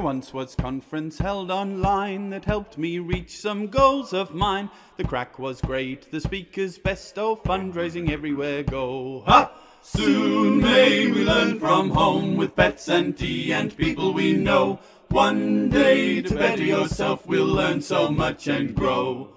There 0.00 0.06
once 0.06 0.32
was 0.32 0.54
conference 0.54 1.18
held 1.18 1.50
online 1.50 2.30
that 2.30 2.46
helped 2.46 2.78
me 2.78 2.98
reach 2.98 3.38
some 3.38 3.66
goals 3.66 4.14
of 4.14 4.32
mine. 4.32 4.70
The 4.96 5.04
crack 5.04 5.38
was 5.38 5.60
great, 5.60 6.10
the 6.10 6.22
speakers 6.22 6.78
best, 6.78 7.18
oh 7.18 7.36
fundraising 7.36 8.10
everywhere 8.10 8.62
go. 8.62 9.24
Ha! 9.26 9.52
Soon 9.82 10.62
may 10.62 11.06
we 11.12 11.22
learn 11.22 11.60
from 11.60 11.90
home 11.90 12.38
with 12.38 12.56
pets 12.56 12.88
and 12.88 13.14
tea 13.14 13.52
and 13.52 13.76
people 13.76 14.14
we 14.14 14.32
know. 14.32 14.80
One 15.08 15.68
day 15.68 16.22
to 16.22 16.34
better 16.34 16.64
yourself, 16.64 17.26
we'll 17.26 17.44
learn 17.44 17.82
so 17.82 18.10
much 18.10 18.46
and 18.46 18.74
grow. 18.74 19.34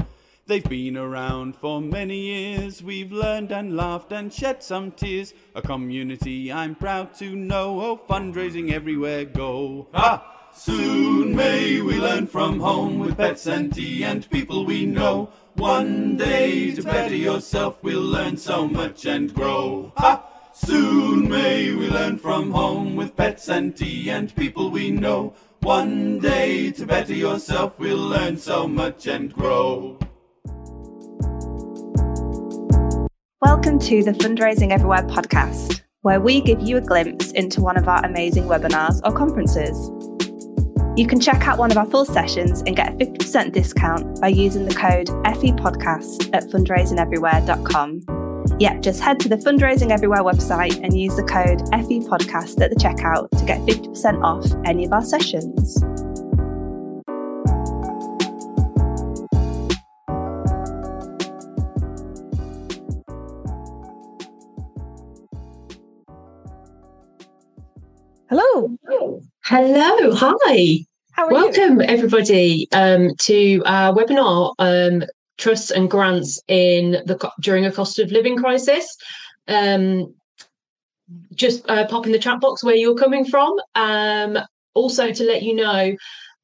They've 0.48 0.64
been 0.64 0.95
around 0.95 1.57
for 1.57 1.82
many 1.82 2.20
years. 2.21 2.82
We've 2.82 3.11
learned 3.11 3.52
and 3.52 3.75
laughed 3.75 4.14
and 4.14 4.32
shed 4.32 4.64
some 4.64 4.91
tears. 4.91 5.34
A 5.55 5.61
community 5.61 6.54
I'm 6.54 6.75
proud 6.75 7.16
to 7.16 7.36
know. 7.36 7.82
Oh, 7.82 8.02
fundraising 8.09 8.71
everywhere 8.71 9.25
go. 9.25 9.89
Ha! 9.93 10.30
Soon 10.55 11.35
may 11.35 11.81
we 11.81 11.99
learn 11.99 12.27
from 12.27 12.59
home 12.59 12.99
with 12.99 13.17
pets 13.17 13.48
and 13.48 13.73
tea 13.73 14.03
and 14.03 14.30
people 14.30 14.66
we 14.66 14.85
know. 14.85 15.31
One 15.55 16.16
day 16.16 16.75
to 16.75 16.84
better 16.84 17.16
yourself, 17.16 17.80
we'll 17.81 18.03
learn 18.03 18.38
so 18.38 18.67
much 18.67 19.08
and 19.08 19.34
grow. 19.34 19.91
Ha! 19.97 20.23
Soon 20.53 21.27
may 21.27 21.73
we 21.73 21.89
learn 21.89 22.20
from 22.20 22.52
home 22.52 22.95
with 22.95 23.16
pets 23.16 23.49
and 23.49 23.75
tea 23.75 24.11
and 24.11 24.34
people 24.35 24.70
we 24.70 24.91
know. 24.91 25.34
One 25.61 26.20
day 26.20 26.72
to 26.73 26.85
better 26.85 27.16
yourself, 27.16 27.80
we'll 27.80 27.97
learn 27.97 28.38
so 28.38 28.67
much 28.67 29.08
and 29.08 29.33
grow. 29.33 29.97
Welcome 33.41 33.80
to 33.80 34.03
the 34.03 34.11
Fundraising 34.11 34.70
Everywhere 34.70 35.02
podcast, 35.03 35.81
where 36.03 36.22
we 36.22 36.41
give 36.41 36.61
you 36.61 36.77
a 36.77 36.81
glimpse 36.81 37.31
into 37.31 37.59
one 37.59 37.75
of 37.75 37.88
our 37.88 38.05
amazing 38.05 38.44
webinars 38.44 39.02
or 39.03 39.11
conferences. 39.11 39.89
You 40.95 41.07
can 41.07 41.20
check 41.20 41.47
out 41.47 41.57
one 41.57 41.71
of 41.71 41.77
our 41.77 41.88
full 41.88 42.05
sessions 42.05 42.61
and 42.67 42.75
get 42.75 42.94
a 42.94 42.95
50% 42.95 43.52
discount 43.52 44.22
by 44.22 44.27
using 44.27 44.66
the 44.66 44.75
code 44.75 45.08
FEPodcast 45.25 46.30
at 46.33 46.44
fundraisingeverywhere.com. 46.44 48.58
Yeah, 48.59 48.80
just 48.80 49.02
head 49.02 49.19
to 49.22 49.30
the 49.30 49.38
Fundraising 49.38 49.89
Everywhere 49.89 50.22
website 50.22 50.80
and 50.83 50.95
use 50.95 51.16
the 51.16 51.23
code 51.23 51.61
FEPodcast 51.72 52.61
at 52.61 52.69
the 52.69 52.75
checkout 52.75 53.27
to 53.39 53.45
get 53.45 53.59
50% 53.61 54.23
off 54.23 54.45
any 54.66 54.85
of 54.85 54.94
our 54.94 55.03
sessions. 55.03 55.81
Hello. 68.30 68.78
Hello, 68.85 69.23
hi. 70.45 70.86
How 71.11 71.25
are 71.27 71.33
Welcome, 71.33 71.81
you? 71.81 71.88
everybody, 71.88 72.66
um, 72.72 73.09
to 73.23 73.61
our 73.66 73.94
webinar, 73.94 74.53
um, 74.58 75.03
Trusts 75.38 75.69
and 75.69 75.91
Grants 75.91 76.41
in 76.47 76.91
the 77.05 77.30
during 77.41 77.66
a 77.66 77.72
cost 77.72 78.00
of 78.00 78.09
living 78.09 78.38
crisis. 78.38 78.95
Um, 79.50 80.16
just 81.35 81.69
uh, 81.69 81.85
pop 81.88 82.05
in 82.05 82.13
the 82.13 82.19
chat 82.19 82.39
box 82.39 82.63
where 82.63 82.75
you're 82.75 82.95
coming 82.95 83.25
from. 83.25 83.59
Um, 83.75 84.39
also, 84.75 85.11
to 85.11 85.23
let 85.25 85.44
you 85.44 85.55
know, 85.55 85.94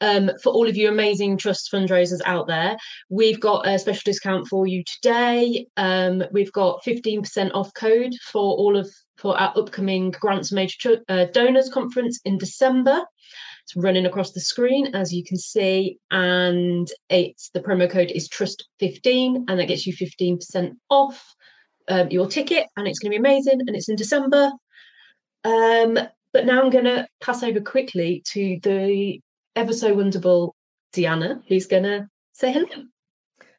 um, 0.02 0.32
for 0.44 0.52
all 0.52 0.68
of 0.68 0.76
you 0.76 0.90
amazing 0.90 1.38
trust 1.38 1.72
fundraisers 1.72 2.20
out 2.26 2.48
there, 2.48 2.76
we've 3.10 3.40
got 3.40 3.66
a 3.66 3.80
special 3.80 4.02
discount 4.04 4.46
for 4.50 4.68
you 4.68 4.84
today. 4.84 5.66
Um, 5.78 6.26
we've 6.34 6.52
got 6.52 6.84
15% 6.84 7.52
off 7.54 7.74
code 7.76 8.14
for 8.26 8.58
all 8.58 8.76
of 8.76 8.90
for 9.20 9.40
our 9.40 9.54
upcoming 9.56 10.12
Grants 10.12 10.52
Major 10.52 11.00
uh, 11.10 11.26
Donors 11.34 11.70
Conference 11.70 12.20
in 12.24 12.38
December. 12.38 13.04
It's 13.64 13.76
running 13.76 14.06
across 14.06 14.32
the 14.32 14.40
screen 14.40 14.96
as 14.96 15.14
you 15.14 15.24
can 15.24 15.38
see, 15.38 16.00
and 16.10 16.88
it's 17.10 17.50
the 17.50 17.60
promo 17.60 17.90
code 17.90 18.12
is 18.12 18.30
Trust15, 18.30 19.44
and 19.48 19.60
that 19.60 19.68
gets 19.68 19.86
you 19.86 19.94
15% 19.94 20.72
off 20.90 21.36
um, 21.90 22.10
your 22.10 22.28
ticket, 22.28 22.68
and 22.78 22.88
it's 22.88 23.00
going 23.00 23.12
to 23.12 23.20
be 23.20 23.28
amazing. 23.28 23.60
And 23.60 23.76
it's 23.76 23.90
in 23.90 23.96
December. 23.96 24.52
Um, 25.44 26.00
but 26.32 26.46
now 26.46 26.62
I'm 26.62 26.70
going 26.70 26.86
to 26.86 27.08
pass 27.22 27.44
over 27.44 27.60
quickly 27.60 28.24
to 28.28 28.60
the 28.64 29.20
ever 29.56 29.74
so 29.74 29.94
wonderful 29.94 30.56
Deanna, 30.94 31.42
who's 31.48 31.68
going 31.68 31.84
to 31.84 32.08
say 32.34 32.52
hello. 32.52 32.68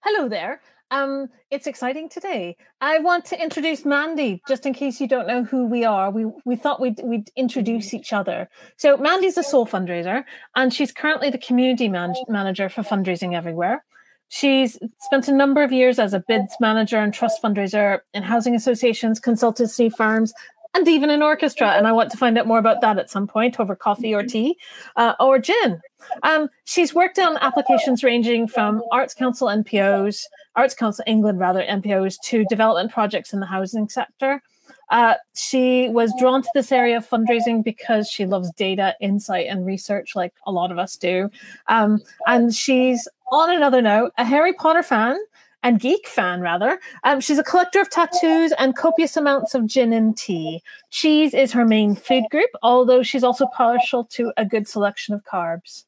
Hello 0.02 0.28
there. 0.28 0.60
Um, 0.90 1.28
it's 1.50 1.66
exciting 1.66 2.08
today. 2.08 2.56
I 2.80 2.98
want 2.98 3.24
to 3.26 3.40
introduce 3.40 3.84
Mandi, 3.84 4.42
just 4.48 4.66
in 4.66 4.74
case 4.74 5.00
you 5.00 5.06
don't 5.06 5.28
know 5.28 5.44
who 5.44 5.66
we 5.66 5.84
are. 5.84 6.10
We 6.10 6.26
we 6.44 6.56
thought 6.56 6.80
we'd 6.80 7.00
we'd 7.04 7.30
introduce 7.36 7.94
each 7.94 8.12
other. 8.12 8.48
So 8.76 8.96
Mandi's 8.96 9.38
a 9.38 9.42
sole 9.42 9.66
fundraiser, 9.66 10.24
and 10.56 10.74
she's 10.74 10.90
currently 10.90 11.30
the 11.30 11.38
community 11.38 11.88
man- 11.88 12.14
manager 12.28 12.68
for 12.68 12.82
Fundraising 12.82 13.36
Everywhere. 13.36 13.84
She's 14.28 14.78
spent 15.00 15.28
a 15.28 15.32
number 15.32 15.62
of 15.62 15.72
years 15.72 15.98
as 15.98 16.14
a 16.14 16.22
bids 16.26 16.54
manager 16.60 16.98
and 16.98 17.12
trust 17.12 17.42
fundraiser 17.42 18.00
in 18.14 18.22
housing 18.22 18.54
associations, 18.54 19.20
consultancy 19.20 19.92
firms, 19.92 20.32
and 20.74 20.86
even 20.88 21.10
an 21.10 21.22
orchestra. 21.22 21.70
And 21.70 21.86
I 21.86 21.92
want 21.92 22.10
to 22.12 22.16
find 22.16 22.38
out 22.38 22.46
more 22.46 22.58
about 22.58 22.80
that 22.80 22.98
at 22.98 23.10
some 23.10 23.26
point 23.26 23.58
over 23.58 23.74
coffee 23.74 24.14
or 24.14 24.22
tea 24.22 24.56
uh, 24.96 25.14
or 25.18 25.38
gin. 25.38 25.80
Um, 26.22 26.48
she's 26.64 26.94
worked 26.94 27.18
on 27.18 27.36
applications 27.38 28.04
ranging 28.04 28.46
from 28.46 28.82
Arts 28.92 29.14
Council 29.14 29.48
NPOs, 29.48 30.24
Arts 30.56 30.74
Council 30.74 31.04
England 31.06 31.38
rather 31.38 31.62
NPOs, 31.62 32.16
to 32.24 32.44
development 32.44 32.92
projects 32.92 33.32
in 33.32 33.40
the 33.40 33.46
housing 33.46 33.88
sector. 33.88 34.42
Uh, 34.90 35.14
she 35.34 35.88
was 35.88 36.12
drawn 36.18 36.42
to 36.42 36.48
this 36.52 36.72
area 36.72 36.96
of 36.96 37.08
fundraising 37.08 37.62
because 37.62 38.08
she 38.08 38.26
loves 38.26 38.50
data, 38.56 38.96
insight, 39.00 39.46
and 39.48 39.64
research, 39.64 40.16
like 40.16 40.34
a 40.46 40.52
lot 40.52 40.72
of 40.72 40.78
us 40.78 40.96
do. 40.96 41.30
Um, 41.68 42.00
and 42.26 42.52
she's, 42.52 43.06
on 43.30 43.54
another 43.54 43.80
note, 43.80 44.12
a 44.18 44.24
Harry 44.24 44.52
Potter 44.52 44.82
fan 44.82 45.16
and 45.62 45.80
geek 45.80 46.06
fan 46.06 46.40
rather. 46.40 46.80
Um, 47.04 47.20
she's 47.20 47.38
a 47.38 47.44
collector 47.44 47.80
of 47.80 47.90
tattoos 47.90 48.52
and 48.58 48.76
copious 48.76 49.16
amounts 49.16 49.54
of 49.54 49.66
gin 49.66 49.92
and 49.92 50.16
tea. 50.16 50.62
Cheese 50.90 51.34
is 51.34 51.52
her 51.52 51.64
main 51.64 51.94
food 51.94 52.24
group, 52.30 52.50
although 52.62 53.02
she's 53.02 53.24
also 53.24 53.46
partial 53.46 54.04
to 54.06 54.32
a 54.36 54.44
good 54.44 54.66
selection 54.68 55.14
of 55.14 55.22
carbs. 55.24 55.84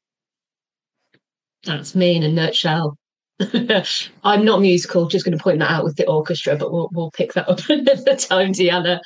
That's 1.65 1.95
me 1.95 2.17
in 2.17 2.23
a 2.23 2.29
nutshell. 2.29 2.99
I'm 4.25 4.45
not 4.45 4.61
musical, 4.61 5.09
just 5.09 5.25
going 5.25 5.37
to 5.37 5.43
point 5.43 5.59
that 5.61 5.71
out 5.71 5.85
with 5.85 5.97
the 5.97 6.07
orchestra, 6.07 6.57
but 6.57 6.73
we'll, 6.73 6.91
we'll 6.93 7.11
pick 7.11 7.33
that 7.33 7.49
up 7.49 7.61
another 7.69 8.17
time, 8.17 8.53
Deanna. 8.53 9.01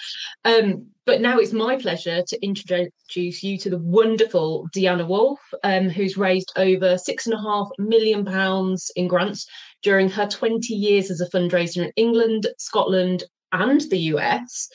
Um, 0.44 0.86
but 1.04 1.20
now 1.20 1.38
it's 1.38 1.52
my 1.52 1.76
pleasure 1.76 2.22
to 2.26 2.44
introduce 2.44 3.42
you 3.42 3.56
to 3.58 3.70
the 3.70 3.78
wonderful 3.78 4.68
Deanna 4.74 5.06
Wolf, 5.06 5.38
um, 5.62 5.88
who's 5.88 6.16
raised 6.16 6.52
over 6.56 6.98
six 6.98 7.26
and 7.26 7.34
a 7.34 7.40
half 7.40 7.68
million 7.78 8.24
pounds 8.24 8.90
in 8.96 9.06
grants 9.06 9.46
during 9.82 10.08
her 10.10 10.26
20 10.26 10.74
years 10.74 11.10
as 11.10 11.20
a 11.20 11.30
fundraiser 11.30 11.84
in 11.84 11.92
England, 11.96 12.46
Scotland, 12.58 13.24
and 13.52 13.80
the 13.82 13.98
US. 13.98 14.68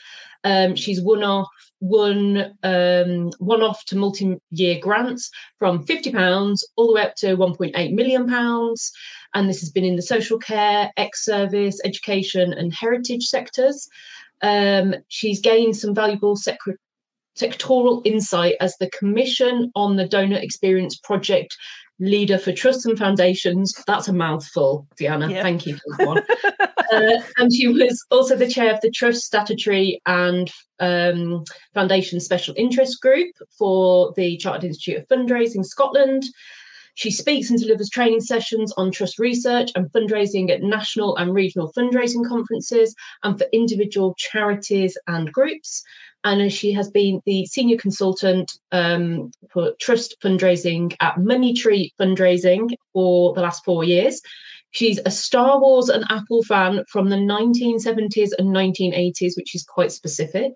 Um, 0.43 0.75
she's 0.75 1.01
won 1.01 1.23
off 1.23 1.47
won 1.81 2.53
um, 2.61 3.31
one 3.39 3.63
off 3.63 3.83
to 3.85 3.97
multi-year 3.97 4.79
grants 4.79 5.29
from 5.57 5.83
50 5.83 6.11
pounds 6.11 6.65
all 6.77 6.87
the 6.87 6.93
way 6.93 7.01
up 7.01 7.15
to 7.15 7.35
1.8 7.35 7.93
million 7.93 8.27
pounds 8.27 8.91
and 9.33 9.49
this 9.49 9.59
has 9.59 9.71
been 9.71 9.83
in 9.83 9.95
the 9.95 10.01
social 10.01 10.37
care 10.37 10.91
ex-service 10.95 11.81
education 11.83 12.53
and 12.53 12.73
heritage 12.73 13.23
sectors 13.23 13.89
um, 14.43 14.93
she's 15.07 15.41
gained 15.41 15.75
some 15.75 15.95
valuable 15.95 16.35
sec- 16.35 16.59
sectoral 17.35 18.05
insight 18.05 18.55
as 18.61 18.77
the 18.77 18.89
commission 18.91 19.71
on 19.75 19.95
the 19.95 20.07
donor 20.07 20.37
experience 20.37 20.97
project 20.97 21.57
leader 22.01 22.37
for 22.37 22.51
trusts 22.51 22.85
and 22.85 22.97
foundations 22.97 23.73
that's 23.87 24.07
a 24.07 24.13
mouthful 24.13 24.85
Deanna 24.99 25.29
Yep. 25.29 25.43
thank 25.43 25.65
you 25.65 25.75
for 25.77 25.97
that 25.97 26.07
one 26.07 26.17
uh, 26.91 27.21
and 27.37 27.53
she 27.53 27.67
was 27.67 28.03
also 28.11 28.35
the 28.35 28.47
chair 28.47 28.73
of 28.73 28.81
the 28.81 28.91
Trust 28.91 29.21
Statutory 29.23 30.01
and 30.05 30.51
um, 30.79 31.43
Foundation 31.73 32.19
Special 32.19 32.53
Interest 32.57 32.99
Group 33.01 33.33
for 33.57 34.13
the 34.15 34.37
Chartered 34.37 34.65
Institute 34.65 34.97
of 34.97 35.07
Fundraising 35.07 35.65
Scotland. 35.65 36.23
She 36.95 37.11
speaks 37.11 37.49
and 37.49 37.59
delivers 37.59 37.89
training 37.89 38.21
sessions 38.21 38.73
on 38.73 38.91
trust 38.91 39.17
research 39.17 39.71
and 39.75 39.89
fundraising 39.91 40.49
at 40.49 40.61
national 40.61 41.15
and 41.15 41.33
regional 41.33 41.71
fundraising 41.71 42.27
conferences 42.27 42.93
and 43.23 43.37
for 43.37 43.47
individual 43.53 44.13
charities 44.17 44.97
and 45.07 45.31
groups. 45.31 45.83
And 46.23 46.51
she 46.53 46.71
has 46.73 46.89
been 46.89 47.21
the 47.25 47.45
senior 47.47 47.77
consultant 47.77 48.51
um, 48.71 49.31
for 49.51 49.73
trust 49.79 50.15
fundraising 50.23 50.95
at 50.99 51.19
Money 51.19 51.53
Tree 51.53 51.91
Fundraising 51.99 52.69
for 52.93 53.33
the 53.33 53.41
last 53.41 53.65
four 53.65 53.83
years. 53.83 54.21
She's 54.71 54.99
a 55.05 55.11
Star 55.11 55.59
Wars 55.59 55.89
and 55.89 56.05
Apple 56.09 56.43
fan 56.43 56.83
from 56.89 57.09
the 57.09 57.17
1970s 57.17 58.29
and 58.37 58.55
1980s, 58.55 59.35
which 59.35 59.55
is 59.55 59.63
quite 59.63 59.91
specific. 59.91 60.53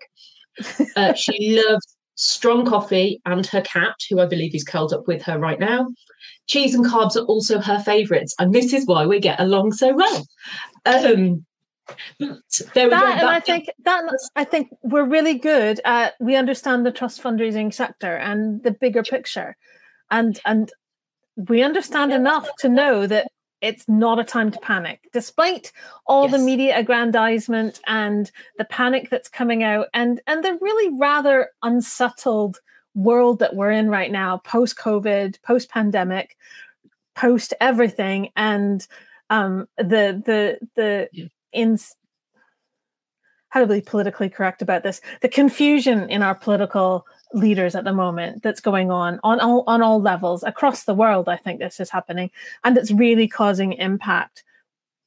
Uh, 0.96 1.12
she 1.12 1.62
loves 1.62 1.96
strong 2.14 2.64
coffee 2.64 3.20
and 3.26 3.46
her 3.46 3.60
cat, 3.60 3.94
who 4.08 4.20
I 4.20 4.26
believe 4.26 4.54
is 4.54 4.64
curled 4.64 4.92
up 4.92 5.06
with 5.06 5.22
her 5.22 5.38
right 5.38 5.60
now. 5.60 5.86
Cheese 6.46 6.74
and 6.74 6.84
carbs 6.84 7.16
are 7.16 7.24
also 7.24 7.60
her 7.60 7.78
favourites, 7.80 8.34
and 8.38 8.54
this 8.54 8.72
is 8.72 8.86
why 8.86 9.06
we 9.06 9.20
get 9.20 9.38
along 9.38 9.72
so 9.72 9.94
well. 9.94 10.26
Um, 10.86 11.44
there 12.18 12.36
we 12.74 12.74
go. 12.74 12.90
that 12.90 13.18
and 13.20 13.28
I 13.28 13.40
think 13.40 13.70
that 13.84 14.04
I 14.34 14.44
think 14.44 14.68
we're 14.82 15.04
really 15.04 15.34
good 15.34 15.80
at 15.84 16.14
we 16.20 16.36
understand 16.36 16.84
the 16.84 16.92
trust 16.92 17.22
fundraising 17.22 17.72
sector 17.72 18.16
and 18.16 18.62
the 18.62 18.72
bigger 18.72 19.02
picture. 19.02 19.56
and 20.10 20.38
and 20.44 20.72
we 21.36 21.62
understand 21.62 22.12
enough 22.12 22.48
to 22.58 22.68
know 22.68 23.06
that 23.06 23.28
it's 23.60 23.88
not 23.88 24.18
a 24.18 24.24
time 24.24 24.50
to 24.50 24.58
panic 24.60 25.08
despite 25.12 25.72
all 26.06 26.24
yes. 26.24 26.32
the 26.32 26.38
media 26.38 26.78
aggrandizement 26.78 27.80
and 27.86 28.30
the 28.58 28.64
panic 28.64 29.08
that's 29.10 29.28
coming 29.28 29.62
out 29.62 29.86
and 29.94 30.20
and 30.26 30.44
the 30.44 30.58
really 30.60 30.94
rather 30.98 31.50
unsettled 31.62 32.60
world 32.94 33.38
that 33.38 33.54
we're 33.54 33.70
in 33.70 33.88
right 33.88 34.10
now 34.10 34.38
post 34.38 34.76
covid 34.76 35.40
post 35.42 35.70
pandemic 35.70 36.36
post 37.14 37.54
everything 37.60 38.30
and 38.36 38.86
um 39.30 39.66
the 39.78 40.22
the 40.24 40.58
the 40.74 41.08
yeah. 41.12 41.26
In 41.52 41.78
how 43.50 43.60
to 43.60 43.66
be 43.66 43.80
politically 43.80 44.28
correct 44.28 44.60
about 44.60 44.82
this 44.82 45.00
the 45.22 45.28
confusion 45.28 46.08
in 46.10 46.22
our 46.22 46.34
political 46.34 47.06
leaders 47.32 47.74
at 47.74 47.84
the 47.84 47.92
moment 47.92 48.42
that's 48.42 48.60
going 48.60 48.90
on 48.90 49.18
on 49.22 49.40
all 49.40 49.64
on 49.66 49.82
all 49.82 50.00
levels 50.00 50.42
across 50.42 50.84
the 50.84 50.94
world 50.94 51.28
i 51.28 51.36
think 51.36 51.58
this 51.58 51.80
is 51.80 51.90
happening 51.90 52.30
and 52.64 52.76
it's 52.76 52.90
really 52.90 53.28
causing 53.28 53.72
impact. 53.74 54.44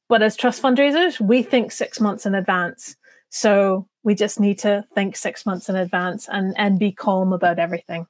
But 0.08 0.22
as 0.22 0.36
trust 0.36 0.60
fundraisers 0.62 1.20
we 1.20 1.42
think 1.42 1.70
six 1.70 2.00
months 2.00 2.26
in 2.26 2.34
advance. 2.34 2.96
So 3.28 3.86
we 4.02 4.16
just 4.16 4.40
need 4.40 4.58
to 4.60 4.84
think 4.94 5.16
six 5.16 5.46
months 5.46 5.68
in 5.68 5.76
advance 5.76 6.28
and 6.28 6.54
and 6.58 6.78
be 6.78 6.90
calm 6.90 7.32
about 7.32 7.58
everything. 7.58 8.06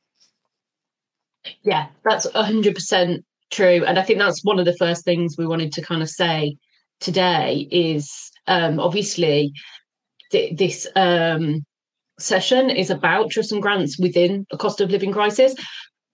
Yeah 1.62 1.88
that's 2.05 2.27
100% 2.27 3.23
true 3.50 3.85
and 3.85 3.99
i 3.99 4.03
think 4.03 4.19
that's 4.19 4.44
one 4.44 4.61
of 4.61 4.65
the 4.65 4.77
first 4.77 5.05
things 5.05 5.37
we 5.37 5.47
wanted 5.47 5.73
to 5.73 5.82
kind 5.82 6.03
of 6.03 6.09
say 6.09 6.56
today 7.00 7.69
is 7.70 8.31
um 8.47 8.79
obviously 8.79 9.52
th- 10.32 10.56
this 10.56 10.87
um 10.97 11.64
session 12.19 12.70
is 12.70 12.91
about 12.91 13.31
trust 13.31 13.52
and 13.52 13.62
grants 13.62 13.99
within 13.99 14.47
a 14.52 14.56
cost 14.56 14.81
of 14.81 14.91
living 14.91 15.12
crisis. 15.12 15.55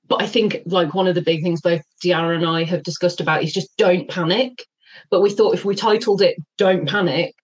But 0.09 0.23
I 0.23 0.27
think 0.27 0.59
like 0.67 0.94
one 0.94 1.09
of 1.09 1.17
the 1.17 1.23
big 1.23 1.43
things 1.43 1.61
both 1.61 1.83
Deanna 2.05 2.37
and 2.37 2.47
I 2.47 2.62
have 2.65 2.85
discussed 2.85 3.21
about 3.21 3.43
is 3.43 3.53
just 3.53 3.77
don't 3.77 4.09
panic. 4.09 4.65
But 5.11 5.21
we 5.21 5.31
thought 5.31 5.55
if 5.55 5.65
we 5.65 5.75
titled 5.75 6.23
it 6.23 6.37
Don't 6.56 6.89
Panic, 6.89 7.35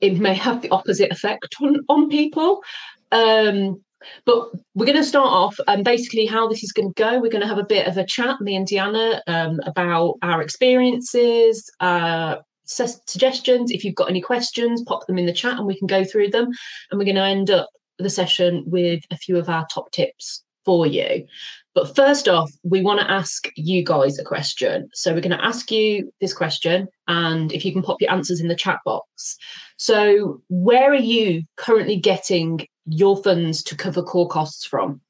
it 0.00 0.18
may 0.18 0.34
have 0.34 0.62
the 0.62 0.70
opposite 0.70 1.10
effect 1.10 1.54
on, 1.60 1.76
on 1.88 2.08
people. 2.08 2.62
Um, 3.10 3.82
but 4.24 4.48
we're 4.74 4.86
going 4.86 4.96
to 4.96 5.04
start 5.04 5.28
off 5.28 5.56
and 5.68 5.78
um, 5.78 5.82
basically 5.84 6.26
how 6.26 6.48
this 6.48 6.64
is 6.64 6.72
going 6.72 6.92
to 6.92 7.02
go. 7.02 7.20
We're 7.20 7.30
going 7.30 7.42
to 7.42 7.46
have 7.48 7.58
a 7.58 7.64
bit 7.64 7.86
of 7.86 7.96
a 7.96 8.04
chat, 8.04 8.40
me 8.40 8.56
and 8.56 8.66
Deanna, 8.66 9.20
um, 9.28 9.60
about 9.64 10.14
our 10.22 10.42
experiences, 10.42 11.70
uh, 11.78 12.36
suggestions. 12.64 13.70
If 13.70 13.84
you've 13.84 13.94
got 13.94 14.10
any 14.10 14.20
questions, 14.20 14.82
pop 14.82 15.06
them 15.06 15.18
in 15.18 15.26
the 15.26 15.32
chat 15.32 15.58
and 15.58 15.66
we 15.66 15.78
can 15.78 15.86
go 15.86 16.04
through 16.04 16.28
them. 16.30 16.48
And 16.90 16.98
we're 16.98 17.04
going 17.04 17.16
to 17.16 17.22
end 17.22 17.50
up 17.50 17.68
the 17.98 18.10
session 18.10 18.64
with 18.66 19.02
a 19.10 19.16
few 19.16 19.36
of 19.36 19.48
our 19.48 19.66
top 19.72 19.90
tips 19.92 20.42
for 20.64 20.86
you. 20.86 21.26
But 21.74 21.94
first 21.96 22.28
off, 22.28 22.52
we 22.62 22.82
want 22.82 23.00
to 23.00 23.10
ask 23.10 23.48
you 23.56 23.82
guys 23.82 24.18
a 24.18 24.24
question. 24.24 24.88
So 24.92 25.12
we're 25.12 25.20
going 25.20 25.36
to 25.36 25.44
ask 25.44 25.70
you 25.70 26.12
this 26.20 26.34
question, 26.34 26.86
and 27.08 27.52
if 27.52 27.64
you 27.64 27.72
can 27.72 27.82
pop 27.82 28.00
your 28.00 28.10
answers 28.10 28.40
in 28.40 28.48
the 28.48 28.54
chat 28.54 28.78
box. 28.84 29.36
So, 29.78 30.42
where 30.48 30.92
are 30.92 30.94
you 30.94 31.42
currently 31.56 31.96
getting 31.96 32.66
your 32.86 33.22
funds 33.22 33.62
to 33.64 33.76
cover 33.76 34.02
core 34.02 34.28
costs 34.28 34.66
from? 34.66 35.00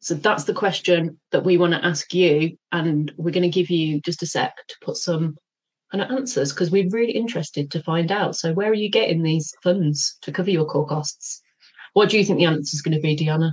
So 0.00 0.14
that's 0.14 0.44
the 0.44 0.54
question 0.54 1.20
that 1.30 1.44
we 1.44 1.56
want 1.56 1.74
to 1.74 1.84
ask 1.84 2.12
you, 2.14 2.56
and 2.72 3.12
we're 3.16 3.32
going 3.32 3.42
to 3.42 3.48
give 3.48 3.70
you 3.70 4.00
just 4.00 4.22
a 4.22 4.26
sec 4.26 4.56
to 4.68 4.74
put 4.82 4.96
some 4.96 5.36
and 5.92 6.02
answers 6.02 6.52
because 6.52 6.70
we're 6.70 6.88
really 6.90 7.12
interested 7.12 7.70
to 7.70 7.82
find 7.82 8.12
out. 8.12 8.36
So, 8.36 8.52
where 8.52 8.70
are 8.70 8.74
you 8.74 8.90
getting 8.90 9.22
these 9.22 9.52
funds 9.62 10.16
to 10.22 10.32
cover 10.32 10.50
your 10.50 10.64
core 10.64 10.86
costs? 10.86 11.42
What 11.94 12.10
do 12.10 12.18
you 12.18 12.24
think 12.24 12.38
the 12.38 12.44
answer 12.44 12.74
is 12.74 12.82
going 12.82 12.94
to 12.94 13.00
be, 13.00 13.16
Deanna? 13.16 13.52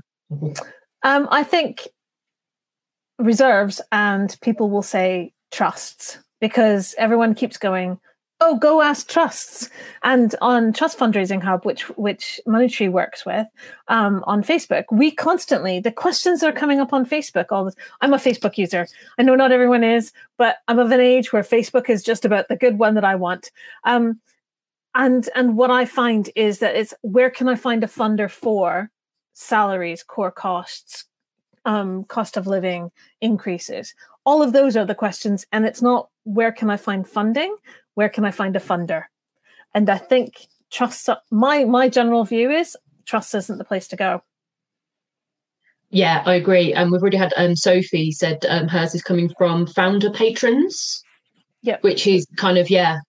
Um, 1.04 1.28
I 1.31 1.44
think 1.44 1.88
reserves, 3.18 3.81
and 3.92 4.38
people 4.42 4.69
will 4.69 4.84
say 4.84 5.34
trusts 5.51 6.19
because 6.39 6.94
everyone 6.98 7.34
keeps 7.34 7.57
going, 7.57 8.00
oh 8.39 8.57
go 8.57 8.81
ask 8.81 9.07
trusts. 9.07 9.69
And 10.04 10.36
on 10.42 10.74
trust 10.74 10.98
fundraising 10.98 11.42
hub 11.42 11.66
which 11.66 11.84
which 11.98 12.39
money 12.45 12.89
works 12.89 13.25
with 13.25 13.48
um, 13.88 14.24
on 14.28 14.44
facebook 14.44 14.86
we 14.92 15.12
constantly 15.12 15.80
the 15.80 15.92
questions 15.92 16.44
are 16.44 16.51
coming 16.51 16.80
up 16.80 16.94
on 16.94 17.06
facebook 17.06 17.48
all 17.51 17.66
this 17.66 17.75
i'm 18.01 18.13
a 18.13 18.18
facebook 18.18 18.57
user. 18.57 18.88
I 19.18 19.24
know 19.24 19.36
not 19.36 19.51
everyone 19.51 19.84
is 19.84 20.12
but 20.38 20.57
i'm 20.68 20.80
of 20.80 20.92
an 20.92 21.00
age 21.00 21.34
where 21.34 21.44
facebook 21.44 21.89
is 21.89 22.04
just 22.04 22.25
about 22.25 22.48
the 22.48 22.56
good 22.56 22.78
one 22.78 22.95
that 22.95 23.06
i 23.06 23.16
want. 23.16 23.51
Um, 23.84 24.19
and 24.95 25.30
and 25.36 25.57
what 25.57 25.72
i 25.72 25.86
find 25.86 26.30
is 26.36 26.60
that 26.60 26.75
it's 26.75 26.94
where 27.01 27.30
can 27.30 27.48
i 27.48 27.56
find 27.56 27.84
a 27.84 27.88
funder 27.88 28.30
for 28.30 28.89
salaries 29.34 30.04
core 30.04 30.31
costs 30.31 31.06
um, 31.66 32.06
cost 32.06 32.38
of 32.38 32.48
living 32.48 32.92
increases? 33.19 33.94
All 34.25 34.42
of 34.42 34.54
those 34.54 34.78
are 34.78 34.86
the 34.86 34.95
questions 34.95 35.45
and 35.51 35.66
it's 35.66 35.81
not 35.81 36.10
where 36.24 36.51
can 36.51 36.69
i 36.69 36.78
find 36.78 37.07
funding 37.07 37.56
where 37.97 38.09
can 38.09 38.25
I 38.25 38.31
find 38.31 38.55
a 38.55 38.59
funder? 38.59 39.05
And 39.73 39.89
I 39.89 39.97
think 39.97 40.47
trust 40.69 41.09
my 41.31 41.65
my 41.65 41.89
general 41.89 42.25
view 42.25 42.51
is 42.51 42.77
trust 43.05 43.33
isn't 43.33 43.57
the 43.57 43.63
place 43.65 43.88
to 43.88 43.95
go. 43.95 44.21
Yeah, 45.89 46.21
I 46.25 46.35
agree. 46.35 46.73
And 46.73 46.91
we've 46.91 47.01
already 47.01 47.17
had 47.17 47.33
um, 47.38 47.55
Sophie 47.55 48.11
said 48.11 48.45
um, 48.49 48.67
hers 48.67 48.94
is 48.94 49.01
coming 49.01 49.33
from 49.35 49.65
founder 49.65 50.11
patrons. 50.11 51.03
Yeah, 51.63 51.77
which 51.81 52.05
is 52.05 52.27
kind 52.38 52.59
of 52.59 52.69
yeah, 52.69 52.99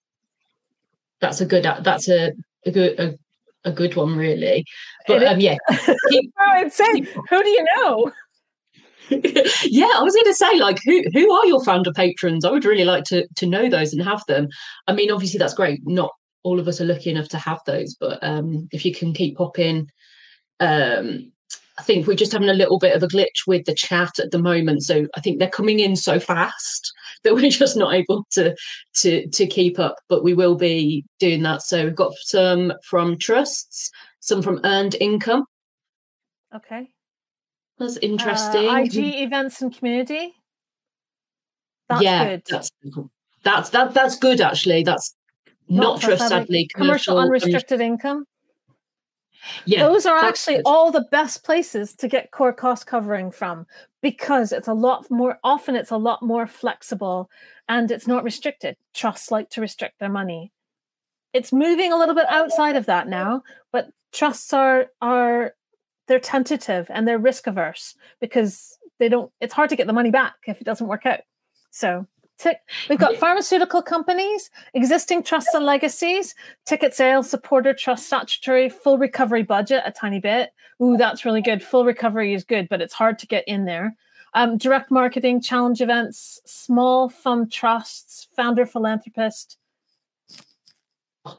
that's 1.20 1.42
a 1.42 1.46
good 1.46 1.64
that's 1.64 2.08
a, 2.08 2.32
a 2.64 2.70
good 2.70 2.98
a, 2.98 3.14
a 3.64 3.72
good 3.72 3.94
one 3.94 4.16
really. 4.16 4.64
But 5.06 5.22
um, 5.22 5.38
yeah, 5.38 5.56
I'd 6.38 6.72
say 6.72 7.00
who 7.28 7.42
do 7.42 7.48
you 7.50 7.66
know? 7.76 8.10
yeah, 9.64 9.90
I 9.94 10.02
was 10.02 10.14
going 10.14 10.24
to 10.24 10.34
say, 10.34 10.58
like, 10.58 10.78
who 10.84 11.02
who 11.12 11.32
are 11.32 11.46
your 11.46 11.62
founder 11.64 11.92
patrons? 11.92 12.44
I 12.44 12.50
would 12.50 12.64
really 12.64 12.84
like 12.84 13.04
to 13.04 13.26
to 13.36 13.46
know 13.46 13.68
those 13.68 13.92
and 13.92 14.02
have 14.02 14.22
them. 14.28 14.48
I 14.86 14.92
mean, 14.92 15.10
obviously, 15.10 15.38
that's 15.38 15.54
great. 15.54 15.80
Not 15.84 16.10
all 16.42 16.60
of 16.60 16.68
us 16.68 16.80
are 16.80 16.84
lucky 16.84 17.10
enough 17.10 17.28
to 17.28 17.38
have 17.38 17.60
those, 17.66 17.94
but 17.98 18.18
um, 18.22 18.68
if 18.72 18.84
you 18.84 18.94
can 18.94 19.12
keep 19.12 19.36
popping, 19.36 19.88
um, 20.60 21.32
I 21.78 21.82
think 21.82 22.06
we're 22.06 22.16
just 22.16 22.32
having 22.32 22.48
a 22.48 22.54
little 22.54 22.78
bit 22.78 22.94
of 22.94 23.02
a 23.02 23.08
glitch 23.08 23.46
with 23.46 23.64
the 23.64 23.74
chat 23.74 24.18
at 24.18 24.30
the 24.30 24.38
moment. 24.38 24.82
So 24.82 25.06
I 25.14 25.20
think 25.20 25.38
they're 25.38 25.48
coming 25.48 25.78
in 25.78 25.94
so 25.96 26.18
fast 26.18 26.92
that 27.24 27.34
we're 27.34 27.50
just 27.50 27.76
not 27.76 27.94
able 27.94 28.26
to 28.32 28.54
to 28.96 29.26
to 29.28 29.46
keep 29.46 29.78
up. 29.78 29.96
But 30.08 30.24
we 30.24 30.34
will 30.34 30.56
be 30.56 31.04
doing 31.18 31.42
that. 31.44 31.62
So 31.62 31.84
we've 31.84 31.94
got 31.94 32.12
some 32.20 32.72
from 32.84 33.16
trusts, 33.18 33.90
some 34.20 34.42
from 34.42 34.60
earned 34.64 34.96
income. 35.00 35.44
Okay. 36.54 36.88
That's 37.78 37.96
interesting. 37.98 38.68
Uh, 38.68 38.78
IG 38.78 38.96
events 38.96 39.62
and 39.62 39.76
community. 39.76 40.34
That's 41.88 42.02
yeah, 42.02 42.24
good. 42.24 42.42
That's, 42.48 42.70
that's 43.44 43.70
that 43.70 43.94
that's 43.94 44.16
good 44.16 44.40
actually. 44.40 44.82
That's 44.82 45.14
not, 45.68 46.02
not 46.02 46.18
sadly. 46.18 46.68
Commercial, 46.74 47.14
commercial 47.14 47.18
unrestricted 47.18 47.80
income. 47.80 48.26
Yeah, 49.64 49.86
those 49.86 50.04
are 50.04 50.18
actually 50.18 50.56
good. 50.56 50.62
all 50.66 50.90
the 50.90 51.06
best 51.10 51.44
places 51.44 51.94
to 51.96 52.08
get 52.08 52.32
core 52.32 52.52
cost 52.52 52.86
covering 52.86 53.30
from 53.30 53.66
because 54.02 54.52
it's 54.52 54.68
a 54.68 54.74
lot 54.74 55.10
more 55.10 55.38
often 55.44 55.74
it's 55.74 55.90
a 55.90 55.96
lot 55.96 56.22
more 56.22 56.46
flexible 56.46 57.30
and 57.68 57.90
it's 57.90 58.06
not 58.06 58.24
restricted. 58.24 58.76
Trusts 58.94 59.30
like 59.30 59.50
to 59.50 59.60
restrict 59.60 59.98
their 60.00 60.08
money. 60.08 60.52
It's 61.32 61.52
moving 61.52 61.92
a 61.92 61.96
little 61.96 62.14
bit 62.14 62.26
outside 62.28 62.76
of 62.76 62.86
that 62.86 63.08
now, 63.08 63.42
but 63.72 63.88
trusts 64.12 64.52
are 64.52 64.86
are 65.00 65.54
they're 66.08 66.18
tentative 66.18 66.86
and 66.90 67.06
they're 67.06 67.18
risk 67.18 67.46
averse 67.46 67.94
because 68.20 68.78
they 68.98 69.08
don't 69.08 69.30
it's 69.40 69.54
hard 69.54 69.70
to 69.70 69.76
get 69.76 69.86
the 69.86 69.92
money 69.92 70.10
back 70.10 70.34
if 70.46 70.60
it 70.60 70.64
doesn't 70.64 70.88
work 70.88 71.06
out. 71.06 71.20
So 71.70 72.06
tick 72.38 72.58
we've 72.88 72.98
got 72.98 73.16
pharmaceutical 73.16 73.82
companies 73.82 74.50
existing 74.74 75.22
trusts 75.22 75.54
and 75.54 75.64
legacies 75.64 76.34
ticket 76.66 76.94
sales 76.94 77.28
supporter 77.28 77.74
trust 77.74 78.06
statutory 78.06 78.68
full 78.68 78.98
recovery 78.98 79.42
budget 79.42 79.82
a 79.84 79.92
tiny 79.92 80.18
bit. 80.18 80.50
Ooh 80.82 80.96
that's 80.96 81.24
really 81.24 81.42
good. 81.42 81.62
Full 81.62 81.84
recovery 81.84 82.34
is 82.34 82.42
good 82.42 82.68
but 82.68 82.80
it's 82.80 82.94
hard 82.94 83.18
to 83.20 83.26
get 83.26 83.46
in 83.46 83.64
there. 83.64 83.94
Um, 84.34 84.58
direct 84.58 84.90
marketing 84.90 85.40
challenge 85.40 85.80
events 85.80 86.40
small 86.44 87.08
fund 87.08 87.52
trusts 87.52 88.28
founder 88.34 88.66
philanthropist 88.66 89.58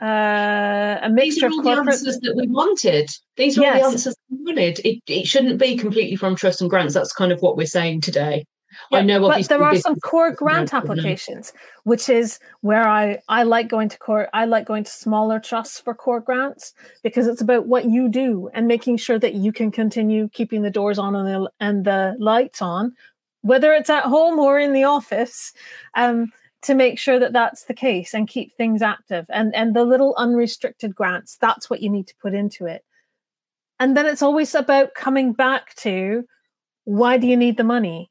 uh, 0.02 1.00
a 1.02 1.10
mixture 1.10 1.48
of 1.48 1.54
corporate... 1.54 1.86
the 1.86 1.92
answers 1.92 2.20
that 2.20 2.36
we 2.36 2.48
wanted. 2.48 3.10
These 3.38 3.58
are 3.58 3.62
yes. 3.62 3.76
all 3.76 3.82
the 3.82 3.94
answers 3.94 4.16
we 4.30 4.38
wanted. 4.44 4.80
It, 4.86 5.00
it 5.08 5.28
shouldn't 5.28 5.60
be 5.60 5.78
completely 5.78 6.16
from 6.16 6.36
trust 6.36 6.62
and 6.62 6.70
grants. 6.70 6.94
That's 6.94 7.14
kind 7.14 7.32
of 7.32 7.42
what 7.42 7.58
we're 7.58 7.68
saying 7.68 8.02
today. 8.02 8.46
Yeah, 8.92 9.00
I 9.00 9.02
know, 9.02 9.20
but 9.20 9.48
there 9.48 9.64
are 9.64 9.76
some 9.76 9.96
core 10.00 10.32
grant 10.32 10.74
applications, 10.74 11.54
which 11.84 12.08
is 12.08 12.40
where 12.62 12.88
I 12.88 13.20
I 13.28 13.44
like 13.44 13.68
going 13.68 13.90
to 13.90 13.98
core. 13.98 14.30
I 14.32 14.46
like 14.46 14.66
going 14.66 14.84
to 14.84 14.92
smaller 14.92 15.40
trusts 15.40 15.80
for 15.80 15.96
core 15.96 16.20
grants 16.20 16.74
because 17.02 17.28
it's 17.28 17.42
about 17.42 17.66
what 17.66 17.86
you 17.86 18.10
do 18.10 18.50
and 18.54 18.68
making 18.68 18.98
sure 18.98 19.18
that 19.20 19.34
you 19.34 19.52
can 19.52 19.72
continue 19.72 20.30
keeping 20.30 20.62
the 20.62 20.70
doors 20.70 21.00
on 21.00 21.16
and 21.16 21.28
the, 21.28 21.52
and 21.60 21.84
the 21.84 22.16
lights 22.20 22.62
on, 22.62 22.94
whether 23.42 23.74
it's 23.74 23.90
at 23.90 24.04
home 24.04 24.38
or 24.40 24.60
in 24.60 24.74
the 24.74 24.84
office. 24.84 25.52
Um, 25.96 26.32
to 26.64 26.76
make 26.76 27.00
sure 27.00 27.20
that 27.20 27.34
that's 27.34 27.66
the 27.66 27.74
case 27.74 28.14
and 28.14 28.28
keep 28.28 28.54
things 28.54 28.82
active 28.82 29.26
and 29.30 29.56
and 29.56 29.76
the 29.76 29.84
little 29.86 30.14
unrestricted 30.18 30.96
grants 30.96 31.38
that's 31.40 31.70
what 31.70 31.82
you 31.82 31.90
need 31.90 32.08
to 32.08 32.16
put 32.22 32.34
into 32.34 32.66
it 32.66 32.84
and 33.80 33.96
then 33.96 34.06
it's 34.06 34.22
always 34.22 34.56
about 34.56 34.94
coming 34.94 35.34
back 35.34 35.74
to 35.76 36.24
why 36.86 37.18
do 37.18 37.28
you 37.28 37.38
need 37.38 37.58
the 37.58 37.64
money 37.64 38.10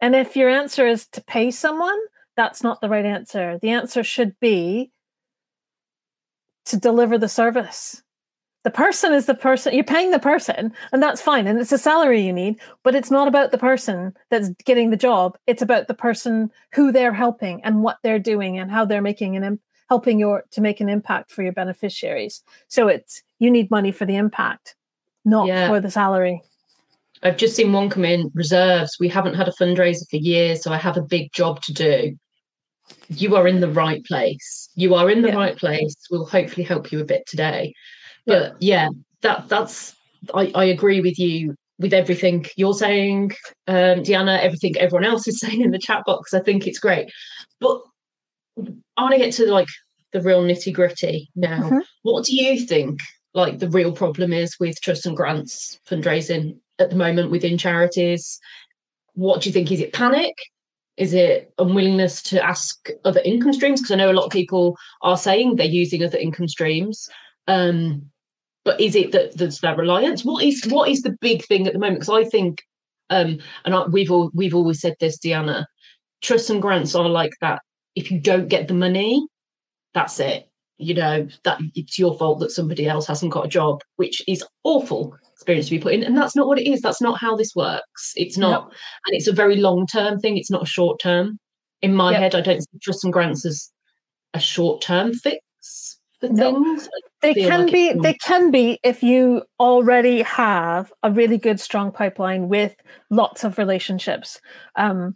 And 0.00 0.14
if 0.16 0.36
your 0.36 0.48
answer 0.48 0.86
is 0.86 1.06
to 1.08 1.22
pay 1.22 1.50
someone, 1.50 1.98
that's 2.36 2.62
not 2.62 2.80
the 2.80 2.88
right 2.88 3.04
answer. 3.04 3.58
The 3.60 3.70
answer 3.70 4.02
should 4.02 4.38
be 4.40 4.92
to 6.66 6.76
deliver 6.78 7.18
the 7.18 7.28
service. 7.28 8.02
The 8.62 8.70
person 8.70 9.14
is 9.14 9.24
the 9.24 9.34
person, 9.34 9.74
you're 9.74 9.84
paying 9.84 10.10
the 10.10 10.18
person, 10.18 10.72
and 10.92 11.02
that's 11.02 11.22
fine. 11.22 11.46
And 11.46 11.58
it's 11.58 11.72
a 11.72 11.78
salary 11.78 12.20
you 12.20 12.32
need, 12.32 12.60
but 12.82 12.94
it's 12.94 13.10
not 13.10 13.26
about 13.26 13.52
the 13.52 13.58
person 13.58 14.14
that's 14.28 14.50
getting 14.64 14.90
the 14.90 14.98
job. 14.98 15.38
It's 15.46 15.62
about 15.62 15.88
the 15.88 15.94
person 15.94 16.50
who 16.74 16.92
they're 16.92 17.12
helping 17.12 17.64
and 17.64 17.82
what 17.82 17.98
they're 18.02 18.18
doing 18.18 18.58
and 18.58 18.70
how 18.70 18.84
they're 18.84 19.00
making 19.00 19.36
an 19.36 19.58
helping 19.88 20.20
your 20.20 20.44
to 20.52 20.60
make 20.60 20.80
an 20.80 20.88
impact 20.88 21.32
for 21.32 21.42
your 21.42 21.52
beneficiaries. 21.52 22.42
So 22.68 22.86
it's 22.86 23.22
you 23.38 23.50
need 23.50 23.70
money 23.70 23.92
for 23.92 24.04
the 24.04 24.16
impact, 24.16 24.76
not 25.24 25.48
yeah. 25.48 25.68
for 25.68 25.80
the 25.80 25.90
salary. 25.90 26.42
I've 27.22 27.36
just 27.36 27.56
seen 27.56 27.72
one 27.72 27.90
come 27.90 28.04
in 28.04 28.30
reserves. 28.34 28.96
We 29.00 29.08
haven't 29.08 29.34
had 29.34 29.48
a 29.48 29.52
fundraiser 29.52 30.08
for 30.08 30.16
years, 30.16 30.62
so 30.62 30.72
I 30.72 30.78
have 30.78 30.96
a 30.96 31.02
big 31.02 31.32
job 31.32 31.60
to 31.62 31.72
do. 31.72 32.16
You 33.08 33.36
are 33.36 33.46
in 33.46 33.60
the 33.60 33.68
right 33.68 34.04
place. 34.04 34.68
You 34.74 34.94
are 34.94 35.10
in 35.10 35.22
the 35.22 35.28
yeah. 35.28 35.36
right 35.36 35.56
place. 35.56 35.94
We'll 36.10 36.26
hopefully 36.26 36.64
help 36.64 36.92
you 36.92 37.00
a 37.00 37.04
bit 37.04 37.26
today. 37.26 37.74
But 38.26 38.56
yeah, 38.60 38.84
yeah 38.84 38.88
that 39.22 39.48
that's 39.48 39.94
I, 40.34 40.52
I 40.54 40.64
agree 40.64 41.00
with 41.00 41.18
you 41.18 41.54
with 41.78 41.94
everything 41.94 42.44
you're 42.56 42.74
saying, 42.74 43.32
um, 43.66 44.02
Deanna, 44.04 44.38
everything 44.40 44.76
everyone 44.76 45.04
else 45.04 45.26
is 45.26 45.40
saying 45.40 45.62
in 45.62 45.70
the 45.70 45.78
chat 45.78 46.02
box. 46.06 46.34
I 46.34 46.40
think 46.40 46.66
it's 46.66 46.78
great. 46.78 47.10
But 47.60 47.80
I 48.96 49.02
want 49.02 49.12
to 49.12 49.18
get 49.18 49.32
to 49.34 49.50
like 49.50 49.68
the 50.12 50.20
real 50.20 50.42
nitty 50.42 50.72
gritty 50.72 51.30
now. 51.34 51.62
Mm-hmm. 51.62 51.78
What 52.02 52.24
do 52.24 52.34
you 52.34 52.60
think 52.60 53.00
like 53.32 53.58
the 53.58 53.70
real 53.70 53.92
problem 53.92 54.32
is 54.32 54.56
with 54.58 54.80
trust 54.80 55.06
and 55.06 55.16
grants 55.16 55.78
fundraising 55.88 56.58
at 56.78 56.90
the 56.90 56.96
moment 56.96 57.30
within 57.30 57.58
charities? 57.58 58.38
What 59.14 59.42
do 59.42 59.48
you 59.48 59.52
think? 59.52 59.70
Is 59.72 59.80
it 59.80 59.92
panic? 59.92 60.34
Is 60.96 61.14
it 61.14 61.52
unwillingness 61.58 62.22
to 62.24 62.44
ask 62.44 62.90
other 63.04 63.20
income 63.24 63.54
streams? 63.54 63.80
Because 63.80 63.92
I 63.92 63.96
know 63.96 64.10
a 64.10 64.12
lot 64.12 64.26
of 64.26 64.32
people 64.32 64.76
are 65.00 65.16
saying 65.16 65.56
they're 65.56 65.66
using 65.66 66.04
other 66.04 66.18
income 66.18 66.48
streams. 66.48 67.08
Um, 67.50 68.10
but 68.64 68.80
is 68.80 68.94
it 68.94 69.12
that 69.12 69.36
there's 69.36 69.58
that 69.60 69.76
reliance? 69.78 70.24
What 70.24 70.44
is 70.44 70.64
what 70.68 70.88
is 70.88 71.02
the 71.02 71.16
big 71.20 71.44
thing 71.44 71.66
at 71.66 71.72
the 71.72 71.78
moment? 71.78 72.00
Because 72.00 72.24
I 72.26 72.28
think, 72.28 72.62
um, 73.08 73.38
and 73.64 73.74
I, 73.74 73.86
we've 73.86 74.10
all 74.10 74.30
we've 74.34 74.54
always 74.54 74.80
said 74.80 74.94
this, 75.00 75.18
Deanna, 75.18 75.64
trust 76.22 76.50
and 76.50 76.62
grants 76.62 76.94
are 76.94 77.08
like 77.08 77.32
that. 77.40 77.62
If 77.96 78.10
you 78.10 78.20
don't 78.20 78.48
get 78.48 78.68
the 78.68 78.74
money, 78.74 79.26
that's 79.94 80.20
it 80.20 80.50
you 80.80 80.94
know 80.94 81.28
that 81.44 81.60
it's 81.74 81.98
your 81.98 82.16
fault 82.16 82.40
that 82.40 82.50
somebody 82.50 82.88
else 82.88 83.06
hasn't 83.06 83.32
got 83.32 83.44
a 83.44 83.48
job 83.48 83.80
which 83.96 84.22
is 84.26 84.42
awful 84.64 85.14
experience 85.34 85.66
to 85.66 85.72
be 85.72 85.78
put 85.78 85.92
in 85.92 86.02
and 86.02 86.16
that's 86.16 86.34
not 86.34 86.46
what 86.46 86.58
it 86.58 86.66
is 86.66 86.80
that's 86.80 87.02
not 87.02 87.20
how 87.20 87.36
this 87.36 87.54
works 87.54 88.12
it's 88.16 88.38
not 88.38 88.64
and 89.06 89.14
it's 89.14 89.28
a 89.28 89.32
very 89.32 89.56
long 89.56 89.86
term 89.86 90.18
thing 90.18 90.38
it's 90.38 90.50
not 90.50 90.62
a 90.62 90.66
short 90.66 90.98
term 90.98 91.38
in 91.82 91.94
my 91.94 92.12
yep. 92.12 92.20
head 92.20 92.34
i 92.34 92.40
don't 92.40 92.62
see 92.62 92.78
trust 92.82 93.04
and 93.04 93.12
grants 93.12 93.44
as 93.44 93.70
a 94.32 94.40
short 94.40 94.80
term 94.80 95.12
fix 95.12 95.99
for 96.20 96.28
things 96.28 96.88
they 97.22 97.34
can 97.34 97.62
like 97.62 97.72
be 97.72 97.92
they 97.92 98.14
can 98.14 98.50
be 98.50 98.78
if 98.82 99.02
you 99.02 99.42
already 99.58 100.22
have 100.22 100.92
a 101.02 101.10
really 101.10 101.38
good 101.38 101.60
strong 101.60 101.92
pipeline 101.92 102.48
with 102.48 102.76
lots 103.10 103.44
of 103.44 103.58
relationships 103.58 104.40
um, 104.76 105.14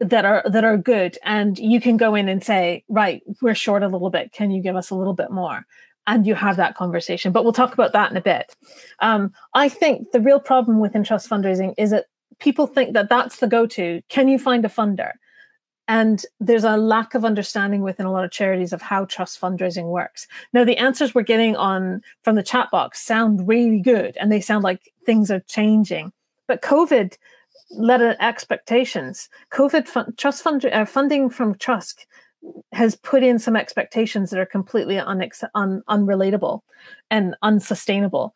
that 0.00 0.24
are 0.24 0.42
that 0.46 0.64
are 0.64 0.76
good. 0.76 1.18
And 1.24 1.58
you 1.58 1.80
can 1.80 1.96
go 1.96 2.14
in 2.14 2.28
and 2.28 2.42
say 2.42 2.84
right 2.88 3.22
we're 3.40 3.54
short 3.54 3.82
a 3.82 3.88
little 3.88 4.10
bit. 4.10 4.32
Can 4.32 4.50
you 4.50 4.62
give 4.62 4.76
us 4.76 4.90
a 4.90 4.94
little 4.94 5.14
bit 5.14 5.30
more? 5.30 5.64
And 6.08 6.26
you 6.26 6.34
have 6.34 6.56
that 6.56 6.76
conversation. 6.76 7.32
But 7.32 7.42
we'll 7.42 7.52
talk 7.52 7.72
about 7.74 7.92
that 7.92 8.10
in 8.10 8.16
a 8.16 8.20
bit. 8.20 8.54
Um, 9.00 9.32
i 9.54 9.68
think 9.68 10.12
the 10.12 10.20
real 10.20 10.40
problem 10.40 10.80
with 10.80 10.92
trust 11.04 11.28
fundraising 11.28 11.74
is 11.78 11.90
that 11.90 12.06
people 12.38 12.66
think 12.66 12.92
that 12.92 13.08
that's 13.08 13.38
the 13.38 13.46
go-to. 13.46 14.02
Can 14.08 14.28
you 14.28 14.38
find 14.38 14.64
a 14.64 14.68
funder 14.68 15.12
and 15.88 16.24
there's 16.40 16.64
a 16.64 16.76
lack 16.76 17.14
of 17.14 17.24
understanding 17.24 17.82
within 17.82 18.06
a 18.06 18.12
lot 18.12 18.24
of 18.24 18.30
charities 18.30 18.72
of 18.72 18.82
how 18.82 19.04
trust 19.04 19.40
fundraising 19.40 19.90
works 19.90 20.26
now 20.52 20.64
the 20.64 20.78
answers 20.78 21.14
we're 21.14 21.22
getting 21.22 21.56
on 21.56 22.02
from 22.22 22.36
the 22.36 22.42
chat 22.42 22.70
box 22.70 23.00
sound 23.00 23.46
really 23.46 23.80
good 23.80 24.16
and 24.18 24.30
they 24.30 24.40
sound 24.40 24.64
like 24.64 24.92
things 25.04 25.30
are 25.30 25.40
changing 25.40 26.12
but 26.46 26.62
covid 26.62 27.16
let 27.70 28.00
expectations. 28.20 29.28
COVID 29.52 29.88
fund, 29.88 30.16
trust 30.18 30.42
fund, 30.42 30.64
uh, 30.66 30.84
funding 30.84 31.30
from 31.30 31.56
trust 31.56 32.06
has 32.72 32.94
put 32.96 33.22
in 33.22 33.38
some 33.38 33.56
expectations 33.56 34.30
that 34.30 34.38
are 34.38 34.46
completely 34.46 34.96
unex- 34.96 35.48
un, 35.54 35.82
unrelatable 35.88 36.60
and 37.10 37.34
unsustainable. 37.42 38.34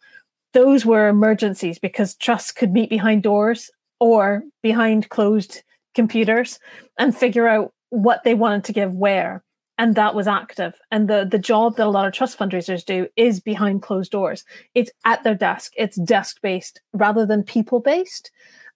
Those 0.52 0.84
were 0.84 1.08
emergencies 1.08 1.78
because 1.78 2.16
trusts 2.16 2.50
could 2.50 2.72
meet 2.72 2.90
behind 2.90 3.22
doors 3.22 3.70
or 4.00 4.42
behind 4.62 5.10
closed 5.10 5.62
computers 5.94 6.58
and 6.98 7.16
figure 7.16 7.48
out 7.48 7.72
what 7.90 8.22
they 8.24 8.34
wanted 8.34 8.64
to 8.64 8.72
give 8.72 8.94
where 8.94 9.42
and 9.78 9.94
that 9.94 10.14
was 10.14 10.28
active 10.28 10.74
and 10.90 11.08
the 11.08 11.26
the 11.28 11.38
job 11.38 11.76
that 11.76 11.86
a 11.86 11.90
lot 11.90 12.06
of 12.06 12.12
trust 12.12 12.38
fundraisers 12.38 12.84
do 12.84 13.08
is 13.16 13.40
behind 13.40 13.82
closed 13.82 14.12
doors 14.12 14.44
it's 14.74 14.92
at 15.04 15.24
their 15.24 15.34
desk 15.34 15.72
it's 15.76 15.96
desk 16.00 16.40
based 16.42 16.80
rather 16.92 17.26
than 17.26 17.42
people 17.42 17.80
based 17.80 18.30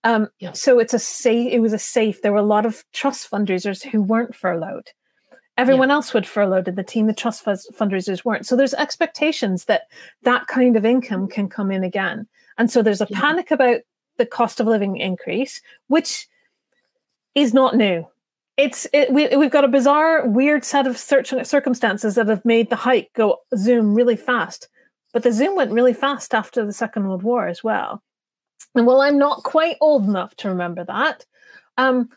um, 0.04 0.28
yeah. 0.38 0.52
So 0.52 0.78
it's 0.78 0.94
a 0.94 0.98
safe. 0.98 1.50
It 1.50 1.60
was 1.60 1.72
a 1.72 1.78
safe. 1.78 2.20
There 2.20 2.32
were 2.32 2.38
a 2.38 2.42
lot 2.42 2.66
of 2.66 2.84
trust 2.92 3.30
fundraisers 3.30 3.82
who 3.82 4.02
weren't 4.02 4.34
furloughed. 4.34 4.90
Everyone 5.56 5.88
yeah. 5.88 5.94
else 5.94 6.12
would 6.12 6.26
furloughed 6.26 6.68
in 6.68 6.74
the 6.74 6.82
team. 6.82 7.06
The 7.06 7.14
trust 7.14 7.44
fundraisers 7.44 8.24
weren't. 8.24 8.46
So 8.46 8.54
there's 8.54 8.74
expectations 8.74 9.64
that 9.64 9.82
that 10.22 10.46
kind 10.46 10.76
of 10.76 10.84
income 10.84 11.26
can 11.26 11.48
come 11.48 11.70
in 11.70 11.84
again. 11.84 12.26
And 12.58 12.70
so 12.70 12.82
there's 12.82 13.00
a 13.00 13.06
yeah. 13.08 13.20
panic 13.20 13.50
about 13.50 13.80
the 14.18 14.26
cost 14.26 14.60
of 14.60 14.66
living 14.66 14.96
increase, 14.98 15.60
which 15.86 16.28
is 17.34 17.54
not 17.54 17.76
new. 17.76 18.06
It's 18.56 18.86
it, 18.92 19.12
we, 19.12 19.28
we've 19.36 19.50
got 19.50 19.64
a 19.64 19.68
bizarre, 19.68 20.28
weird 20.28 20.64
set 20.64 20.86
of 20.86 20.96
circumstances 20.96 22.14
that 22.14 22.28
have 22.28 22.44
made 22.44 22.70
the 22.70 22.76
hike 22.76 23.10
go 23.14 23.38
zoom 23.56 23.94
really 23.94 24.16
fast. 24.16 24.68
But 25.12 25.22
the 25.22 25.32
zoom 25.32 25.56
went 25.56 25.72
really 25.72 25.94
fast 25.94 26.34
after 26.34 26.64
the 26.64 26.72
Second 26.72 27.08
World 27.08 27.22
War 27.22 27.46
as 27.46 27.64
well. 27.64 28.02
And 28.74 28.86
while 28.86 29.00
I'm 29.00 29.18
not 29.18 29.44
quite 29.44 29.76
old 29.80 30.06
enough 30.06 30.34
to 30.36 30.48
remember 30.48 30.84
that, 30.84 31.24
um, 31.78 32.08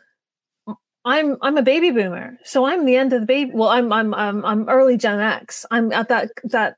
I'm 1.04 1.36
I'm 1.40 1.56
a 1.56 1.62
baby 1.62 1.90
boomer, 1.90 2.38
so 2.44 2.66
I'm 2.66 2.84
the 2.84 2.96
end 2.96 3.12
of 3.12 3.20
the 3.20 3.26
baby. 3.26 3.52
Well, 3.54 3.68
I'm 3.68 3.92
I'm 3.92 4.12
I'm, 4.14 4.44
I'm 4.44 4.68
early 4.68 4.96
Gen 4.96 5.20
X. 5.20 5.64
I'm 5.70 5.92
at 5.92 6.08
that 6.08 6.30
that 6.44 6.76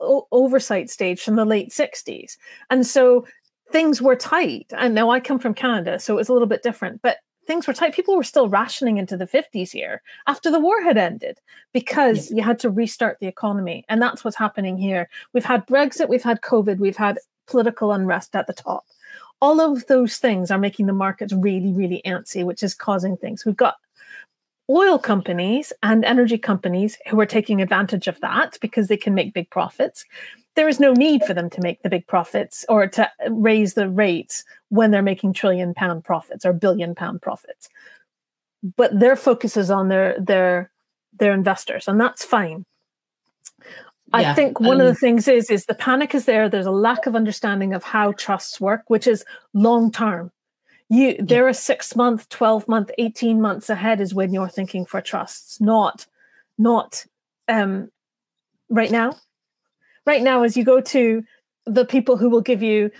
o- 0.00 0.26
oversight 0.32 0.90
stage 0.90 1.20
from 1.20 1.36
the 1.36 1.44
late 1.44 1.70
'60s, 1.70 2.36
and 2.70 2.86
so 2.86 3.26
things 3.70 4.02
were 4.02 4.16
tight. 4.16 4.72
And 4.76 4.94
now 4.94 5.10
I 5.10 5.20
come 5.20 5.38
from 5.38 5.54
Canada, 5.54 5.98
so 5.98 6.14
it 6.14 6.16
was 6.16 6.28
a 6.28 6.32
little 6.32 6.48
bit 6.48 6.62
different, 6.62 7.00
but 7.02 7.18
things 7.50 7.66
were 7.66 7.72
tight. 7.74 7.92
People 7.92 8.16
were 8.16 8.22
still 8.22 8.48
rationing 8.48 8.96
into 8.96 9.16
the 9.16 9.26
50s 9.26 9.72
here 9.72 10.02
after 10.28 10.52
the 10.52 10.60
war 10.60 10.80
had 10.82 10.96
ended 10.96 11.40
because 11.72 12.30
yeah. 12.30 12.36
you 12.36 12.42
had 12.44 12.60
to 12.60 12.70
restart 12.70 13.18
the 13.18 13.26
economy. 13.26 13.84
And 13.88 14.00
that's 14.00 14.22
what's 14.22 14.36
happening 14.36 14.78
here. 14.78 15.08
We've 15.32 15.44
had 15.44 15.66
Brexit, 15.66 16.08
we've 16.08 16.22
had 16.22 16.42
COVID, 16.42 16.78
we've 16.78 16.96
had 16.96 17.18
political 17.48 17.90
unrest 17.90 18.36
at 18.36 18.46
the 18.46 18.52
top 18.52 18.84
all 19.42 19.58
of 19.58 19.86
those 19.86 20.18
things 20.18 20.50
are 20.50 20.58
making 20.58 20.84
the 20.84 20.92
markets 20.92 21.32
really, 21.32 21.72
really 21.72 22.02
antsy, 22.04 22.44
which 22.44 22.62
is 22.62 22.74
causing 22.74 23.16
things. 23.16 23.46
We've 23.46 23.56
got 23.56 23.76
oil 24.70 24.98
companies 24.98 25.72
and 25.82 26.04
energy 26.04 26.38
companies 26.38 26.96
who 27.08 27.20
are 27.20 27.26
taking 27.26 27.60
advantage 27.60 28.06
of 28.06 28.20
that 28.20 28.56
because 28.60 28.86
they 28.86 28.96
can 28.96 29.14
make 29.14 29.34
big 29.34 29.50
profits. 29.50 30.04
There 30.54 30.68
is 30.68 30.78
no 30.80 30.92
need 30.92 31.24
for 31.24 31.34
them 31.34 31.50
to 31.50 31.60
make 31.60 31.82
the 31.82 31.90
big 31.90 32.06
profits 32.06 32.64
or 32.68 32.86
to 32.86 33.10
raise 33.28 33.74
the 33.74 33.88
rates 33.88 34.44
when 34.68 34.90
they're 34.90 35.02
making 35.02 35.32
trillion 35.32 35.74
pound 35.74 36.04
profits 36.04 36.44
or 36.44 36.52
billion 36.52 36.94
pound 36.94 37.20
profits. 37.20 37.68
But 38.76 38.98
their 38.98 39.16
focus 39.16 39.56
is 39.56 39.70
on 39.70 39.88
their 39.88 40.18
their 40.20 40.70
their 41.18 41.32
investors, 41.32 41.88
and 41.88 42.00
that's 42.00 42.24
fine. 42.24 42.64
I 44.12 44.34
think 44.34 44.60
one 44.60 44.80
um, 44.80 44.86
of 44.86 44.86
the 44.86 44.94
things 44.94 45.28
is 45.28 45.50
is 45.50 45.66
the 45.66 45.74
panic 45.74 46.14
is 46.14 46.24
there. 46.24 46.48
There's 46.48 46.66
a 46.66 46.70
lack 46.70 47.06
of 47.06 47.16
understanding 47.16 47.72
of 47.72 47.84
how 47.84 48.12
trusts 48.12 48.60
work, 48.60 48.82
which 48.88 49.06
is 49.06 49.24
long 49.54 49.90
term. 49.90 50.30
You 50.90 51.16
there 51.20 51.46
are 51.46 51.52
six 51.52 51.94
month, 51.94 52.28
twelve 52.28 52.66
month, 52.66 52.90
eighteen 52.98 53.40
months 53.40 53.70
ahead 53.70 54.00
is 54.00 54.12
when 54.12 54.34
you're 54.34 54.48
thinking 54.48 54.84
for 54.84 55.00
trusts, 55.00 55.60
not 55.60 56.06
not 56.58 57.06
um, 57.48 57.90
right 58.68 58.90
now. 58.90 59.16
Right 60.04 60.20
now, 60.20 60.42
as 60.42 60.56
you 60.56 60.64
go 60.64 60.80
to 60.80 61.24
the 61.64 61.84
people 61.84 62.16
who 62.16 62.28
will 62.28 62.40
give 62.40 62.62
you 62.62 62.90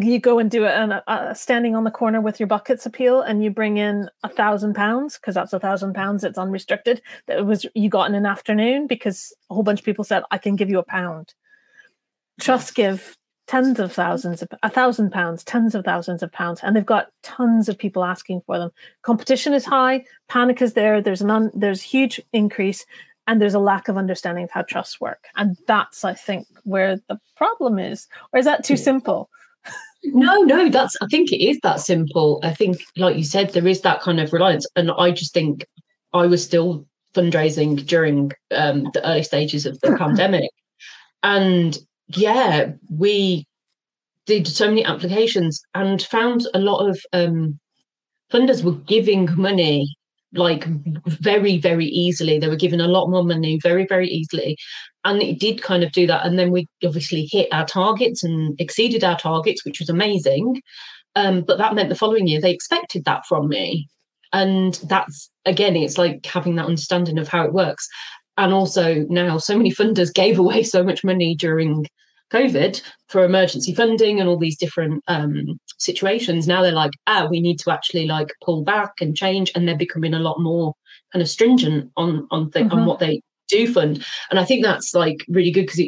you 0.00 0.18
go 0.18 0.38
and 0.38 0.50
do 0.50 0.64
a, 0.64 1.02
a, 1.06 1.34
standing 1.34 1.76
on 1.76 1.84
the 1.84 1.90
corner 1.90 2.20
with 2.20 2.40
your 2.40 2.46
buckets 2.46 2.86
appeal 2.86 3.20
and 3.20 3.44
you 3.44 3.50
bring 3.50 3.76
in 3.76 4.08
a 4.22 4.28
thousand 4.28 4.74
pounds 4.74 5.18
because 5.18 5.34
that's 5.34 5.52
a 5.52 5.60
thousand 5.60 5.94
pounds 5.94 6.24
it's 6.24 6.38
unrestricted 6.38 7.00
that 7.26 7.44
was 7.44 7.66
you 7.74 7.88
got 7.88 8.08
in 8.08 8.14
an 8.14 8.26
afternoon 8.26 8.86
because 8.86 9.32
a 9.50 9.54
whole 9.54 9.62
bunch 9.62 9.80
of 9.80 9.84
people 9.84 10.02
said 10.02 10.22
i 10.30 10.38
can 10.38 10.56
give 10.56 10.70
you 10.70 10.78
a 10.78 10.84
pound. 10.84 11.34
Trust 12.40 12.74
give 12.74 13.16
tens 13.46 13.78
of 13.78 13.92
thousands 13.92 14.42
of 14.42 14.48
a 14.62 14.70
thousand 14.70 15.10
pounds 15.10 15.44
tens 15.44 15.74
of 15.74 15.84
thousands 15.84 16.22
of 16.22 16.32
pounds 16.32 16.60
and 16.62 16.74
they've 16.74 16.86
got 16.86 17.08
tons 17.22 17.68
of 17.68 17.78
people 17.78 18.04
asking 18.04 18.40
for 18.46 18.58
them 18.58 18.70
competition 19.02 19.52
is 19.52 19.64
high 19.64 20.04
panic 20.28 20.62
is 20.62 20.74
there 20.74 21.00
there's 21.02 21.22
an 21.22 21.30
un, 21.30 21.50
there's 21.54 21.82
huge 21.82 22.20
increase 22.32 22.86
and 23.26 23.40
there's 23.40 23.54
a 23.54 23.58
lack 23.58 23.88
of 23.88 23.96
understanding 23.96 24.44
of 24.44 24.50
how 24.50 24.62
trusts 24.62 25.00
work 25.00 25.24
and 25.36 25.56
that's 25.66 26.04
i 26.04 26.14
think 26.14 26.46
where 26.64 26.96
the 27.08 27.18
problem 27.36 27.78
is 27.78 28.06
or 28.32 28.38
is 28.38 28.44
that 28.44 28.64
too 28.64 28.76
simple 28.76 29.28
No, 30.06 30.42
no, 30.42 30.68
that's 30.68 30.94
I 31.00 31.06
think 31.06 31.32
it 31.32 31.42
is 31.42 31.58
that 31.62 31.80
simple. 31.80 32.38
I 32.42 32.52
think, 32.52 32.76
like 32.96 33.16
you 33.16 33.24
said, 33.24 33.50
there 33.50 33.66
is 33.66 33.80
that 33.80 34.02
kind 34.02 34.20
of 34.20 34.32
reliance. 34.32 34.66
And 34.76 34.90
I 34.90 35.10
just 35.10 35.32
think 35.32 35.64
I 36.12 36.26
was 36.26 36.44
still 36.44 36.86
fundraising 37.14 37.86
during 37.86 38.32
um, 38.50 38.90
the 38.92 39.06
early 39.08 39.22
stages 39.22 39.64
of 39.64 39.80
the 39.80 39.96
pandemic. 39.98 40.50
And 41.22 41.78
yeah, 42.08 42.72
we 42.90 43.46
did 44.26 44.46
so 44.46 44.68
many 44.68 44.84
applications 44.84 45.60
and 45.74 46.02
found 46.02 46.46
a 46.54 46.58
lot 46.58 46.88
of 46.88 46.98
um, 47.12 47.58
funders 48.32 48.64
were 48.64 48.72
giving 48.72 49.28
money 49.36 49.96
like 50.32 50.64
very 51.06 51.58
very 51.58 51.86
easily. 51.86 52.38
They 52.38 52.48
were 52.48 52.56
given 52.56 52.80
a 52.80 52.88
lot 52.88 53.08
more 53.08 53.24
money 53.24 53.58
very 53.62 53.86
very 53.86 54.08
easily. 54.08 54.56
And 55.04 55.22
it 55.22 55.38
did 55.38 55.62
kind 55.62 55.84
of 55.84 55.92
do 55.92 56.06
that. 56.06 56.26
And 56.26 56.38
then 56.38 56.50
we 56.50 56.66
obviously 56.84 57.28
hit 57.30 57.48
our 57.52 57.66
targets 57.66 58.24
and 58.24 58.58
exceeded 58.60 59.04
our 59.04 59.18
targets 59.18 59.64
which 59.64 59.78
was 59.78 59.88
amazing. 59.88 60.60
Um, 61.14 61.42
but 61.42 61.58
that 61.58 61.74
meant 61.74 61.88
the 61.88 61.94
following 61.94 62.26
year 62.26 62.40
they 62.40 62.52
expected 62.52 63.04
that 63.04 63.24
from 63.28 63.48
me. 63.48 63.88
And 64.32 64.74
that's 64.88 65.30
again 65.44 65.76
it's 65.76 65.98
like 65.98 66.26
having 66.26 66.56
that 66.56 66.66
understanding 66.66 67.18
of 67.18 67.28
how 67.28 67.44
it 67.44 67.52
works 67.52 67.86
and 68.36 68.52
also 68.52 69.06
now 69.08 69.38
so 69.38 69.56
many 69.56 69.70
funders 69.70 70.12
gave 70.12 70.38
away 70.38 70.62
so 70.62 70.82
much 70.82 71.04
money 71.04 71.34
during 71.34 71.86
COVID 72.32 72.82
for 73.08 73.24
emergency 73.24 73.74
funding 73.74 74.18
and 74.18 74.28
all 74.28 74.38
these 74.38 74.58
different 74.58 75.02
um, 75.08 75.58
situations. 75.78 76.48
Now 76.48 76.62
they're 76.62 76.72
like, 76.72 76.92
ah, 77.06 77.28
we 77.30 77.40
need 77.40 77.58
to 77.60 77.70
actually 77.70 78.06
like 78.06 78.28
pull 78.44 78.64
back 78.64 78.92
and 79.00 79.16
change, 79.16 79.52
and 79.54 79.68
they're 79.68 79.76
becoming 79.76 80.14
a 80.14 80.18
lot 80.18 80.40
more 80.40 80.74
kind 81.12 81.22
of 81.22 81.28
stringent 81.28 81.90
on 81.96 82.26
on 82.30 82.50
th- 82.50 82.66
mm-hmm. 82.66 82.78
on 82.78 82.86
what 82.86 82.98
they 82.98 83.20
do 83.48 83.72
fund. 83.72 84.04
And 84.30 84.38
I 84.40 84.44
think 84.44 84.64
that's 84.64 84.94
like 84.94 85.24
really 85.28 85.50
good 85.50 85.66
because 85.66 85.82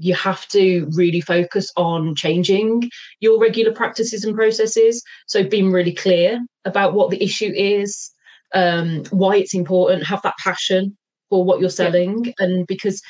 you 0.00 0.14
have 0.14 0.46
to 0.48 0.88
really 0.92 1.20
focus 1.20 1.70
on 1.76 2.14
changing 2.14 2.88
your 3.20 3.40
regular 3.40 3.72
practices 3.72 4.24
and 4.24 4.34
processes. 4.34 5.02
So 5.26 5.42
being 5.42 5.72
really 5.72 5.92
clear 5.92 6.40
about 6.64 6.94
what 6.94 7.10
the 7.10 7.22
issue 7.22 7.52
is, 7.54 8.12
um, 8.54 9.04
why 9.10 9.36
it's 9.36 9.54
important, 9.54 10.06
have 10.06 10.22
that 10.22 10.36
passion 10.38 10.96
for 11.28 11.44
what 11.44 11.60
you're 11.60 11.70
selling, 11.70 12.24
yeah. 12.24 12.32
and 12.38 12.66
because 12.66 13.02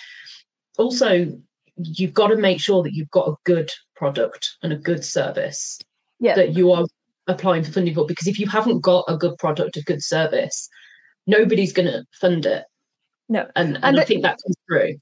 also 0.78 1.26
you've 1.76 2.14
got 2.14 2.28
to 2.28 2.36
make 2.36 2.60
sure 2.60 2.82
that 2.82 2.94
you've 2.94 3.10
got 3.10 3.28
a 3.28 3.34
good 3.44 3.70
product 3.94 4.56
and 4.62 4.72
a 4.72 4.76
good 4.76 5.04
service 5.04 5.78
yeah. 6.20 6.34
that 6.34 6.56
you 6.56 6.72
are 6.72 6.86
applying 7.28 7.62
for 7.62 7.72
funding 7.72 7.94
for. 7.94 8.06
Because 8.06 8.26
if 8.26 8.38
you 8.38 8.48
haven't 8.48 8.80
got 8.80 9.04
a 9.08 9.16
good 9.16 9.36
product, 9.38 9.76
a 9.76 9.82
good 9.82 10.02
service, 10.02 10.68
nobody's 11.26 11.72
going 11.72 11.86
to 11.86 12.04
fund 12.20 12.46
it. 12.46 12.64
No, 13.28 13.46
and, 13.56 13.76
and, 13.76 13.84
and 13.84 13.98
I 13.98 14.02
it, 14.02 14.08
think 14.08 14.22
that 14.22 14.38
comes 14.44 14.56
through. 14.66 14.94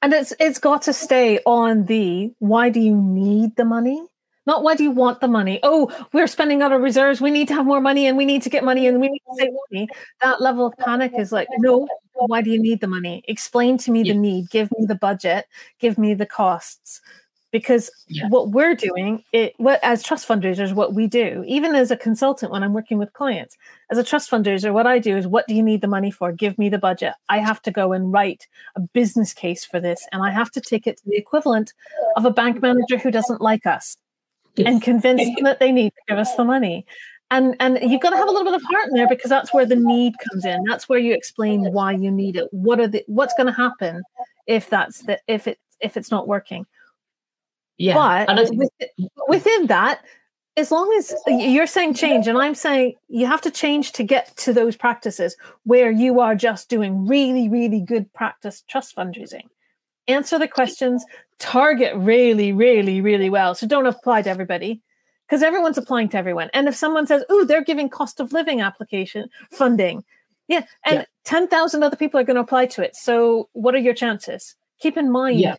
And 0.00 0.14
it's 0.14 0.32
it's 0.38 0.58
got 0.58 0.82
to 0.82 0.92
stay 0.92 1.40
on 1.44 1.86
the 1.86 2.30
why 2.38 2.70
do 2.70 2.80
you 2.80 2.94
need 2.94 3.56
the 3.56 3.64
money? 3.64 4.00
Not 4.46 4.62
why 4.62 4.76
do 4.76 4.84
you 4.84 4.92
want 4.92 5.20
the 5.20 5.28
money? 5.28 5.58
Oh, 5.62 5.90
we're 6.12 6.28
spending 6.28 6.62
out 6.62 6.72
of 6.72 6.80
reserves. 6.80 7.20
We 7.20 7.32
need 7.32 7.48
to 7.48 7.54
have 7.54 7.66
more 7.66 7.80
money 7.80 8.06
and 8.06 8.16
we 8.16 8.24
need 8.24 8.42
to 8.42 8.50
get 8.50 8.64
money 8.64 8.86
and 8.86 9.00
we 9.00 9.08
need 9.08 9.22
to 9.30 9.36
save 9.36 9.50
money. 9.70 9.88
That 10.22 10.40
level 10.40 10.66
of 10.66 10.76
panic 10.78 11.12
is 11.18 11.32
like, 11.32 11.48
no, 11.58 11.88
why 12.14 12.42
do 12.42 12.50
you 12.50 12.58
need 12.58 12.80
the 12.80 12.86
money? 12.86 13.24
Explain 13.26 13.76
to 13.78 13.90
me 13.90 14.02
yeah. 14.02 14.12
the 14.12 14.18
need. 14.18 14.48
Give 14.50 14.70
me 14.78 14.86
the 14.86 14.94
budget. 14.94 15.46
Give 15.80 15.98
me 15.98 16.14
the 16.14 16.26
costs. 16.26 17.00
Because 17.52 17.90
yeah. 18.08 18.28
what 18.28 18.50
we're 18.50 18.74
doing, 18.74 19.24
it 19.32 19.54
what 19.56 19.80
as 19.82 20.02
trust 20.02 20.28
fundraisers, 20.28 20.74
what 20.74 20.92
we 20.92 21.06
do, 21.06 21.42
even 21.46 21.74
as 21.74 21.90
a 21.90 21.96
consultant 21.96 22.52
when 22.52 22.62
I'm 22.62 22.74
working 22.74 22.98
with 22.98 23.12
clients, 23.14 23.56
as 23.90 23.98
a 23.98 24.04
trust 24.04 24.30
fundraiser, 24.30 24.72
what 24.72 24.86
I 24.86 24.98
do 24.98 25.16
is 25.16 25.26
what 25.26 25.46
do 25.46 25.54
you 25.54 25.62
need 25.62 25.80
the 25.80 25.88
money 25.88 26.10
for? 26.10 26.32
Give 26.32 26.58
me 26.58 26.68
the 26.68 26.78
budget. 26.78 27.14
I 27.30 27.38
have 27.38 27.62
to 27.62 27.70
go 27.70 27.92
and 27.92 28.12
write 28.12 28.46
a 28.74 28.80
business 28.80 29.32
case 29.32 29.64
for 29.64 29.80
this, 29.80 30.06
and 30.12 30.22
I 30.22 30.30
have 30.30 30.50
to 30.50 30.60
take 30.60 30.86
it 30.86 30.98
to 30.98 31.02
the 31.06 31.16
equivalent 31.16 31.72
of 32.16 32.26
a 32.26 32.30
bank 32.30 32.60
manager 32.60 32.98
who 32.98 33.10
doesn't 33.10 33.40
like 33.40 33.64
us 33.64 33.96
and 34.58 34.82
convince 34.82 35.24
them 35.24 35.34
that 35.44 35.60
they 35.60 35.72
need 35.72 35.90
to 35.90 36.02
give 36.08 36.18
us 36.18 36.34
the 36.36 36.44
money. 36.44 36.86
And 37.30 37.56
and 37.58 37.78
you've 37.82 38.00
got 38.00 38.10
to 38.10 38.16
have 38.16 38.28
a 38.28 38.30
little 38.30 38.44
bit 38.44 38.54
of 38.54 38.62
heart 38.62 38.88
in 38.88 38.94
there 38.94 39.08
because 39.08 39.28
that's 39.28 39.52
where 39.52 39.66
the 39.66 39.76
need 39.76 40.14
comes 40.30 40.44
in. 40.44 40.62
That's 40.64 40.88
where 40.88 40.98
you 40.98 41.12
explain 41.12 41.72
why 41.72 41.92
you 41.92 42.10
need 42.10 42.36
it. 42.36 42.48
What 42.52 42.78
are 42.78 42.86
the 42.86 43.04
what's 43.08 43.34
going 43.34 43.48
to 43.48 43.52
happen 43.52 44.02
if 44.46 44.70
that's 44.70 45.00
the 45.02 45.18
if 45.26 45.48
it 45.48 45.58
if 45.80 45.96
it's 45.96 46.10
not 46.10 46.28
working? 46.28 46.66
Yeah 47.78 47.94
but 48.26 48.50
within, 48.50 49.10
within 49.28 49.66
that 49.66 50.02
as 50.56 50.70
long 50.70 50.92
as 50.98 51.14
you're 51.26 51.66
saying 51.66 51.94
change 51.94 52.26
and 52.26 52.38
i'm 52.38 52.54
saying 52.54 52.94
you 53.08 53.26
have 53.26 53.40
to 53.40 53.50
change 53.50 53.92
to 53.92 54.02
get 54.02 54.34
to 54.36 54.52
those 54.52 54.76
practices 54.76 55.36
where 55.64 55.90
you 55.90 56.20
are 56.20 56.34
just 56.34 56.68
doing 56.68 57.06
really 57.06 57.48
really 57.48 57.80
good 57.80 58.12
practice 58.14 58.62
trust 58.68 58.96
fundraising 58.96 59.44
answer 60.08 60.38
the 60.38 60.48
questions 60.48 61.04
target 61.38 61.94
really 61.96 62.52
really 62.52 63.00
really 63.00 63.28
well 63.28 63.54
so 63.54 63.66
don't 63.66 63.86
apply 63.86 64.22
to 64.22 64.30
everybody 64.30 64.80
because 65.26 65.42
everyone's 65.42 65.78
applying 65.78 66.08
to 66.10 66.16
everyone. 66.16 66.50
And 66.54 66.68
if 66.68 66.74
someone 66.74 67.06
says, 67.06 67.24
"Oh, 67.28 67.44
they're 67.44 67.64
giving 67.64 67.88
cost 67.88 68.20
of 68.20 68.32
living 68.32 68.60
application 68.60 69.28
funding," 69.50 70.04
yeah, 70.48 70.64
and 70.84 70.98
yeah. 70.98 71.04
ten 71.24 71.48
thousand 71.48 71.82
other 71.82 71.96
people 71.96 72.20
are 72.20 72.24
going 72.24 72.36
to 72.36 72.42
apply 72.42 72.66
to 72.66 72.82
it. 72.82 72.96
So, 72.96 73.48
what 73.52 73.74
are 73.74 73.78
your 73.78 73.94
chances? 73.94 74.54
Keep 74.80 74.96
in 74.96 75.10
mind, 75.10 75.40
yeah. 75.40 75.56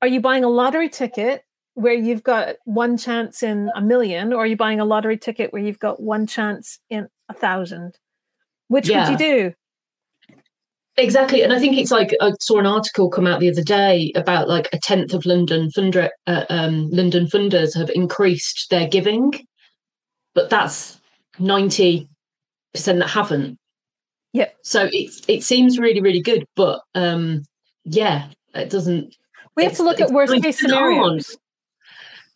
are 0.00 0.08
you 0.08 0.20
buying 0.20 0.44
a 0.44 0.48
lottery 0.48 0.88
ticket 0.88 1.44
where 1.74 1.94
you've 1.94 2.22
got 2.22 2.56
one 2.64 2.96
chance 2.96 3.42
in 3.42 3.70
a 3.74 3.80
million, 3.80 4.32
or 4.32 4.42
are 4.42 4.46
you 4.46 4.56
buying 4.56 4.80
a 4.80 4.84
lottery 4.84 5.16
ticket 5.16 5.52
where 5.52 5.62
you've 5.62 5.78
got 5.78 6.02
one 6.02 6.26
chance 6.26 6.78
in 6.90 7.08
a 7.28 7.34
thousand? 7.34 7.98
Which 8.68 8.88
yeah. 8.88 9.10
would 9.10 9.20
you 9.20 9.26
do? 9.26 9.54
Exactly, 10.98 11.42
and 11.42 11.54
I 11.54 11.58
think 11.58 11.78
it's 11.78 11.90
like 11.90 12.14
I 12.20 12.32
saw 12.38 12.58
an 12.58 12.66
article 12.66 13.08
come 13.08 13.26
out 13.26 13.40
the 13.40 13.50
other 13.50 13.62
day 13.62 14.12
about 14.14 14.46
like 14.46 14.68
a 14.74 14.78
tenth 14.78 15.14
of 15.14 15.24
London 15.24 15.70
funder, 15.70 16.10
uh, 16.26 16.44
um, 16.50 16.90
London 16.90 17.24
funders 17.24 17.74
have 17.74 17.88
increased 17.94 18.68
their 18.68 18.86
giving, 18.86 19.32
but 20.34 20.50
that's 20.50 21.00
ninety 21.38 22.08
percent 22.74 22.98
that 22.98 23.08
haven't. 23.08 23.58
Yeah. 24.34 24.50
So 24.62 24.90
it 24.92 25.24
it 25.28 25.42
seems 25.42 25.78
really 25.78 26.02
really 26.02 26.20
good, 26.20 26.44
but 26.56 26.82
um, 26.94 27.44
yeah, 27.84 28.28
it 28.54 28.68
doesn't. 28.68 29.16
We 29.56 29.64
have 29.64 29.76
to 29.76 29.82
look 29.84 30.00
at 30.00 30.10
worst 30.10 30.42
case 30.42 30.60
scenarios. 30.60 31.38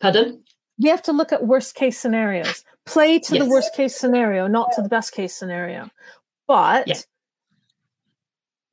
Pardon. 0.01 0.43
We 0.79 0.89
have 0.89 1.03
to 1.03 1.13
look 1.13 1.31
at 1.31 1.47
worst 1.47 1.75
case 1.75 1.99
scenarios. 1.99 2.65
Play 2.87 3.19
to 3.19 3.35
yes. 3.35 3.45
the 3.45 3.51
worst 3.51 3.75
case 3.75 3.97
scenario, 3.97 4.47
not 4.47 4.71
to 4.77 4.83
the 4.83 4.89
best 4.89 5.13
case 5.13 5.35
scenario. 5.35 5.91
But. 6.49 6.89
Yeah 6.89 6.95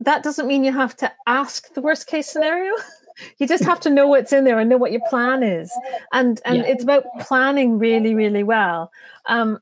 that 0.04 0.24
doesn't 0.24 0.48
mean 0.48 0.64
you 0.64 0.72
have 0.74 0.96
to 0.98 1.12
ask 1.28 1.74
the 1.74 1.82
worst 1.82 2.08
case 2.08 2.28
scenario. 2.28 2.74
you 3.38 3.48
just 3.48 3.64
have 3.64 3.80
to 3.82 3.90
know 3.90 4.08
what's 4.08 4.34
in 4.34 4.44
there 4.44 4.60
and 4.60 4.70
know 4.70 4.78
what 4.78 4.92
your 4.92 5.02
plan 5.10 5.44
is. 5.44 5.72
And 6.12 6.42
and 6.46 6.58
yeah. 6.58 6.64
it's 6.64 6.84
about 6.84 7.06
planning 7.20 7.80
really, 7.80 8.16
really 8.16 8.44
well. 8.44 8.92
Um, 9.28 9.60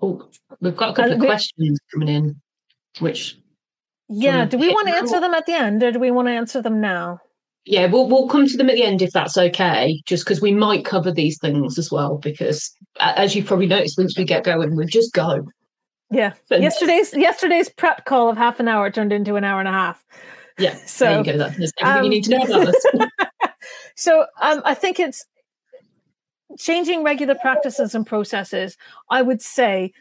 oh, 0.00 0.28
we've 0.60 0.76
got 0.76 0.90
a 0.90 0.94
couple 0.94 1.12
of 1.12 1.20
we, 1.20 1.26
questions 1.26 1.78
coming 1.92 2.08
in, 2.08 2.40
which 3.00 3.38
yeah, 4.08 4.44
do 4.44 4.58
we 4.58 4.68
want 4.68 4.88
to 4.88 4.94
answer 4.94 5.20
them 5.20 5.34
at 5.34 5.46
the 5.46 5.54
end 5.54 5.82
or 5.82 5.90
do 5.90 5.98
we 5.98 6.10
want 6.10 6.28
to 6.28 6.32
answer 6.32 6.60
them 6.60 6.80
now? 6.80 7.20
Yeah, 7.64 7.86
we'll 7.86 8.08
we'll 8.08 8.28
come 8.28 8.46
to 8.46 8.56
them 8.56 8.68
at 8.68 8.76
the 8.76 8.84
end 8.84 9.00
if 9.00 9.12
that's 9.12 9.38
okay. 9.38 10.02
Just 10.04 10.24
because 10.24 10.40
we 10.42 10.52
might 10.52 10.84
cover 10.84 11.10
these 11.10 11.38
things 11.38 11.78
as 11.78 11.90
well. 11.90 12.18
Because 12.18 12.70
as 13.00 13.34
you've 13.34 13.46
probably 13.46 13.66
noticed, 13.66 13.96
once 13.96 14.16
we 14.18 14.24
get 14.24 14.44
going, 14.44 14.76
we 14.76 14.84
just 14.86 15.14
go. 15.14 15.46
Yeah. 16.14 16.34
yesterday's 16.50 17.12
yesterday's 17.12 17.68
prep 17.68 18.04
call 18.04 18.28
of 18.28 18.36
half 18.36 18.60
an 18.60 18.68
hour 18.68 18.90
turned 18.90 19.12
into 19.12 19.36
an 19.36 19.44
hour 19.44 19.58
and 19.58 19.68
a 19.68 19.72
half. 19.72 20.04
Yeah. 20.58 20.74
So 20.86 21.04
there 21.04 21.18
you 21.18 21.24
go. 21.24 21.38
That's 21.38 21.72
everything 21.78 21.86
um, 21.86 22.04
you 22.04 22.10
need 22.10 22.24
to 22.24 22.30
know 22.30 22.44
about 22.44 22.68
us. 22.68 22.86
so 23.96 24.26
um, 24.40 24.62
I 24.64 24.74
think 24.74 25.00
it's 25.00 25.24
changing 26.58 27.02
regular 27.02 27.34
practices 27.34 27.94
and 27.94 28.06
processes. 28.06 28.76
I 29.10 29.22
would 29.22 29.42
say 29.42 29.92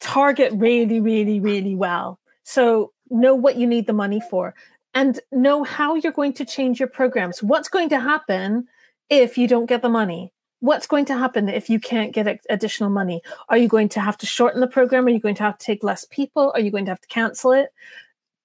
target 0.00 0.52
really, 0.54 1.00
really, 1.00 1.40
really 1.40 1.74
well. 1.74 2.18
So 2.44 2.92
know 3.10 3.34
what 3.34 3.56
you 3.56 3.66
need 3.66 3.86
the 3.86 3.92
money 3.92 4.20
for 4.30 4.54
and 4.94 5.20
know 5.32 5.64
how 5.64 5.94
you're 5.94 6.12
going 6.12 6.32
to 6.34 6.44
change 6.44 6.78
your 6.78 6.88
programs. 6.88 7.42
What's 7.42 7.68
going 7.68 7.88
to 7.90 8.00
happen 8.00 8.66
if 9.10 9.36
you 9.36 9.48
don't 9.48 9.66
get 9.66 9.82
the 9.82 9.88
money? 9.88 10.32
What's 10.66 10.86
going 10.86 11.04
to 11.06 11.16
happen 11.16 11.48
if 11.48 11.70
you 11.70 11.78
can't 11.78 12.12
get 12.12 12.44
additional 12.50 12.90
money? 12.90 13.22
Are 13.48 13.56
you 13.56 13.68
going 13.68 13.88
to 13.90 14.00
have 14.00 14.18
to 14.18 14.26
shorten 14.26 14.60
the 14.60 14.66
program? 14.66 15.06
Are 15.06 15.10
you 15.10 15.20
going 15.20 15.36
to 15.36 15.42
have 15.44 15.58
to 15.58 15.64
take 15.64 15.84
less 15.84 16.04
people? 16.04 16.50
Are 16.54 16.60
you 16.60 16.70
going 16.70 16.84
to 16.86 16.90
have 16.90 17.00
to 17.00 17.08
cancel 17.08 17.52
it? 17.52 17.70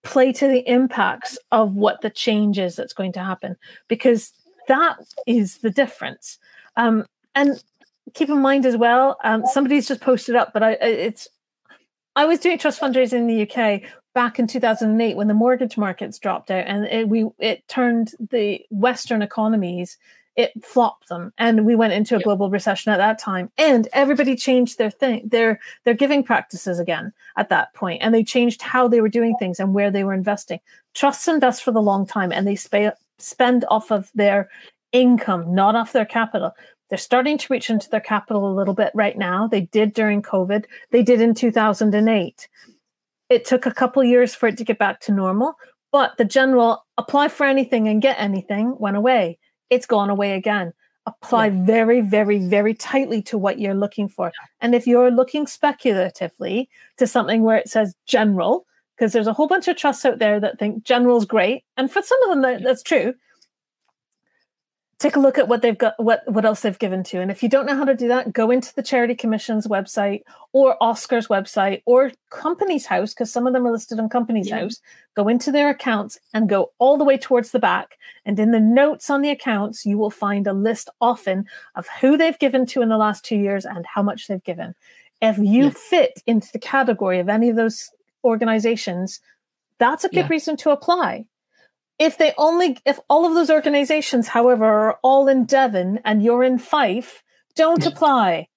Play 0.04 0.32
to 0.34 0.48
the 0.48 0.68
impacts 0.68 1.38
of 1.52 1.74
what 1.74 2.02
the 2.02 2.10
change 2.10 2.60
is 2.60 2.76
that's 2.76 2.94
going 2.94 3.12
to 3.14 3.24
happen, 3.24 3.58
because 3.88 4.34
that 4.68 4.98
is 5.28 5.58
the 5.60 5.70
difference. 5.70 6.40
Um, 6.78 7.06
and 7.36 7.62
keep 8.14 8.30
in 8.30 8.42
mind 8.42 8.66
as 8.66 8.78
well, 8.78 9.18
um, 9.24 9.44
somebody's 9.46 9.88
just 9.88 10.02
posted 10.02 10.36
up, 10.36 10.54
but 10.54 10.64
I, 10.64 10.72
it's 10.74 11.28
I 12.16 12.26
was 12.26 12.40
doing 12.40 12.58
trust 12.58 12.82
fundraising 12.82 13.14
in 13.14 13.28
the 13.28 13.50
UK 13.50 13.84
back 14.14 14.38
in 14.38 14.48
2008 14.48 15.16
when 15.16 15.28
the 15.28 15.34
mortgage 15.34 15.78
markets 15.78 16.20
dropped 16.20 16.52
out, 16.52 16.66
and 16.68 16.86
it, 16.86 17.08
we 17.08 17.28
it 17.40 17.68
turned 17.68 18.14
the 18.32 18.62
Western 18.70 19.22
economies 19.22 19.98
it 20.36 20.52
flopped 20.64 21.10
them 21.10 21.34
and 21.38 21.66
we 21.66 21.76
went 21.76 21.94
into 21.94 22.16
a 22.16 22.22
global 22.22 22.50
recession 22.50 22.92
at 22.92 22.98
that 22.98 23.20
time 23.20 23.52
and 23.58 23.88
everybody 23.92 24.36
changed 24.36 24.78
their 24.78 24.90
thing 24.90 25.28
their 25.28 25.60
their 25.84 25.94
giving 25.94 26.24
practices 26.24 26.80
again 26.80 27.12
at 27.38 27.50
that 27.50 27.74
point 27.74 28.02
and 28.02 28.14
they 28.14 28.24
changed 28.24 28.62
how 28.62 28.88
they 28.88 29.02
were 29.02 29.10
doing 29.10 29.36
things 29.38 29.60
and 29.60 29.74
where 29.74 29.92
they 29.92 30.04
were 30.04 30.14
investing 30.14 30.60
trusts 30.94 31.28
invest 31.28 31.64
for 31.64 31.72
the 31.72 31.82
long 31.82 32.06
time 32.06 32.32
and 32.32 32.48
they 32.48 32.56
sp- 32.56 32.96
spend 33.20 33.66
off 33.70 33.92
of 33.92 34.10
their 34.16 34.50
income 34.94 35.54
not 35.54 35.76
off 35.76 35.94
their 35.94 36.06
capital 36.06 36.54
They're 36.90 36.98
starting 36.98 37.38
to 37.38 37.54
reach 37.54 37.70
into 37.70 37.90
their 37.90 38.02
capital 38.02 38.52
a 38.52 38.54
little 38.54 38.74
bit 38.74 38.92
right 38.94 39.18
now. 39.18 39.48
They 39.48 39.62
did 39.62 39.94
during 39.94 40.22
COVID, 40.22 40.66
they 40.92 41.04
did 41.04 41.22
in 41.22 41.34
2008. 41.34 42.50
It 43.30 43.46
took 43.46 43.66
a 43.66 43.74
couple 43.74 44.04
years 44.04 44.36
for 44.36 44.48
it 44.48 44.58
to 44.58 44.66
get 44.66 44.78
back 44.78 45.00
to 45.02 45.14
normal, 45.14 45.56
but 45.94 46.18
the 46.18 46.26
general 46.26 46.86
apply 46.98 47.30
for 47.30 47.46
anything 47.46 47.88
and 47.88 48.02
get 48.02 48.20
anything 48.20 48.76
went 48.78 48.98
away. 48.98 49.40
It's 49.72 49.88
gone 49.88 50.12
away 50.12 50.34
again. 50.34 50.74
Apply 51.08 51.48
yeah. 51.48 51.66
very, 51.66 52.02
very, 52.02 52.38
very 52.38 52.76
tightly 52.76 53.24
to 53.24 53.38
what 53.40 53.58
you're 53.58 53.74
looking 53.74 54.08
for. 54.08 54.32
And 54.60 54.76
if 54.76 54.86
you're 54.86 55.10
looking 55.10 55.48
speculatively 55.48 56.70
to 56.98 57.08
something 57.08 57.42
where 57.42 57.58
it 57.58 57.70
says 57.70 57.96
general, 58.06 58.68
because 58.96 59.14
there's 59.14 59.26
a 59.26 59.34
whole 59.34 59.48
bunch 59.48 59.68
of 59.68 59.78
trusts 59.78 60.06
out 60.06 60.20
there 60.20 60.40
that 60.40 60.60
think 60.60 60.84
general's 60.84 61.26
great, 61.26 61.64
and 61.78 61.92
for 61.92 62.04
some 62.04 62.22
of 62.24 62.30
them 62.30 62.64
that's 62.64 62.84
true 62.84 63.16
take 65.02 65.16
a 65.16 65.20
look 65.20 65.38
at 65.38 65.48
what 65.48 65.62
they've 65.62 65.78
got 65.78 65.94
what 65.98 66.22
what 66.32 66.46
else 66.46 66.62
they've 66.62 66.80
given 66.80 67.04
to 67.04 67.20
and 67.20 67.32
if 67.32 67.42
you 67.42 67.50
don't 67.50 67.66
know 67.66 67.76
how 67.76 67.84
to 67.84 67.96
do 67.96 68.08
that 68.08 68.32
go 68.32 68.52
into 68.52 68.74
the 68.76 68.84
charity 68.84 69.16
commission's 69.16 69.68
website 69.68 70.22
or 70.54 70.78
OSCR's 70.82 71.28
website 71.28 71.82
or 71.86 72.12
Companies 72.30 72.86
House 72.86 73.14
because 73.14 73.32
some 73.32 73.48
of 73.48 73.54
them 73.54 73.66
are 73.66 73.72
listed 73.72 74.00
on 74.00 74.10
Companies 74.10 74.50
yeah. 74.50 74.60
house. 74.60 74.82
Go 75.16 75.28
into 75.28 75.52
their 75.52 75.70
accounts 75.70 76.20
and 76.34 76.50
go 76.50 76.72
all 76.78 76.98
the 76.98 77.04
way 77.04 77.18
towards 77.18 77.52
the 77.52 77.60
back. 77.60 77.98
And 78.26 78.40
in 78.40 78.52
the 78.52 78.60
notes 78.60 79.10
on 79.10 79.22
the 79.22 79.30
accounts 79.30 79.86
you 79.86 79.98
will 79.98 80.10
find 80.10 80.48
a 80.48 80.54
list 80.54 80.90
often 81.00 81.46
of 81.76 81.88
who 82.00 82.18
they've 82.18 82.40
given 82.40 82.66
to 82.68 82.82
in 82.82 82.90
the 82.90 82.98
last 82.98 83.24
two 83.24 83.38
years 83.38 83.66
and 83.66 83.86
how 83.86 84.04
much 84.04 84.28
they've 84.28 84.44
given. 84.44 84.76
If 85.22 85.38
you 85.38 85.72
fit 85.72 86.22
into 86.26 86.52
the 86.52 86.60
category 86.60 87.20
of 87.20 87.30
any 87.30 87.50
of 87.50 87.56
those 87.56 87.90
organizations 88.24 89.20
that's 89.78 90.04
a 90.04 90.10
good 90.10 90.18
yeah. 90.18 90.28
reason 90.30 90.56
to 90.58 90.70
apply 90.70 91.26
if 92.02 92.18
they 92.18 92.34
only 92.38 92.78
if 92.86 93.00
all 93.10 93.26
of 93.26 93.36
those 93.36 93.50
organizations 93.50 94.28
however 94.28 94.66
are 94.66 95.00
all 95.04 95.28
in 95.28 95.46
devon 95.46 96.00
and 96.04 96.24
you're 96.24 96.44
in 96.44 96.58
fife 96.58 97.24
don't 97.56 97.86
apply 97.86 98.48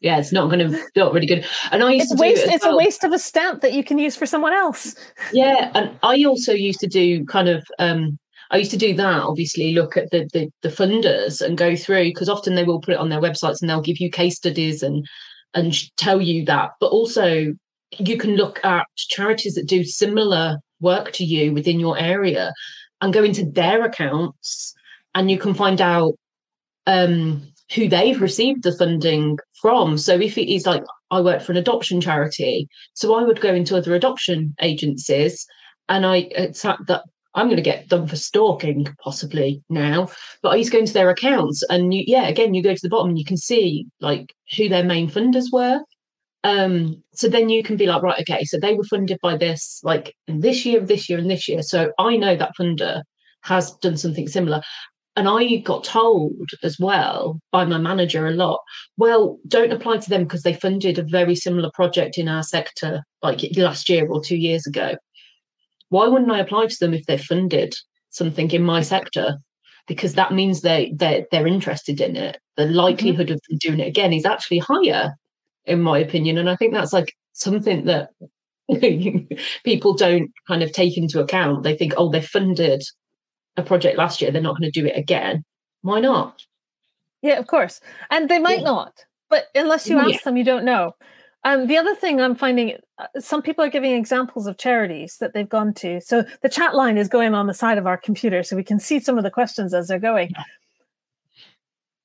yeah 0.00 0.18
it's 0.18 0.32
not 0.32 0.50
going 0.50 0.58
to 0.58 0.78
not 0.96 1.12
really 1.12 1.26
good 1.26 1.46
and 1.70 1.82
i 1.82 1.92
used 1.92 2.10
it's 2.10 2.14
to 2.14 2.20
waste, 2.20 2.44
it 2.44 2.52
it's 2.52 2.64
well. 2.64 2.74
a 2.74 2.76
waste 2.76 3.04
of 3.04 3.12
a 3.12 3.18
stamp 3.18 3.62
that 3.62 3.72
you 3.72 3.84
can 3.84 3.96
use 3.98 4.16
for 4.16 4.26
someone 4.26 4.52
else 4.52 4.94
yeah 5.32 5.70
and 5.74 5.96
i 6.02 6.22
also 6.24 6.52
used 6.52 6.80
to 6.80 6.86
do 6.86 7.24
kind 7.26 7.48
of 7.48 7.64
um 7.78 8.18
I 8.50 8.58
used 8.58 8.70
to 8.72 8.76
do 8.76 8.94
that, 8.94 9.22
obviously, 9.22 9.72
look 9.72 9.96
at 9.96 10.10
the, 10.10 10.28
the, 10.32 10.48
the 10.62 10.68
funders 10.68 11.40
and 11.40 11.58
go 11.58 11.74
through 11.74 12.04
because 12.04 12.28
often 12.28 12.54
they 12.54 12.62
will 12.62 12.78
put 12.78 12.94
it 12.94 13.00
on 13.00 13.08
their 13.08 13.20
websites 13.20 13.60
and 13.60 13.68
they'll 13.68 13.80
give 13.80 13.98
you 13.98 14.10
case 14.10 14.36
studies 14.36 14.82
and 14.82 15.04
and 15.54 15.74
tell 15.96 16.20
you 16.20 16.44
that. 16.44 16.70
But 16.78 16.88
also 16.88 17.54
you 17.98 18.16
can 18.16 18.36
look 18.36 18.64
at 18.64 18.86
charities 18.96 19.54
that 19.54 19.66
do 19.66 19.82
similar 19.82 20.58
work 20.84 21.12
to 21.12 21.24
you 21.24 21.52
within 21.52 21.80
your 21.80 21.98
area 21.98 22.52
and 23.00 23.12
go 23.12 23.24
into 23.24 23.44
their 23.44 23.84
accounts 23.84 24.74
and 25.14 25.30
you 25.30 25.38
can 25.38 25.54
find 25.54 25.80
out 25.80 26.14
um, 26.86 27.42
who 27.74 27.88
they've 27.88 28.20
received 28.20 28.62
the 28.62 28.76
funding 28.76 29.38
from. 29.60 29.98
So 29.98 30.14
if 30.14 30.38
it 30.38 30.52
is 30.52 30.66
like 30.66 30.84
I 31.10 31.20
work 31.20 31.42
for 31.42 31.52
an 31.52 31.58
adoption 31.58 32.00
charity, 32.00 32.68
so 32.94 33.14
I 33.14 33.24
would 33.24 33.40
go 33.40 33.54
into 33.54 33.76
other 33.76 33.94
adoption 33.94 34.54
agencies 34.60 35.46
and 35.88 36.06
I 36.06 36.28
it's 36.30 36.62
that 36.62 37.02
I'm 37.34 37.46
going 37.46 37.56
to 37.56 37.62
get 37.62 37.88
done 37.88 38.06
for 38.06 38.16
stalking 38.16 38.86
possibly 39.02 39.62
now, 39.68 40.08
but 40.40 40.50
I 40.50 40.56
used 40.56 40.70
to 40.70 40.76
go 40.76 40.80
into 40.80 40.92
their 40.92 41.10
accounts 41.10 41.64
and 41.68 41.92
you, 41.92 42.04
yeah, 42.06 42.28
again, 42.28 42.54
you 42.54 42.62
go 42.62 42.74
to 42.74 42.80
the 42.80 42.88
bottom 42.88 43.08
and 43.10 43.18
you 43.18 43.24
can 43.24 43.36
see 43.36 43.86
like 44.00 44.32
who 44.56 44.68
their 44.68 44.84
main 44.84 45.10
funders 45.10 45.46
were 45.52 45.80
um, 46.44 47.02
so 47.14 47.26
then 47.28 47.48
you 47.48 47.62
can 47.62 47.76
be 47.76 47.86
like, 47.86 48.02
right, 48.02 48.20
okay, 48.20 48.44
so 48.44 48.60
they 48.60 48.74
were 48.74 48.84
funded 48.84 49.18
by 49.22 49.36
this, 49.36 49.80
like 49.82 50.14
this 50.28 50.66
year, 50.66 50.78
this 50.78 51.08
year, 51.08 51.18
and 51.18 51.30
this 51.30 51.48
year. 51.48 51.62
So 51.62 51.90
I 51.98 52.16
know 52.16 52.36
that 52.36 52.52
funder 52.60 53.02
has 53.42 53.72
done 53.76 53.96
something 53.96 54.28
similar. 54.28 54.60
And 55.16 55.26
I 55.26 55.56
got 55.56 55.84
told 55.84 56.50
as 56.62 56.78
well 56.78 57.40
by 57.50 57.64
my 57.64 57.78
manager 57.78 58.26
a 58.26 58.32
lot, 58.32 58.60
well, 58.98 59.38
don't 59.48 59.72
apply 59.72 59.98
to 59.98 60.10
them 60.10 60.24
because 60.24 60.42
they 60.42 60.52
funded 60.52 60.98
a 60.98 61.04
very 61.04 61.34
similar 61.34 61.70
project 61.72 62.18
in 62.18 62.28
our 62.28 62.42
sector 62.42 63.02
like 63.22 63.40
last 63.56 63.88
year 63.88 64.06
or 64.06 64.22
two 64.22 64.36
years 64.36 64.66
ago. 64.66 64.96
Why 65.88 66.08
wouldn't 66.08 66.32
I 66.32 66.40
apply 66.40 66.66
to 66.66 66.76
them 66.78 66.92
if 66.92 67.06
they 67.06 67.16
funded 67.16 67.74
something 68.10 68.50
in 68.50 68.64
my 68.64 68.82
sector? 68.82 69.38
Because 69.86 70.14
that 70.14 70.32
means 70.32 70.60
they 70.60 70.92
they're, 70.96 71.24
they're 71.30 71.46
interested 71.46 72.00
in 72.00 72.16
it. 72.16 72.38
The 72.56 72.64
mm-hmm. 72.64 72.74
likelihood 72.74 73.26
mm-hmm. 73.28 73.34
of 73.34 73.40
them 73.48 73.58
doing 73.60 73.80
it 73.80 73.88
again 73.88 74.12
is 74.12 74.26
actually 74.26 74.58
higher 74.58 75.14
in 75.66 75.80
my 75.80 75.98
opinion. 75.98 76.38
And 76.38 76.50
I 76.50 76.56
think 76.56 76.72
that's 76.72 76.92
like 76.92 77.14
something 77.32 77.84
that 77.86 78.10
people 79.64 79.94
don't 79.94 80.30
kind 80.46 80.62
of 80.62 80.72
take 80.72 80.96
into 80.96 81.20
account. 81.20 81.62
They 81.62 81.76
think, 81.76 81.94
oh, 81.96 82.10
they 82.10 82.22
funded 82.22 82.82
a 83.56 83.62
project 83.62 83.98
last 83.98 84.20
year, 84.20 84.30
they're 84.30 84.42
not 84.42 84.58
going 84.58 84.70
to 84.70 84.80
do 84.80 84.86
it 84.86 84.96
again. 84.96 85.44
Why 85.82 86.00
not? 86.00 86.42
Yeah, 87.22 87.38
of 87.38 87.46
course. 87.46 87.80
And 88.10 88.28
they 88.28 88.38
might 88.38 88.58
yeah. 88.58 88.64
not, 88.64 89.04
but 89.30 89.44
unless 89.54 89.88
you 89.88 89.98
ask 89.98 90.10
yeah. 90.10 90.18
them, 90.24 90.36
you 90.36 90.44
don't 90.44 90.64
know. 90.64 90.92
Um, 91.44 91.66
the 91.66 91.76
other 91.76 91.94
thing 91.94 92.20
I'm 92.20 92.34
finding, 92.34 92.78
uh, 92.98 93.06
some 93.20 93.42
people 93.42 93.64
are 93.64 93.70
giving 93.70 93.94
examples 93.94 94.46
of 94.46 94.56
charities 94.56 95.18
that 95.20 95.34
they've 95.34 95.48
gone 95.48 95.74
to. 95.74 96.00
So 96.00 96.24
the 96.42 96.48
chat 96.48 96.74
line 96.74 96.96
is 96.96 97.06
going 97.06 97.34
on 97.34 97.46
the 97.46 97.54
side 97.54 97.76
of 97.76 97.86
our 97.86 97.98
computer, 97.98 98.42
so 98.42 98.56
we 98.56 98.64
can 98.64 98.80
see 98.80 98.98
some 98.98 99.18
of 99.18 99.24
the 99.24 99.30
questions 99.30 99.74
as 99.74 99.88
they're 99.88 99.98
going 99.98 100.32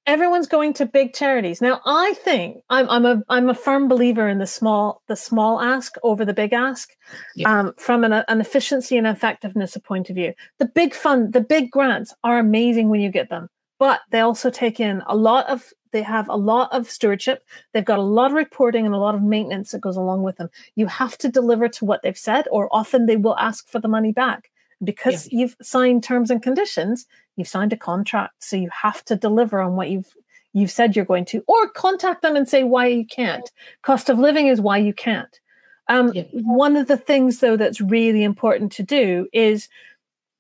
everyone's 0.10 0.48
going 0.48 0.74
to 0.74 0.86
big 0.86 1.14
charities. 1.14 1.62
Now 1.62 1.82
i 1.86 2.14
think 2.26 2.64
i'm, 2.70 2.90
I'm 2.90 3.06
a 3.06 3.24
i'm 3.30 3.50
a 3.50 3.54
firm 3.54 3.88
believer 3.88 4.28
in 4.28 4.40
the 4.40 4.48
small 4.48 5.02
the 5.08 5.16
small 5.16 5.62
ask 5.62 5.96
over 6.04 6.26
the 6.26 6.34
big 6.34 6.54
ask 6.54 6.96
yeah. 7.36 7.60
um, 7.60 7.74
from 7.78 8.04
an, 8.04 8.14
an 8.14 8.42
efficiency 8.42 8.98
and 8.98 9.08
effectiveness 9.08 9.78
point 9.84 10.10
of 10.10 10.16
view. 10.16 10.34
The 10.58 10.66
big 10.66 10.94
fund 10.94 11.34
the 11.34 11.42
big 11.42 11.72
grants 11.72 12.14
are 12.24 12.40
amazing 12.40 12.90
when 12.90 13.02
you 13.02 13.12
get 13.12 13.30
them 13.30 13.50
but 13.80 14.02
they 14.12 14.20
also 14.20 14.50
take 14.50 14.80
in 14.80 15.02
a 15.08 15.16
lot 15.16 15.48
of 15.48 15.74
they 15.92 16.04
have 16.04 16.30
a 16.30 16.36
lot 16.36 16.72
of 16.72 16.90
stewardship. 16.90 17.44
They've 17.74 17.86
got 17.86 18.00
a 18.00 18.04
lot 18.04 18.32
of 18.32 18.38
reporting 18.38 18.86
and 18.86 18.94
a 18.94 19.00
lot 19.00 19.16
of 19.16 19.24
maintenance 19.24 19.72
that 19.72 19.82
goes 19.82 19.98
along 19.98 20.22
with 20.22 20.38
them. 20.38 20.50
You 20.76 20.86
have 20.86 21.18
to 21.20 21.30
deliver 21.30 21.68
to 21.70 21.86
what 21.86 22.04
they've 22.04 22.18
said 22.18 22.48
or 22.52 22.70
often 22.72 23.06
they 23.06 23.18
will 23.18 23.38
ask 23.38 23.68
for 23.68 23.80
the 23.80 23.88
money 23.88 24.12
back. 24.12 24.52
Because 24.82 25.28
yeah. 25.28 25.40
you've 25.40 25.58
signed 25.62 26.04
terms 26.04 26.32
and 26.32 26.42
conditions 26.42 27.06
you've 27.40 27.48
signed 27.48 27.74
a 27.74 27.78
contract 27.78 28.44
so 28.44 28.56
you 28.56 28.70
have 28.70 29.04
to 29.06 29.16
deliver 29.16 29.60
on 29.60 29.76
what 29.76 29.90
you've 29.90 30.14
you've 30.54 30.72
said 30.72 30.96
you're 30.96 31.06
going 31.06 31.26
to 31.26 31.44
or 31.48 31.70
contact 31.70 32.22
them 32.22 32.36
and 32.36 32.50
say 32.50 32.64
why 32.64 32.88
you 32.88 33.06
can't. 33.06 33.52
Cost 33.84 34.10
of 34.10 34.18
living 34.20 34.48
is 34.48 34.60
why 34.60 34.78
you 34.78 34.94
can't. 34.94 35.40
Um, 35.88 36.12
yeah. 36.14 36.24
one 36.34 36.76
of 36.76 36.88
the 36.88 36.98
things 36.98 37.40
though 37.40 37.58
that's 37.58 37.82
really 37.82 38.24
important 38.24 38.72
to 38.74 38.84
do 38.84 39.28
is 39.34 39.68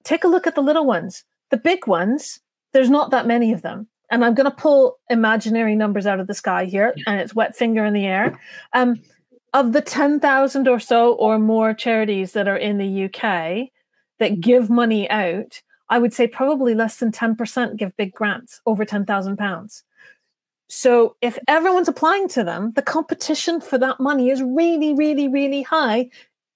take 0.03 0.23
a 0.23 0.27
look 0.27 0.45
at 0.45 0.55
the 0.55 0.61
little 0.61 0.85
ones. 0.85 1.23
The 1.49 1.57
big 1.57 1.87
ones 1.87 2.39
there's 2.73 2.89
not 2.89 3.11
that 3.11 3.27
many 3.27 3.51
of 3.51 3.61
them. 3.61 3.87
And 4.11 4.25
i'm 4.25 4.33
going 4.33 4.49
to 4.49 4.55
pull 4.55 4.97
imaginary 5.09 5.75
numbers 5.75 6.07
out 6.07 6.19
of 6.19 6.27
the 6.27 6.33
sky 6.33 6.65
here 6.65 6.95
and 7.05 7.19
it's 7.19 7.35
wet 7.35 7.55
finger 7.55 7.85
in 7.85 7.93
the 7.93 8.05
air. 8.05 8.39
Um, 8.73 9.01
of 9.53 9.73
the 9.73 9.81
10,000 9.81 10.67
or 10.67 10.79
so 10.79 11.13
or 11.13 11.39
more 11.39 11.73
charities 11.73 12.33
that 12.33 12.47
are 12.47 12.57
in 12.57 12.77
the 12.77 13.05
UK 13.05 13.69
that 14.19 14.41
give 14.41 14.69
money 14.69 15.09
out, 15.09 15.61
I 15.89 15.97
would 15.97 16.13
say 16.13 16.27
probably 16.27 16.75
less 16.75 16.97
than 16.97 17.11
10% 17.11 17.75
give 17.77 17.95
big 17.97 18.13
grants 18.13 18.61
over 18.65 18.85
£10,000. 18.85 19.83
So 20.67 21.15
if 21.21 21.39
everyone's 21.47 21.87
applying 21.87 22.27
to 22.29 22.43
them, 22.43 22.71
the 22.75 22.83
competition 22.83 23.59
for 23.59 23.79
that 23.79 23.99
money 23.99 24.29
is 24.29 24.43
really, 24.43 24.93
really, 24.93 25.27
really 25.27 25.63
high. 25.63 26.09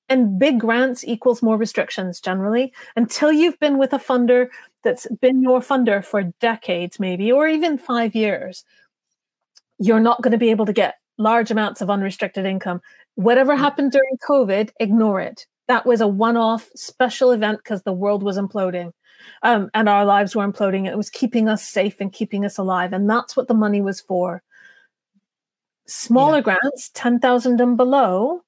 And 0.08 0.38
big 0.38 0.60
grants 0.60 1.04
equals 1.04 1.42
more 1.42 1.58
restrictions 1.58 2.20
generally. 2.20 2.74
Until 2.96 3.32
you've 3.32 3.60
been 3.60 3.80
with 3.80 3.92
a 3.92 3.98
funder 3.98 4.50
that's 4.84 5.08
been 5.20 5.42
your 5.42 5.62
funder 5.62 6.06
for 6.06 6.24
decades, 6.40 7.00
maybe, 7.00 7.32
or 7.32 7.48
even 7.48 7.78
five 7.78 8.14
years, 8.14 8.64
you're 9.80 10.00
not 10.00 10.22
going 10.22 10.34
to 10.34 10.38
be 10.38 10.52
able 10.52 10.68
to 10.68 10.74
get 10.74 10.96
large 11.18 11.50
amounts 11.50 11.82
of 11.82 11.90
unrestricted 11.90 12.46
income. 12.46 12.82
Whatever 13.16 13.56
mm. 13.56 13.60
happened 13.60 13.92
during 13.92 14.18
COVID, 14.30 14.70
ignore 14.80 15.22
it. 15.22 15.48
That 15.68 15.86
was 15.86 16.02
a 16.02 16.08
one 16.08 16.38
off 16.38 16.70
special 16.76 17.32
event 17.32 17.60
because 17.64 17.82
the 17.82 17.94
world 17.94 18.22
was 18.22 18.38
imploding 18.38 18.92
um, 19.42 19.70
and 19.74 19.90
our 19.90 20.06
lives 20.06 20.36
were 20.36 20.48
imploding. 20.48 20.88
It 20.88 20.98
was 20.98 21.10
keeping 21.10 21.48
us 21.48 21.68
safe 21.68 22.00
and 22.00 22.12
keeping 22.12 22.46
us 22.46 22.58
alive. 22.58 22.94
And 22.94 23.10
that's 23.10 23.36
what 23.36 23.48
the 23.48 23.54
money 23.54 23.82
was 23.82 24.02
for. 24.02 24.42
Smaller 25.86 26.38
yeah. 26.38 26.58
grants, 26.62 26.92
10,000 26.94 27.60
and 27.60 27.76
below, 27.78 28.44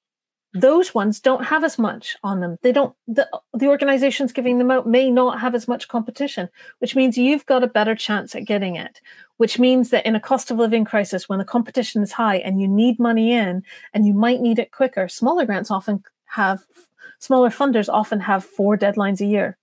those 0.56 0.96
ones 0.96 1.20
don't 1.20 1.44
have 1.44 1.66
as 1.66 1.78
much 1.78 2.16
on 2.24 2.40
them. 2.40 2.58
They 2.62 2.72
don't, 2.72 2.96
the, 3.08 3.28
the 3.54 3.68
organizations 3.68 4.32
giving 4.32 4.58
them 4.58 4.72
out 4.72 4.88
may 4.88 5.12
not 5.12 5.42
have 5.42 5.54
as 5.54 5.68
much 5.68 5.90
competition, 5.90 6.48
which 6.80 6.96
means 6.96 7.18
you've 7.18 7.46
got 7.46 7.64
a 7.64 7.68
better 7.68 7.94
chance 7.94 8.36
at 8.36 8.46
getting 8.46 8.78
it, 8.78 9.02
which 9.36 9.60
means 9.60 9.90
that 9.90 10.06
in 10.06 10.16
a 10.16 10.20
cost 10.20 10.50
of 10.50 10.58
living 10.58 10.86
crisis, 10.86 11.28
when 11.28 11.40
the 11.40 11.46
competition 11.46 12.02
is 12.02 12.14
high 12.14 12.38
and 12.38 12.62
you 12.62 12.70
need 12.70 13.00
money 13.00 13.34
in 13.34 13.64
and 13.94 14.08
you 14.08 14.14
might 14.14 14.40
need 14.40 14.58
it 14.58 14.72
quicker, 14.72 15.10
smaller 15.10 15.46
grants 15.46 15.70
often 15.70 16.02
have, 16.24 16.64
smaller 17.20 17.50
funders 17.50 17.90
often 17.92 18.22
have 18.22 18.46
four 18.46 18.78
deadlines 18.78 19.20
a 19.20 19.26
year. 19.26 19.58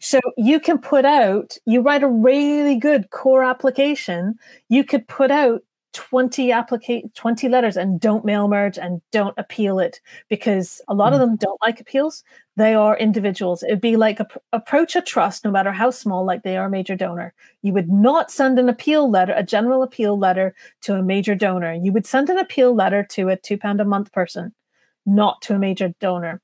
So 0.00 0.20
you 0.36 0.60
can 0.60 0.78
put 0.78 1.04
out, 1.04 1.56
you 1.66 1.80
write 1.80 2.02
a 2.02 2.08
really 2.08 2.76
good 2.76 3.10
core 3.10 3.44
application, 3.44 4.34
you 4.68 4.84
could 4.84 5.06
put 5.06 5.30
out 5.30 5.62
20 5.94 6.52
applicate 6.52 7.12
20 7.14 7.48
letters 7.48 7.76
and 7.76 7.98
don't 7.98 8.24
mail 8.24 8.46
merge 8.46 8.78
and 8.78 9.00
don't 9.10 9.34
appeal 9.38 9.78
it 9.78 10.00
because 10.28 10.80
a 10.86 10.94
lot 10.94 11.10
mm. 11.10 11.14
of 11.14 11.20
them 11.20 11.36
don't 11.36 11.60
like 11.62 11.80
appeals. 11.80 12.22
They 12.56 12.74
are 12.74 12.96
individuals. 12.98 13.62
It'd 13.62 13.80
be 13.80 13.96
like 13.96 14.20
a, 14.20 14.26
approach 14.52 14.94
a 14.94 15.00
trust 15.00 15.44
no 15.44 15.50
matter 15.50 15.72
how 15.72 15.90
small 15.90 16.24
like 16.24 16.42
they 16.42 16.56
are 16.56 16.66
a 16.66 16.70
major 16.70 16.94
donor. 16.94 17.32
You 17.62 17.72
would 17.72 17.88
not 17.88 18.30
send 18.30 18.58
an 18.58 18.68
appeal 18.68 19.10
letter 19.10 19.32
a 19.34 19.42
general 19.42 19.82
appeal 19.82 20.18
letter 20.18 20.54
to 20.82 20.94
a 20.94 21.02
major 21.02 21.34
donor. 21.34 21.72
You 21.72 21.92
would 21.92 22.06
send 22.06 22.28
an 22.28 22.38
appeal 22.38 22.74
letter 22.74 23.02
to 23.12 23.28
a 23.30 23.36
two 23.36 23.56
pound 23.56 23.80
a 23.80 23.84
month 23.84 24.12
person 24.12 24.54
not 25.06 25.40
to 25.42 25.54
a 25.54 25.58
major 25.58 25.94
donor. 26.00 26.40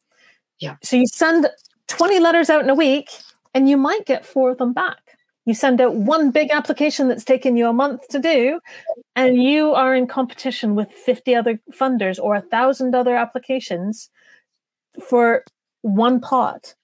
Yeah. 0.58 0.76
So 0.82 0.96
you 0.96 1.06
send 1.06 1.48
20 1.88 2.20
letters 2.20 2.50
out 2.50 2.62
in 2.62 2.70
a 2.70 2.74
week 2.74 3.10
and 3.54 3.68
you 3.68 3.76
might 3.76 4.06
get 4.06 4.26
four 4.26 4.50
of 4.50 4.58
them 4.58 4.72
back 4.72 5.04
you 5.46 5.54
send 5.54 5.80
out 5.80 5.94
one 5.94 6.30
big 6.30 6.50
application 6.50 7.08
that's 7.08 7.24
taken 7.24 7.56
you 7.56 7.68
a 7.68 7.72
month 7.72 8.08
to 8.08 8.18
do, 8.18 8.60
and 9.14 9.42
you 9.42 9.74
are 9.74 9.94
in 9.94 10.06
competition 10.06 10.74
with 10.74 10.90
50 10.90 11.34
other 11.34 11.60
funders 11.72 12.18
or 12.18 12.34
a 12.34 12.40
thousand 12.40 12.94
other 12.94 13.14
applications 13.14 14.08
for 15.06 15.44
one 15.82 16.20
pot. 16.20 16.74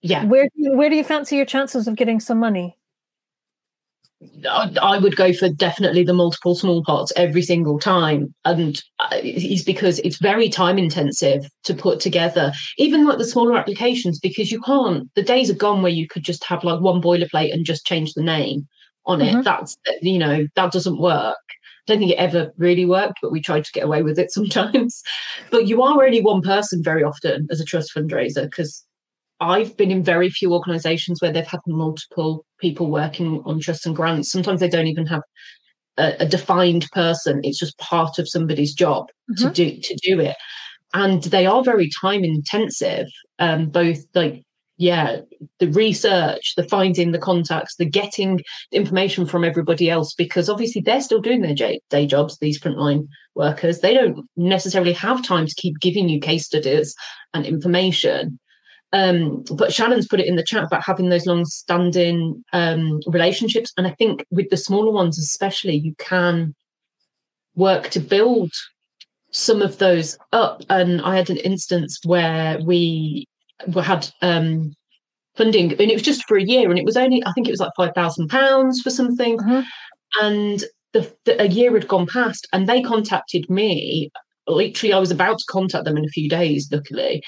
Yeah. 0.00 0.24
Where 0.24 0.44
do 0.44 0.50
you, 0.54 0.76
where 0.76 0.88
do 0.88 0.96
you 0.96 1.04
fancy 1.04 1.36
your 1.36 1.44
chances 1.44 1.86
of 1.86 1.96
getting 1.96 2.18
some 2.18 2.38
money? 2.38 2.76
I 4.50 4.98
would 4.98 5.16
go 5.16 5.32
for 5.32 5.48
definitely 5.48 6.04
the 6.04 6.12
multiple 6.12 6.54
small 6.54 6.84
pots 6.84 7.12
every 7.16 7.40
single 7.40 7.78
time, 7.78 8.34
and 8.44 8.82
is 9.22 9.64
because 9.64 9.98
it's 10.00 10.18
very 10.18 10.50
time 10.50 10.78
intensive 10.78 11.46
to 11.64 11.74
put 11.74 12.00
together, 12.00 12.52
even 12.76 13.06
like 13.06 13.16
the 13.16 13.24
smaller 13.24 13.56
applications, 13.56 14.18
because 14.18 14.52
you 14.52 14.60
can't. 14.60 15.08
The 15.14 15.22
days 15.22 15.50
are 15.50 15.54
gone 15.54 15.80
where 15.80 15.92
you 15.92 16.06
could 16.06 16.22
just 16.22 16.44
have 16.44 16.64
like 16.64 16.80
one 16.80 17.00
boilerplate 17.00 17.52
and 17.52 17.64
just 17.64 17.86
change 17.86 18.12
the 18.12 18.22
name 18.22 18.68
on 19.06 19.20
mm-hmm. 19.20 19.38
it. 19.38 19.44
That's 19.44 19.78
you 20.02 20.18
know 20.18 20.46
that 20.54 20.72
doesn't 20.72 21.00
work. 21.00 21.36
I 21.88 21.92
don't 21.92 21.98
think 21.98 22.12
it 22.12 22.18
ever 22.18 22.52
really 22.58 22.84
worked, 22.84 23.20
but 23.22 23.32
we 23.32 23.40
tried 23.40 23.64
to 23.64 23.72
get 23.72 23.84
away 23.84 24.02
with 24.02 24.18
it 24.18 24.30
sometimes. 24.32 25.02
but 25.50 25.66
you 25.66 25.82
are 25.82 26.04
only 26.04 26.20
one 26.20 26.42
person 26.42 26.82
very 26.84 27.02
often 27.02 27.46
as 27.50 27.60
a 27.60 27.64
trust 27.64 27.92
fundraiser 27.96 28.44
because 28.44 28.84
I've 29.40 29.76
been 29.76 29.90
in 29.90 30.04
very 30.04 30.28
few 30.28 30.52
organizations 30.52 31.20
where 31.20 31.32
they've 31.32 31.46
had 31.46 31.60
multiple 31.66 32.44
people 32.58 32.90
working 32.90 33.42
on 33.46 33.60
trusts 33.60 33.86
and 33.86 33.96
grants. 33.96 34.30
Sometimes 34.30 34.60
they 34.60 34.68
don't 34.68 34.86
even 34.86 35.06
have 35.06 35.22
a, 35.96 36.14
a 36.20 36.26
defined 36.26 36.86
person. 36.92 37.40
It's 37.42 37.58
just 37.58 37.78
part 37.78 38.18
of 38.18 38.28
somebody's 38.28 38.74
job 38.74 39.06
mm-hmm. 39.30 39.46
to 39.46 39.52
do 39.52 39.80
to 39.80 39.96
do 40.02 40.20
it. 40.20 40.36
And 40.92 41.22
they 41.24 41.46
are 41.46 41.62
very 41.62 41.88
time 42.00 42.24
intensive, 42.24 43.06
um, 43.38 43.70
both 43.70 43.98
like 44.14 44.42
yeah, 44.80 45.18
the 45.58 45.68
research, 45.68 46.54
the 46.56 46.66
finding 46.66 47.12
the 47.12 47.18
contacts, 47.18 47.76
the 47.76 47.84
getting 47.84 48.40
information 48.72 49.26
from 49.26 49.44
everybody 49.44 49.90
else, 49.90 50.14
because 50.14 50.48
obviously 50.48 50.80
they're 50.80 51.02
still 51.02 51.20
doing 51.20 51.42
their 51.42 51.54
day 51.90 52.06
jobs, 52.06 52.38
these 52.38 52.58
frontline 52.58 53.06
workers. 53.34 53.80
They 53.80 53.92
don't 53.92 54.26
necessarily 54.38 54.94
have 54.94 55.22
time 55.22 55.46
to 55.46 55.54
keep 55.54 55.78
giving 55.80 56.08
you 56.08 56.18
case 56.18 56.46
studies 56.46 56.94
and 57.34 57.44
information. 57.44 58.38
Um, 58.92 59.44
but 59.52 59.72
Shannon's 59.72 60.08
put 60.08 60.20
it 60.20 60.26
in 60.26 60.36
the 60.36 60.42
chat 60.42 60.64
about 60.64 60.82
having 60.84 61.08
those 61.08 61.26
long-standing 61.26 62.42
um, 62.52 63.00
relationships, 63.06 63.72
and 63.76 63.86
I 63.86 63.92
think 63.92 64.24
with 64.30 64.50
the 64.50 64.56
smaller 64.56 64.90
ones, 64.90 65.18
especially, 65.18 65.76
you 65.76 65.94
can 65.98 66.54
work 67.54 67.90
to 67.90 68.00
build 68.00 68.50
some 69.30 69.62
of 69.62 69.78
those 69.78 70.18
up. 70.32 70.64
And 70.68 71.00
I 71.02 71.16
had 71.16 71.30
an 71.30 71.36
instance 71.36 72.00
where 72.04 72.58
we 72.64 73.28
had 73.80 74.10
um, 74.22 74.74
funding, 75.36 75.70
and 75.72 75.90
it 75.90 75.94
was 75.94 76.02
just 76.02 76.26
for 76.26 76.36
a 76.36 76.42
year, 76.42 76.68
and 76.68 76.78
it 76.78 76.84
was 76.84 76.96
only 76.96 77.22
I 77.24 77.32
think 77.32 77.46
it 77.46 77.52
was 77.52 77.60
like 77.60 77.72
five 77.76 77.94
thousand 77.94 78.28
pounds 78.28 78.80
for 78.80 78.90
something, 78.90 79.38
mm-hmm. 79.38 79.60
and 80.20 80.64
the, 80.92 81.14
the, 81.24 81.40
a 81.40 81.46
year 81.46 81.72
had 81.74 81.86
gone 81.86 82.06
past, 82.06 82.48
and 82.52 82.68
they 82.68 82.82
contacted 82.82 83.48
me. 83.48 84.10
Literally, 84.48 84.92
I 84.92 84.98
was 84.98 85.12
about 85.12 85.38
to 85.38 85.44
contact 85.48 85.84
them 85.84 85.96
in 85.96 86.04
a 86.04 86.08
few 86.08 86.28
days, 86.28 86.68
luckily, 86.72 87.22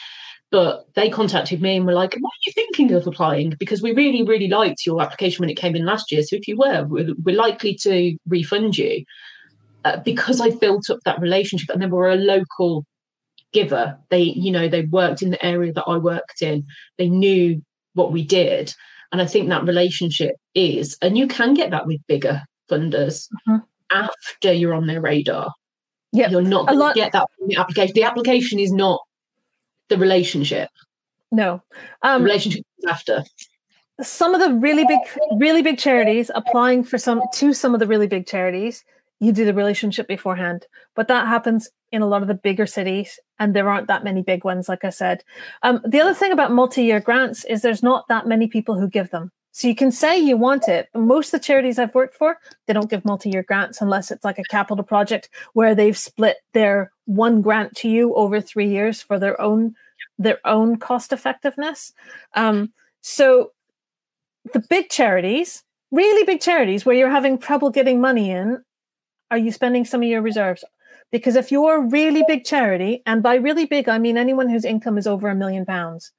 but 0.52 0.86
they 0.94 1.08
contacted 1.08 1.62
me 1.62 1.78
and 1.78 1.86
were 1.86 1.94
like, 1.94 2.14
"What 2.20 2.28
are 2.28 2.44
you 2.46 2.52
thinking 2.52 2.92
of 2.92 3.06
applying?" 3.06 3.54
Because 3.58 3.82
we 3.82 3.92
really, 3.92 4.22
really 4.22 4.48
liked 4.48 4.86
your 4.86 5.00
application 5.00 5.42
when 5.42 5.50
it 5.50 5.56
came 5.56 5.74
in 5.74 5.86
last 5.86 6.12
year. 6.12 6.22
So 6.22 6.36
if 6.36 6.46
you 6.46 6.58
were, 6.58 6.84
we're, 6.84 7.14
we're 7.24 7.34
likely 7.34 7.74
to 7.82 8.16
refund 8.28 8.76
you. 8.76 9.04
Uh, 9.84 9.96
because 10.04 10.40
I 10.40 10.50
built 10.50 10.90
up 10.90 10.98
that 11.04 11.20
relationship, 11.20 11.70
and 11.70 11.82
they 11.82 11.86
were 11.86 12.10
a 12.10 12.16
local 12.16 12.84
giver. 13.52 13.98
They, 14.10 14.20
you 14.20 14.52
know, 14.52 14.68
they 14.68 14.82
worked 14.82 15.22
in 15.22 15.30
the 15.30 15.44
area 15.44 15.72
that 15.72 15.88
I 15.88 15.96
worked 15.96 16.42
in. 16.42 16.66
They 16.98 17.08
knew 17.08 17.62
what 17.94 18.12
we 18.12 18.22
did, 18.22 18.74
and 19.10 19.22
I 19.22 19.26
think 19.26 19.48
that 19.48 19.64
relationship 19.64 20.36
is, 20.54 20.98
and 21.00 21.16
you 21.16 21.26
can 21.26 21.54
get 21.54 21.70
that 21.70 21.86
with 21.86 22.06
bigger 22.06 22.42
funders 22.70 23.26
mm-hmm. 23.48 23.56
after 23.90 24.52
you're 24.52 24.74
on 24.74 24.86
their 24.86 25.00
radar. 25.00 25.50
Yeah, 26.12 26.28
you're 26.28 26.42
not 26.42 26.68
going 26.68 26.78
to 26.78 26.92
get 26.94 27.12
that 27.12 27.26
from 27.38 27.48
the 27.48 27.56
application. 27.56 27.94
The 27.94 28.04
application 28.04 28.58
is 28.58 28.70
not 28.70 29.00
the 29.92 29.98
relationship. 29.98 30.70
No. 31.31 31.62
Um, 32.02 32.22
the 32.22 32.26
relationship 32.26 32.64
after. 32.88 33.24
Some 34.00 34.35
of 34.35 34.40
the 34.40 34.55
really 34.55 34.85
big, 34.87 34.98
really 35.37 35.62
big 35.62 35.78
charities 35.78 36.31
applying 36.35 36.83
for 36.83 36.98
some 36.98 37.22
to 37.35 37.52
some 37.52 37.74
of 37.74 37.81
the 37.81 37.87
really 37.87 38.07
big 38.07 38.26
charities, 38.26 38.85
you 39.20 39.33
do 39.33 39.44
the 39.44 39.55
relationship 39.55 40.09
beforehand. 40.09 40.66
But 40.96 41.09
that 41.09 41.28
happens 41.28 41.70
in 41.92 42.02
a 42.02 42.07
lot 42.07 42.22
of 42.22 42.28
the 42.28 42.35
bigger 42.35 42.66
cities, 42.66 43.20
and 43.38 43.55
there 43.55 43.68
aren't 43.68 43.88
that 43.88 44.02
many 44.02 44.22
big 44.22 44.44
ones, 44.44 44.68
like 44.68 44.85
I 44.85 44.90
said. 44.90 45.22
Um, 45.62 45.81
the 45.87 46.00
other 46.00 46.14
thing 46.14 46.33
about 46.33 46.52
multi-year 46.52 47.00
grants 47.00 47.44
is 47.44 47.61
there's 47.61 47.83
not 47.83 48.09
that 48.09 48.26
many 48.26 48.48
people 48.48 48.81
who 48.81 48.88
give 48.88 49.11
them. 49.11 49.31
So 49.52 49.68
you 49.68 49.74
can 49.74 49.92
say 49.92 50.18
you 50.18 50.36
want 50.36 50.66
it. 50.66 50.88
Most 50.94 51.32
of 51.32 51.40
the 51.40 51.44
charities 51.44 51.78
I've 51.78 51.94
worked 51.94 52.16
for, 52.16 52.38
they 52.66 52.72
don't 52.72 52.90
give 52.90 53.04
multi-year 53.04 53.42
grants 53.42 53.82
unless 53.82 54.10
it's 54.10 54.24
like 54.24 54.38
a 54.38 54.44
capital 54.44 54.82
project 54.82 55.28
where 55.52 55.74
they've 55.74 55.96
split 55.96 56.38
their 56.54 56.90
one 57.04 57.42
grant 57.42 57.76
to 57.76 57.88
you 57.88 58.14
over 58.14 58.40
three 58.40 58.68
years 58.68 59.02
for 59.02 59.18
their 59.18 59.40
own 59.40 59.74
their 60.18 60.38
own 60.44 60.76
cost 60.78 61.12
effectiveness. 61.12 61.92
Um, 62.34 62.72
so 63.02 63.52
the 64.52 64.60
big 64.60 64.88
charities, 64.88 65.62
really 65.90 66.24
big 66.24 66.40
charities 66.40 66.84
where 66.84 66.94
you're 66.94 67.10
having 67.10 67.38
trouble 67.38 67.70
getting 67.70 68.00
money 68.00 68.30
in, 68.30 68.62
are 69.30 69.38
you 69.38 69.52
spending 69.52 69.84
some 69.84 70.02
of 70.02 70.08
your 70.08 70.22
reserves? 70.22 70.64
Because 71.10 71.36
if 71.36 71.52
you're 71.52 71.76
a 71.76 71.88
really 71.88 72.24
big 72.26 72.44
charity, 72.44 73.02
and 73.04 73.22
by 73.22 73.34
really 73.34 73.66
big, 73.66 73.88
I 73.88 73.98
mean 73.98 74.16
anyone 74.16 74.48
whose 74.48 74.64
income 74.64 74.96
is 74.96 75.06
over 75.06 75.28
a 75.28 75.34
million 75.34 75.66
pounds, 75.66 76.10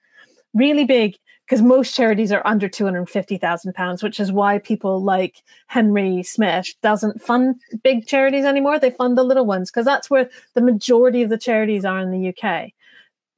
really 0.53 0.85
big, 0.85 1.17
because 1.45 1.61
most 1.61 1.95
charities 1.95 2.31
are 2.31 2.45
under 2.45 2.69
250,000 2.69 3.73
pounds, 3.73 4.01
which 4.01 4.19
is 4.19 4.31
why 4.31 4.59
people 4.59 5.03
like 5.03 5.43
Henry 5.67 6.23
Smith 6.23 6.73
doesn't 6.81 7.21
fund 7.21 7.59
big 7.83 8.07
charities 8.07 8.45
anymore. 8.45 8.79
They 8.79 8.91
fund 8.91 9.17
the 9.17 9.23
little 9.23 9.45
ones 9.45 9.69
because 9.69 9.85
that's 9.85 10.09
where 10.09 10.29
the 10.53 10.61
majority 10.61 11.21
of 11.21 11.29
the 11.29 11.37
charities 11.37 11.85
are 11.85 11.99
in 11.99 12.11
the 12.11 12.29
UK 12.29 12.71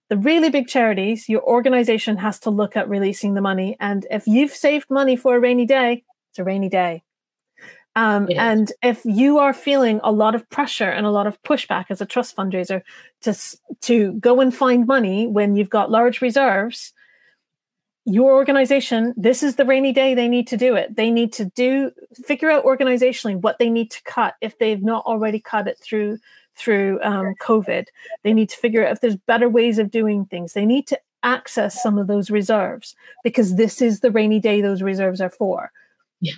the 0.10 0.18
really 0.18 0.50
big 0.50 0.68
charities, 0.68 1.28
your 1.28 1.42
organization 1.44 2.18
has 2.18 2.40
to 2.40 2.50
look 2.50 2.78
at 2.78 2.88
releasing 2.88 3.34
the 3.34 3.42
money. 3.42 3.76
And 3.80 4.06
if 4.12 4.28
you've 4.28 4.52
saved 4.52 4.90
money 4.90 5.16
for 5.16 5.36
a 5.36 5.40
rainy 5.40 5.66
day, 5.66 6.04
it's 6.30 6.40
a 6.40 6.44
rainy 6.44 6.70
day. 6.70 7.04
Um, 7.98 8.28
and 8.36 8.74
if 8.84 9.02
you 9.06 9.40
are 9.40 9.54
feeling 9.54 10.02
a 10.04 10.12
lot 10.12 10.36
of 10.36 10.48
pressure 10.50 10.90
and 10.90 11.06
a 11.06 11.12
lot 11.12 11.28
of 11.28 11.42
pushback 11.44 11.86
as 11.90 12.02
a 12.02 12.06
trust 12.06 12.36
fundraiser 12.36 12.82
to, 13.22 13.34
to 13.84 14.14
go 14.14 14.42
and 14.42 14.54
find 14.54 14.86
money 14.86 15.28
when 15.28 15.56
you've 15.56 15.70
got 15.70 15.90
large 15.90 16.22
reserves, 16.22 16.94
your 18.06 18.34
organization, 18.34 19.14
this 19.18 19.42
is 19.42 19.56
the 19.56 19.66
rainy 19.66 19.92
day 19.92 20.14
they 20.14 20.28
need 20.28 20.48
to 20.48 20.58
do 20.58 20.76
it. 20.76 20.96
They 20.96 21.10
need 21.10 21.34
to 21.34 21.46
do 21.46 21.92
figure 22.14 22.52
out 22.52 22.64
organizationally 22.64 23.42
what 23.42 23.58
they 23.58 23.70
need 23.70 23.90
to 23.92 24.04
cut 24.04 24.36
if 24.42 24.58
they've 24.60 24.84
not 24.84 25.06
already 25.06 25.40
cut 25.40 25.68
it 25.68 25.80
through 25.80 26.20
through 26.56 27.02
um, 27.02 27.34
COVID. 27.42 27.88
They 28.24 28.34
need 28.34 28.50
to 28.50 28.58
figure 28.58 28.86
out 28.86 28.94
if 28.94 29.02
there's 29.02 29.18
better 29.18 29.50
ways 29.50 29.80
of 29.80 29.92
doing 29.92 30.26
things. 30.26 30.54
They 30.54 30.66
need 30.66 30.88
to 30.88 31.00
access 31.24 31.82
some 31.82 31.98
of 31.98 32.08
those 32.08 32.30
reserves 32.30 32.96
because 33.24 33.56
this 33.56 33.82
is 33.82 34.00
the 34.00 34.12
rainy 34.12 34.40
day 34.40 34.62
those 34.62 34.84
reserves 34.84 35.20
are 35.20 35.30
for. 35.30 35.72
Yeah. 36.22 36.34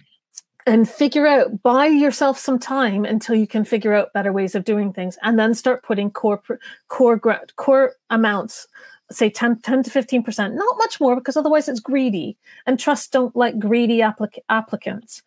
And 0.65 0.89
figure 0.89 1.27
out, 1.27 1.61
buy 1.63 1.85
yourself 1.87 2.37
some 2.37 2.59
time 2.59 3.05
until 3.05 3.35
you 3.35 3.47
can 3.47 3.63
figure 3.63 3.93
out 3.93 4.13
better 4.13 4.33
ways 4.33 4.55
of 4.55 4.65
doing 4.65 4.91
things, 4.91 5.17
and 5.21 5.39
then 5.39 5.53
start 5.53 5.83
putting 5.83 6.11
core 6.11 6.41
core 6.87 7.19
core 7.55 7.93
amounts 8.09 8.67
say 9.11 9.29
10, 9.29 9.59
10 9.61 9.83
to 9.83 9.89
15%, 9.89 10.53
not 10.53 10.77
much 10.77 10.99
more 10.99 11.15
because 11.15 11.37
otherwise 11.37 11.69
it's 11.69 11.79
greedy. 11.79 12.37
And 12.65 12.79
trusts 12.79 13.07
don't 13.07 13.35
like 13.35 13.59
greedy 13.59 13.99
applic- 13.99 14.39
applicants. 14.49 15.23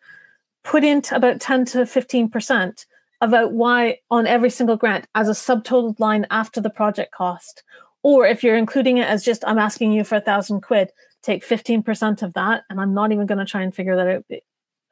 Put 0.63 0.83
in 0.83 1.01
about 1.11 1.41
10 1.41 1.65
to 1.65 1.79
15% 1.79 2.85
about 3.21 3.53
why 3.53 3.99
on 4.09 4.27
every 4.27 4.49
single 4.49 4.77
grant 4.77 5.07
as 5.15 5.27
a 5.27 5.33
subtotal 5.33 5.99
line 5.99 6.25
after 6.29 6.61
the 6.61 6.69
project 6.69 7.11
cost. 7.11 7.63
Or 8.03 8.25
if 8.25 8.43
you're 8.43 8.57
including 8.57 8.97
it 8.97 9.07
as 9.07 9.23
just, 9.23 9.43
I'm 9.45 9.59
asking 9.59 9.91
you 9.93 10.03
for 10.03 10.15
a 10.15 10.21
thousand 10.21 10.61
quid, 10.61 10.91
take 11.21 11.45
15% 11.45 12.23
of 12.23 12.33
that. 12.33 12.63
And 12.69 12.81
I'm 12.81 12.93
not 12.93 13.11
even 13.11 13.27
going 13.27 13.37
to 13.37 13.45
try 13.45 13.61
and 13.61 13.73
figure 13.73 13.95
that 13.95 14.07
out. 14.07 14.25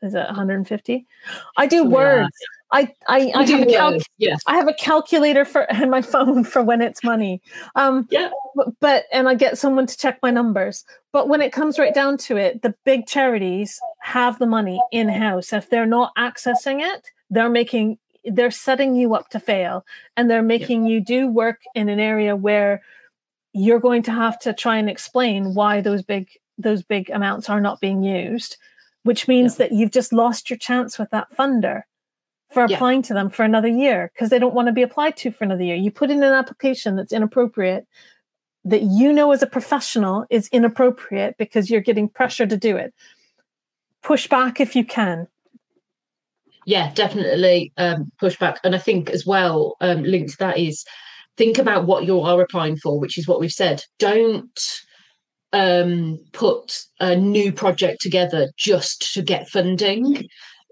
Is 0.01 0.13
it 0.13 0.25
150? 0.25 1.07
I 1.57 1.67
do 1.67 1.85
words. 1.85 2.29
I 2.71 2.93
I, 3.07 3.31
I 3.35 3.43
have, 3.45 3.61
a 3.61 3.65
cal- 3.65 3.97
yeah. 4.17 4.37
I 4.47 4.55
have 4.55 4.67
a 4.67 4.73
calculator 4.73 5.45
for 5.45 5.61
in 5.81 5.89
my 5.89 6.01
phone 6.01 6.43
for 6.43 6.61
when 6.61 6.81
it's 6.81 7.03
money. 7.03 7.41
Um, 7.75 8.07
yeah. 8.11 8.29
But, 8.55 8.79
but 8.79 9.03
and 9.11 9.27
I 9.27 9.35
get 9.35 9.57
someone 9.57 9.87
to 9.87 9.97
check 9.97 10.19
my 10.21 10.31
numbers. 10.31 10.85
But 11.11 11.27
when 11.27 11.41
it 11.41 11.51
comes 11.51 11.79
right 11.79 11.93
down 11.93 12.17
to 12.19 12.37
it, 12.37 12.61
the 12.61 12.75
big 12.85 13.07
charities 13.07 13.79
have 14.01 14.39
the 14.39 14.45
money 14.45 14.79
in 14.91 15.09
house. 15.09 15.53
If 15.53 15.69
they're 15.69 15.85
not 15.85 16.13
accessing 16.17 16.81
it, 16.81 17.07
they're 17.29 17.49
making 17.49 17.97
they're 18.25 18.51
setting 18.51 18.95
you 18.95 19.15
up 19.15 19.29
to 19.29 19.39
fail 19.39 19.85
and 20.17 20.29
they're 20.29 20.43
making 20.43 20.85
you 20.85 20.99
do 20.99 21.27
work 21.27 21.61
in 21.73 21.89
an 21.89 21.99
area 21.99 22.35
where 22.35 22.81
you're 23.53 23.79
going 23.79 24.03
to 24.03 24.11
have 24.11 24.37
to 24.39 24.53
try 24.53 24.77
and 24.77 24.89
explain 24.89 25.53
why 25.53 25.81
those 25.81 26.03
big 26.03 26.27
those 26.57 26.83
big 26.83 27.09
amounts 27.09 27.49
are 27.49 27.61
not 27.61 27.79
being 27.79 28.03
used 28.03 28.57
which 29.03 29.27
means 29.29 29.55
that 29.55 29.71
you've 29.71 29.91
just 29.91 30.11
lost 30.11 30.49
your 30.49 30.57
chance 30.57 30.99
with 30.99 31.09
that 31.11 31.27
funder 31.35 31.83
for 32.49 32.65
Yeah. 32.65 32.75
applying 32.75 33.01
to 33.03 33.13
them 33.13 33.29
for 33.29 33.43
another 33.43 33.67
year 33.67 34.11
because 34.13 34.29
they 34.29 34.39
don't 34.39 34.53
want 34.55 34.67
to 34.67 34.71
be 34.71 34.81
applied 34.81 35.15
to 35.17 35.31
for 35.31 35.43
another 35.43 35.63
year. 35.63 35.75
You 35.75 35.91
put 35.91 36.09
in 36.11 36.23
an 36.23 36.33
application 36.33 36.95
that's 36.95 37.13
inappropriate 37.13 37.85
that 38.65 38.81
you 38.83 39.13
know 39.13 39.31
as 39.31 39.41
a 39.41 39.47
professional 39.47 40.25
is 40.29 40.49
inappropriate 40.51 41.35
because 41.37 41.69
you're 41.69 41.81
getting 41.81 42.09
pressure 42.09 42.45
to 42.47 42.57
do 42.57 42.75
it. 42.75 42.93
Push 44.03 44.27
back 44.27 44.59
if 44.59 44.75
you 44.75 44.83
can. 44.85 45.27
yeah 46.65 46.91
definitely 46.93 47.71
um 47.77 48.11
pushback 48.21 48.57
and 48.63 48.75
i 48.75 48.77
think 48.77 49.09
as 49.09 49.25
well 49.25 49.75
um 49.81 50.03
linked 50.03 50.31
to 50.31 50.37
that 50.37 50.57
is 50.57 50.85
think 51.37 51.57
about 51.57 51.85
what 51.85 52.03
you 52.03 52.19
are 52.19 52.41
applying 52.41 52.75
for 52.77 52.99
which 52.99 53.17
is 53.17 53.27
what 53.27 53.39
we've 53.39 53.51
said 53.63 53.81
don't 53.97 54.81
um 55.53 56.19
put 56.33 56.83
a 56.99 57.15
new 57.15 57.51
project 57.51 58.01
together 58.01 58.49
just 58.57 59.13
to 59.13 59.21
get 59.21 59.47
funding 59.49 60.27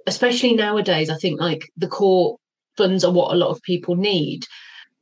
especially 0.08 0.54
nowadays 0.54 1.10
i 1.10 1.16
think 1.18 1.40
like 1.40 1.62
the 1.78 1.88
core 1.88 2.38
funds 2.78 3.04
are 3.04 3.12
what 3.12 3.34
a 3.34 3.38
lot 3.38 3.50
of 3.50 3.62
people 3.64 3.96
need. 3.96 4.46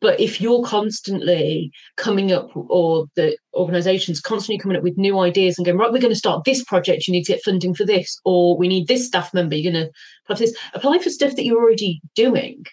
But 0.01 0.19
if 0.19 0.41
you're 0.41 0.63
constantly 0.63 1.71
coming 1.95 2.31
up 2.31 2.49
or 2.55 3.05
the 3.15 3.37
organizations 3.53 4.19
constantly 4.19 4.59
coming 4.59 4.77
up 4.77 4.83
with 4.83 4.97
new 4.97 5.19
ideas 5.19 5.57
and 5.57 5.65
going 5.65 5.77
right 5.77 5.91
we're 5.91 5.99
going 5.99 6.13
to 6.13 6.19
start 6.19 6.43
this 6.43 6.63
project 6.63 7.07
you 7.07 7.11
need 7.13 7.23
to 7.23 7.31
get 7.31 7.43
funding 7.43 7.73
for 7.73 7.85
this 7.85 8.19
or 8.25 8.57
we 8.57 8.67
need 8.67 8.87
this 8.87 9.07
staff 9.07 9.33
member 9.33 9.55
you're 9.55 9.71
going 9.71 9.85
to 9.85 9.91
apply 10.25 10.35
for 10.35 10.39
this 10.39 10.57
apply 10.73 10.99
for 10.99 11.09
stuff 11.09 11.35
that 11.35 11.45
you're 11.45 11.61
already 11.61 12.01
doing 12.13 12.65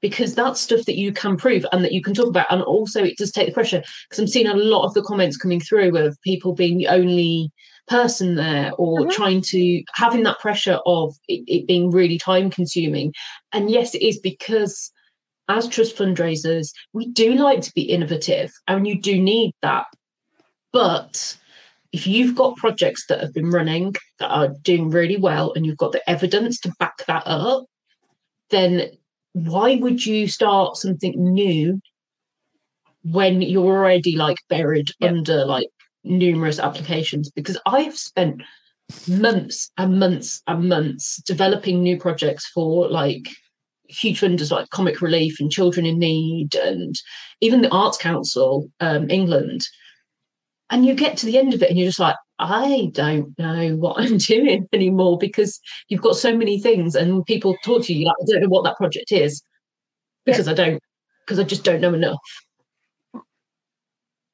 because 0.00 0.34
that's 0.34 0.60
stuff 0.60 0.84
that 0.86 0.96
you 0.96 1.12
can 1.12 1.36
prove 1.36 1.66
and 1.72 1.84
that 1.84 1.92
you 1.92 2.02
can 2.02 2.14
talk 2.14 2.28
about. 2.28 2.46
And 2.50 2.62
also 2.62 3.02
it 3.02 3.18
does 3.18 3.32
take 3.32 3.46
the 3.46 3.52
pressure 3.52 3.82
because 4.08 4.20
i'm 4.20 4.28
seeing 4.28 4.46
a 4.46 4.54
lot 4.54 4.86
of 4.86 4.94
the 4.94 5.02
comments 5.02 5.36
coming 5.36 5.60
through 5.60 5.96
of 5.96 6.16
people 6.22 6.54
being 6.54 6.78
the 6.78 6.88
only 6.88 7.50
person 7.88 8.34
there 8.36 8.72
or 8.78 9.00
Mhm. 9.00 9.10
trying 9.12 9.40
to 9.42 9.82
having 9.94 10.22
that 10.24 10.38
pressure 10.40 10.78
of 10.86 11.14
it, 11.28 11.44
it 11.46 11.66
being 11.66 11.90
really 11.90 12.18
time 12.18 12.50
consuming 12.50 13.12
and 13.52 13.70
yes 13.70 13.94
it 13.94 14.02
is 14.02 14.18
because 14.20 14.90
as 15.48 15.68
trust 15.68 15.96
fundraisers 15.96 16.68
we 16.94 17.06
do 17.12 17.34
like 17.34 17.60
to 17.62 17.72
be 17.74 17.82
innovative 17.82 18.52
and 18.68 18.86
you 18.86 19.00
do 19.00 19.20
need 19.20 19.52
that 19.62 19.86
but 20.72 21.36
if 21.92 22.06
you've 22.06 22.36
got 22.36 22.56
projects 22.56 23.06
that 23.08 23.20
have 23.20 23.34
been 23.34 23.50
running 23.50 23.94
that 24.18 24.28
are 24.30 24.48
doing 24.62 24.90
really 24.90 25.16
well 25.16 25.52
and 25.54 25.66
you've 25.66 25.78
got 25.78 25.92
the 25.92 26.10
evidence 26.10 26.60
to 26.60 26.72
back 26.78 27.04
that 27.06 27.22
up 27.26 27.64
then 28.50 28.90
why 29.34 29.76
would 29.76 30.04
you 30.06 30.28
start 30.28 30.76
something 30.76 31.14
new 31.16 31.80
when 33.02 33.42
you're 33.42 33.64
already 33.64 34.16
like 34.16 34.38
buried 34.48 34.90
Yep. 35.00 35.10
under 35.12 35.44
like 35.44 35.68
numerous 36.04 36.58
applications 36.58 37.30
because 37.30 37.58
i've 37.66 37.96
spent 37.96 38.42
months 39.08 39.70
and 39.78 39.98
months 39.98 40.42
and 40.46 40.68
months 40.68 41.22
developing 41.26 41.82
new 41.82 41.98
projects 41.98 42.46
for 42.46 42.88
like 42.88 43.28
huge 43.88 44.20
funders 44.20 44.50
like 44.50 44.68
comic 44.70 45.00
relief 45.00 45.40
and 45.40 45.50
children 45.50 45.86
in 45.86 45.98
need 45.98 46.54
and 46.54 46.94
even 47.40 47.62
the 47.62 47.70
arts 47.70 47.98
council 47.98 48.70
um, 48.80 49.08
england. 49.10 49.62
And 50.70 50.84
you 50.86 50.94
get 50.94 51.18
to 51.18 51.26
the 51.26 51.38
end 51.38 51.54
of 51.54 51.62
it 51.62 51.70
and 51.70 51.78
you're 51.78 51.88
just 51.88 52.00
like 52.00 52.16
i 52.38 52.90
don't 52.94 53.38
know 53.38 53.76
what 53.76 54.00
i'm 54.00 54.18
doing 54.18 54.66
anymore 54.72 55.18
because 55.18 55.60
you've 55.88 56.02
got 56.02 56.16
so 56.16 56.36
many 56.36 56.58
things 56.58 56.94
and 56.94 57.24
people 57.26 57.56
talk 57.64 57.84
to 57.84 57.94
you 57.94 58.06
like 58.06 58.16
i 58.20 58.24
don't 58.26 58.42
know 58.42 58.48
what 58.48 58.64
that 58.64 58.76
project 58.76 59.12
is 59.12 59.42
because 60.24 60.48
i 60.48 60.54
don't 60.54 60.80
because 61.24 61.38
i 61.38 61.44
just 61.44 61.64
don't 61.64 61.80
know 61.80 61.94
enough 61.94 62.18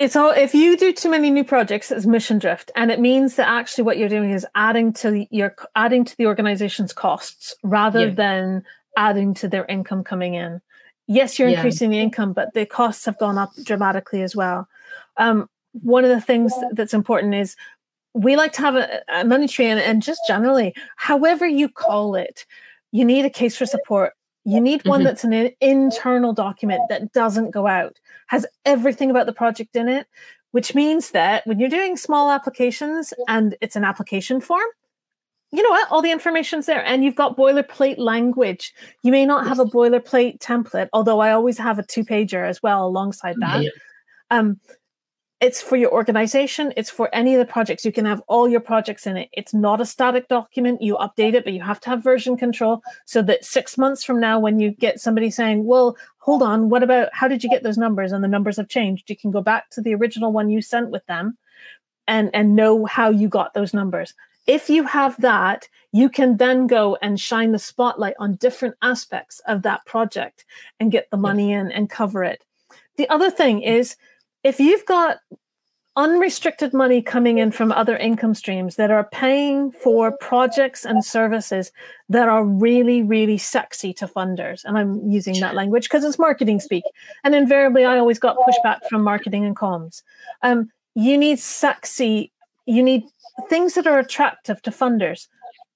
It's 0.01 0.17
all 0.17 0.31
if 0.31 0.55
you 0.55 0.79
do 0.79 0.95
too 0.95 1.11
many 1.11 1.31
new 1.31 1.45
projects, 1.45 1.91
it's 1.91 2.07
mission 2.07 2.39
drift, 2.39 2.71
and 2.75 2.91
it 2.91 2.99
means 3.01 3.37
that 3.37 3.47
actually 3.47 3.85
what 3.85 3.99
you're 3.99 4.09
doing 4.09 4.31
is 4.31 4.47
adding 4.55 4.95
to 4.95 5.11
the, 5.11 5.29
adding 5.77 6.07
to 6.07 6.17
the 6.17 6.25
organization's 6.27 6.95
costs 6.95 7.55
rather 7.63 8.07
Yeah. 8.07 8.15
than 8.15 8.65
adding 8.97 9.35
to 9.35 9.47
their 9.47 9.67
income 9.67 10.03
coming 10.03 10.33
in. 10.35 10.63
Yes, 11.07 11.39
you're 11.39 11.49
Yeah. 11.51 11.57
increasing 11.57 11.91
the 11.91 12.01
income, 12.01 12.33
but 12.33 12.55
the 12.55 12.65
costs 12.65 13.05
have 13.05 13.19
gone 13.19 13.37
up 13.37 13.51
dramatically 13.63 14.23
as 14.23 14.35
well. 14.35 14.67
Um, 15.19 15.51
one 15.83 16.05
of 16.05 16.11
the 16.11 16.21
things 16.21 16.55
that's 16.73 16.95
important 16.95 17.35
is 17.35 17.55
we 18.15 18.37
like 18.37 18.53
to 18.55 18.63
have 18.63 18.77
a, 18.77 19.03
a 19.09 19.25
money 19.25 19.49
tree, 19.49 19.67
and, 19.67 19.79
and 19.81 20.03
just 20.03 20.23
generally, 20.27 20.75
however 20.97 21.47
you 21.47 21.69
call 21.69 22.15
it, 22.15 22.47
you 22.91 23.05
need 23.05 23.27
a 23.27 23.31
case 23.31 23.55
for 23.55 23.67
support. 23.67 24.15
You 24.47 24.63
need 24.63 24.87
one 24.87 25.03
Mhm. 25.03 25.05
that's 25.05 25.25
an 25.25 25.51
internal 25.61 26.33
document 26.33 26.81
that 26.89 27.13
doesn't 27.13 27.51
go 27.51 27.67
out, 27.67 28.01
has 28.31 28.47
everything 28.65 29.11
about 29.11 29.27
the 29.27 29.33
project 29.33 29.75
in 29.75 29.89
it, 29.89 30.07
which 30.53 30.73
means 30.73 31.11
that 31.11 31.45
when 31.47 31.59
you're 31.59 31.69
doing 31.69 31.97
small 31.97 32.31
applications 32.31 33.13
and 33.27 33.57
it's 33.61 33.75
an 33.75 33.83
application 33.85 34.41
form, 34.41 34.69
you 35.51 35.65
know 35.65 35.71
what? 35.71 35.91
All 35.91 36.01
the 36.01 36.13
information's 36.13 36.67
there, 36.67 36.85
and 36.85 37.03
you've 37.03 37.17
got 37.17 37.37
boilerplate 37.37 37.99
language. 37.99 38.73
You 39.03 39.11
may 39.11 39.27
not 39.27 39.49
have 39.49 39.59
a 39.59 39.65
boilerplate 39.65 40.39
template, 40.39 40.89
although 40.93 41.19
I 41.19 41.33
always 41.33 41.59
have 41.59 41.81
a 41.81 41.83
two 41.83 42.05
pager 42.05 42.49
as 42.49 42.63
well 42.63 42.87
alongside 42.87 43.35
that. 43.41 43.65
Yeah. 43.65 43.71
Um, 44.31 44.61
it's 45.41 45.63
for 45.63 45.77
your 45.77 45.91
organization. 45.91 46.73
It's 46.77 46.91
for 46.91 47.09
any 47.15 47.35
of 47.35 47.39
the 47.39 47.51
projects. 47.51 47.85
You 47.85 47.93
can 47.93 48.05
have 48.05 48.23
all 48.29 48.47
your 48.47 48.61
projects 48.61 49.07
in 49.07 49.17
it. 49.17 49.31
It's 49.33 49.55
not 49.55 49.81
a 49.81 49.87
static 49.87 50.29
document. 50.29 50.83
You 50.83 50.97
update 50.97 51.33
it, 51.33 51.45
but 51.45 51.55
you 51.55 51.63
have 51.63 51.81
to 51.81 51.91
have 51.91 52.05
version 52.05 52.37
control 52.37 52.83
so 53.07 53.23
that 53.23 53.45
six 53.45 53.79
months 53.79 54.05
from 54.05 54.21
now, 54.21 54.39
when 54.39 54.61
you 54.61 54.71
get 54.71 55.01
somebody 55.01 55.31
saying, 55.31 55.65
"Well, 55.65 55.97
hold 56.19 56.43
on, 56.43 56.69
what 56.69 56.83
about 56.83 57.09
how 57.13 57.27
did 57.27 57.43
you 57.43 57.49
get 57.49 57.63
those 57.63 57.79
numbers?" 57.79 58.13
and 58.13 58.23
the 58.23 58.29
numbers 58.29 58.59
have 58.59 58.69
changed, 58.69 59.09
you 59.09 59.17
can 59.17 59.31
go 59.31 59.41
back 59.41 59.71
to 59.71 59.81
the 59.81 59.95
original 59.95 60.31
one 60.31 60.51
you 60.51 60.61
sent 60.61 60.91
with 60.91 61.07
them, 61.07 61.39
and 62.07 62.31
and 62.35 62.55
know 62.55 62.85
how 62.85 63.09
you 63.09 63.27
got 63.27 63.55
those 63.55 63.73
numbers. 63.73 64.13
If 64.47 64.69
you 64.69 64.85
have 64.85 65.19
that, 65.23 65.69
you 65.93 66.11
can 66.11 66.37
then 66.37 66.67
go 66.67 66.99
and 67.01 67.19
shine 67.19 67.53
the 67.53 67.59
spotlight 67.59 68.15
on 68.19 68.35
different 68.35 68.75
aspects 68.83 69.41
of 69.47 69.63
that 69.63 69.87
project 69.87 70.45
and 70.79 70.93
get 70.93 71.11
the 71.11 71.17
money 71.17 71.53
in 71.53 71.71
and 71.71 71.89
cover 71.89 72.25
it. 72.25 72.45
The 72.97 73.09
other 73.09 73.31
thing 73.31 73.63
is 73.63 73.97
if 74.43 74.61
you've 74.61 74.87
got 74.87 75.19
unrestricted 75.97 76.73
money 76.73 77.03
coming 77.03 77.39
in 77.39 77.51
from 77.51 77.73
other 77.73 77.97
income 77.97 78.33
streams 78.33 78.77
that 78.77 78.91
are 78.91 79.05
paying 79.05 79.73
for 79.73 80.13
projects 80.13 80.85
and 80.85 81.05
services 81.05 81.73
that 82.09 82.29
are 82.29 82.45
really, 82.45 83.03
really 83.03 83.37
sexy 83.37 83.93
to 83.93 84.07
funders. 84.07 84.65
And 84.65 84.79
I'm 84.79 85.11
using 85.11 85.39
that 85.41 85.55
language 85.55 85.85
because 85.85 86.05
it's 86.05 86.19
marketing 86.19 86.61
speak. 86.61 86.85
And 87.25 87.35
invariably, 87.35 87.85
I 87.85 87.99
always 87.99 88.21
got 88.21 88.39
pushback 88.39 88.79
from 88.89 89.03
marketing 89.03 89.45
and 89.45 89.57
comms. 89.57 90.03
Um, 90.43 90.71
you 90.95 91.19
need 91.19 91.39
sexy, 91.39 92.33
you 92.67 92.83
need 92.83 93.05
things 93.49 93.75
that 93.75 93.87
are 93.87 93.99
attractive 93.99 94.63
to 94.63 94.71
funders. 94.71 95.27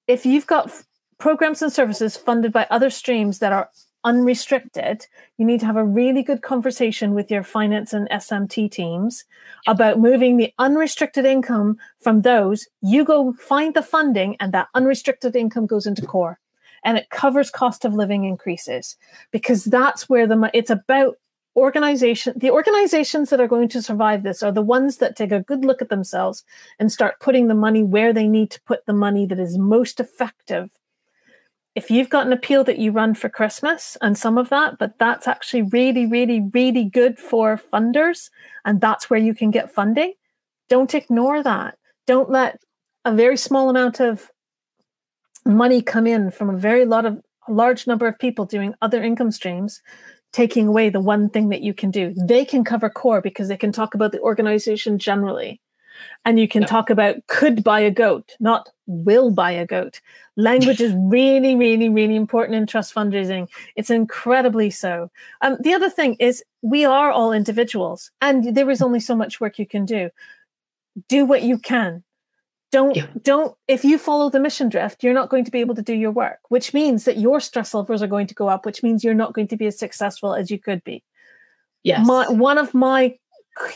If 0.07 0.25
you've 0.25 0.47
got 0.47 0.67
f- 0.67 0.87
programs 1.19 1.61
and 1.61 1.73
services 1.73 2.17
funded 2.17 2.53
by 2.53 2.67
other 2.71 2.91
streams 2.91 3.41
that 3.41 3.53
are 3.53 3.69
unrestricted, 4.05 5.07
you 5.39 5.47
need 5.47 5.61
to 5.61 5.67
have 5.67 5.77
a 5.77 5.85
really 5.85 6.23
good 6.23 6.43
conversation 6.43 7.15
with 7.15 7.31
your 7.31 7.43
finance 7.43 7.93
and 7.93 8.09
SMT 8.11 8.71
teams 8.71 9.25
about 9.67 9.99
moving 9.99 10.37
the 10.37 10.53
unrestricted 10.59 11.25
income 11.25 11.77
from 12.01 12.23
those. 12.23 12.69
You 12.83 13.05
go 13.05 13.33
find 13.35 13.75
the 13.75 13.83
funding, 13.83 14.37
and 14.41 14.53
that 14.53 14.69
unrestricted 14.75 15.35
income 15.35 15.67
goes 15.67 15.87
into 15.87 16.07
core, 16.07 16.39
and 16.85 16.99
it 16.99 17.11
covers 17.11 17.51
cost 17.51 17.85
of 17.85 17.95
living 17.95 18.25
increases 18.25 18.97
because 19.31 19.65
that's 19.65 20.09
where 20.09 20.27
the 20.27 20.51
it's 20.53 20.71
about 20.71 21.17
organization 21.57 22.33
the 22.37 22.51
organizations 22.51 23.31
that 23.31 23.41
are 23.41 23.47
going 23.47 23.69
to 23.69 23.81
survive 23.81 24.25
this 24.25 24.43
are 24.43 24.51
the 24.51 24.61
ones 24.61 24.97
that 24.97 25.15
take 25.15 25.31
a 25.31 25.41
good 25.41 25.65
look 25.65 25.81
at 25.81 25.89
themselves 25.89 26.45
and 26.81 26.91
start 26.91 27.21
putting 27.21 27.47
the 27.47 27.55
money 27.55 27.83
where 27.83 28.13
they 28.13 28.27
need 28.27 28.51
to 28.51 28.61
put 28.63 28.85
the 28.87 28.93
money 28.93 29.25
that 29.25 29.39
is 29.39 29.57
most 29.57 30.01
effective 30.01 30.69
if 31.75 31.91
you've 31.91 32.11
got 32.11 32.27
an 32.27 32.33
appeal 32.33 32.63
that 32.65 32.79
you 32.79 32.93
run 32.93 33.15
for 33.15 33.29
Christmas 33.29 33.97
and 34.01 34.17
some 34.17 34.39
of 34.39 34.49
that, 34.51 34.79
but 34.79 34.99
that's 34.99 35.27
actually 35.27 35.63
really, 35.63 36.07
really, 36.07 36.49
really 36.53 36.85
good 36.85 37.19
for 37.19 37.61
funders, 37.73 38.31
and 38.65 38.81
that's 38.81 39.11
where 39.11 39.21
you 39.21 39.35
can 39.35 39.51
get 39.51 39.73
funding, 39.73 40.15
don't 40.69 40.95
ignore 40.95 41.43
that. 41.43 41.77
Don't 42.07 42.31
let 42.31 42.61
a 43.05 43.15
very 43.15 43.37
small 43.37 43.69
amount 43.71 44.01
of 44.01 44.31
money 45.45 45.83
come 45.83 46.07
in 46.07 46.31
from 46.31 46.49
a 46.49 46.57
very 46.57 46.85
lot 46.85 47.05
of 47.05 47.21
a 47.47 47.53
large 47.53 47.87
number 47.87 48.07
of 48.07 48.19
people 48.19 48.47
doing 48.47 48.75
other 48.81 49.03
income 49.03 49.31
streams 49.31 49.83
taking 50.33 50.67
away 50.67 50.89
the 50.89 51.01
one 51.01 51.29
thing 51.29 51.51
that 51.51 51.63
you 51.63 51.73
can 51.73 51.91
do. 51.91 52.13
They 52.17 52.45
can 52.45 52.65
cover 52.65 52.91
core 52.91 53.21
because 53.21 53.49
they 53.49 53.57
can 53.57 53.71
talk 53.71 53.95
about 53.95 54.11
the 54.11 54.21
organization 54.21 54.99
generally. 54.99 55.61
And 56.25 56.39
you 56.39 56.49
can 56.49 56.65
talk 56.65 56.91
about 56.91 57.27
could 57.27 57.63
buy 57.63 57.81
a 57.81 57.91
goat, 57.91 58.33
not 58.41 58.69
will 58.87 59.31
buy 59.31 59.51
a 59.53 59.67
goat. 59.67 60.01
Language 60.37 60.81
is 60.81 60.95
really, 60.99 61.55
really, 61.55 61.89
really 61.89 62.17
important 62.17 62.57
in 62.57 62.67
trust 62.67 62.95
fundraising. 62.95 63.49
It's 63.77 63.91
incredibly 63.91 64.71
so. 64.71 65.11
Um, 65.43 65.57
the 65.61 65.75
other 65.75 65.91
thing 65.91 66.17
is, 66.19 66.43
we 66.63 66.85
are 66.85 67.11
all 67.11 67.33
individuals, 67.33 68.11
and 68.21 68.55
there 68.55 68.71
is 68.71 68.83
only 68.83 69.01
so 69.01 69.15
much 69.15 69.41
work 69.41 69.59
you 69.59 69.67
can 69.67 69.85
do. 69.85 70.11
Do 71.09 71.25
what 71.27 71.43
you 71.43 71.59
can. 71.59 72.03
don't 72.75 72.97
Yeah. 72.97 73.07
don't 73.23 73.55
if 73.69 73.85
you 73.85 73.99
follow 73.99 74.29
the 74.31 74.41
mission 74.41 74.69
drift 74.69 75.05
you're 75.05 75.15
not 75.15 75.29
going 75.31 75.45
to 75.45 75.51
be 75.51 75.61
able 75.61 75.77
to 75.77 75.83
do 75.83 75.95
your 75.95 76.11
work 76.11 76.41
which 76.49 76.75
means 76.75 77.05
that 77.05 77.19
your 77.19 77.39
stress 77.39 77.73
levels 77.73 78.03
are 78.03 78.09
going 78.09 78.27
to 78.27 78.35
go 78.35 78.49
up 78.49 78.67
which 78.67 78.83
means 78.83 79.05
you're 79.05 79.15
not 79.15 79.33
going 79.33 79.47
to 79.49 79.57
be 79.57 79.67
as 79.67 79.79
successful 79.79 80.35
as 80.35 80.51
you 80.51 80.59
could 80.59 80.83
be 80.83 81.03
Yes. 81.85 82.05
my 82.07 82.29
one 82.29 82.59
of 82.59 82.75
my 82.75 83.15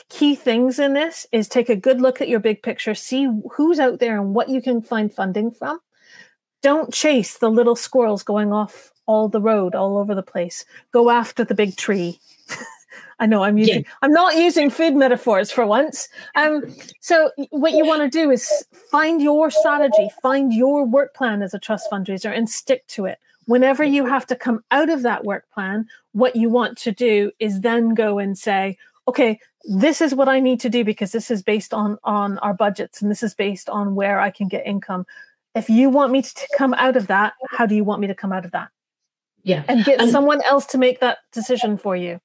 key 0.09 0.35
things 0.35 0.79
in 0.79 0.95
this 0.95 1.27
is 1.33 1.49
take 1.49 1.69
a 1.69 1.77
good 1.77 2.01
look 2.01 2.21
at 2.21 2.29
your 2.29 2.41
big 2.41 2.63
picture 2.63 2.95
see 2.95 3.29
who's 3.53 3.79
out 3.79 4.01
there 4.01 4.21
and 4.21 4.35
what 4.35 4.49
you 4.49 4.61
can 4.61 4.83
find 4.83 5.13
funding 5.13 5.51
from. 5.51 5.81
Don't 6.63 6.93
chase 6.93 7.39
the 7.39 7.51
little 7.51 7.77
squirrels 7.77 8.23
going 8.23 8.53
off 8.53 8.93
all 9.07 9.29
the 9.29 9.41
road 9.41 9.75
all 9.75 9.97
over 9.97 10.15
the 10.15 10.23
place. 10.23 10.65
Go 10.93 11.11
after 11.11 11.45
the 11.45 11.55
big 11.55 11.77
tree. 11.77 12.21
I 13.21 13.27
know 13.27 13.43
i'm 13.43 13.59
using 13.59 13.85
i'm 14.03 14.13
not 14.13 14.37
using 14.37 14.71
food 14.71 14.95
metaphors 14.95 15.51
for 15.51 15.67
once. 15.67 16.09
Um 16.35 16.63
so 17.01 17.31
what 17.51 17.73
you 17.73 17.85
want 17.85 18.03
to 18.03 18.09
do 18.09 18.31
is 18.31 18.65
find 18.91 19.21
your 19.21 19.51
strategy 19.51 20.09
find 20.23 20.53
your 20.53 20.85
work 20.85 21.15
plan 21.15 21.43
as 21.43 21.53
a 21.53 21.59
trust 21.59 21.91
fundraiser 21.91 22.37
and 22.37 22.49
stick 22.49 22.87
to 22.89 23.07
it. 23.07 23.19
Whenever 23.47 23.83
you 23.83 24.07
have 24.07 24.27
to 24.27 24.37
come 24.37 24.63
out 24.71 24.89
of 24.89 25.03
that 25.03 25.25
work 25.25 25.45
plan 25.53 25.87
what 26.13 26.37
you 26.37 26.49
want 26.49 26.79
to 26.79 26.93
do 26.93 27.31
is 27.39 27.61
then 27.61 27.95
go 27.95 28.19
and 28.19 28.39
say 28.39 28.77
okay 29.07 29.39
this 29.71 30.01
is 30.01 30.15
what 30.15 30.29
i 30.29 30.41
need 30.41 30.59
to 30.61 30.71
do 30.71 30.83
because 30.83 31.13
this 31.13 31.31
is 31.31 31.43
based 31.43 31.75
on 31.75 31.99
on 32.03 32.39
our 32.39 32.55
budgets 32.55 33.03
and 33.03 33.11
this 33.11 33.23
is 33.23 33.35
based 33.35 33.69
on 33.69 33.95
where 33.95 34.19
i 34.19 34.31
can 34.31 34.49
get 34.49 34.67
income. 34.67 35.05
If 35.55 35.69
you 35.69 35.91
want 35.91 36.13
me 36.13 36.23
to 36.23 36.49
come 36.57 36.73
out 36.75 36.97
of 36.97 37.07
that 37.09 37.35
how 37.51 37.67
do 37.67 37.75
you 37.75 37.85
want 37.85 38.01
me 38.01 38.07
to 38.07 38.15
come 38.15 38.33
out 38.33 38.45
of 38.45 38.53
that? 38.53 38.69
Yeah. 39.43 39.65
and 39.69 39.85
get 39.85 40.01
And- 40.01 40.11
someone 40.11 40.41
else 40.43 40.67
to 40.67 40.79
make 40.79 41.01
that 41.01 41.19
decision 41.33 41.77
for 41.79 41.95
you. 41.97 42.19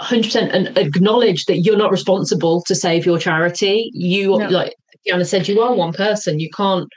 100% 0.00 0.52
and 0.52 0.76
acknowledge 0.76 1.44
that 1.46 1.58
you're 1.58 1.76
not 1.76 1.90
responsible 1.92 2.62
to 2.64 2.74
save 2.74 3.06
your 3.06 3.18
charity. 3.18 3.90
You 3.94 4.38
No. 4.38 4.48
like 4.48 4.74
Deanna 5.06 5.26
said 5.26 5.46
you 5.48 5.60
are 5.60 5.74
one 5.74 5.92
person. 5.92 6.40
You 6.40 6.50
can't 6.50 6.88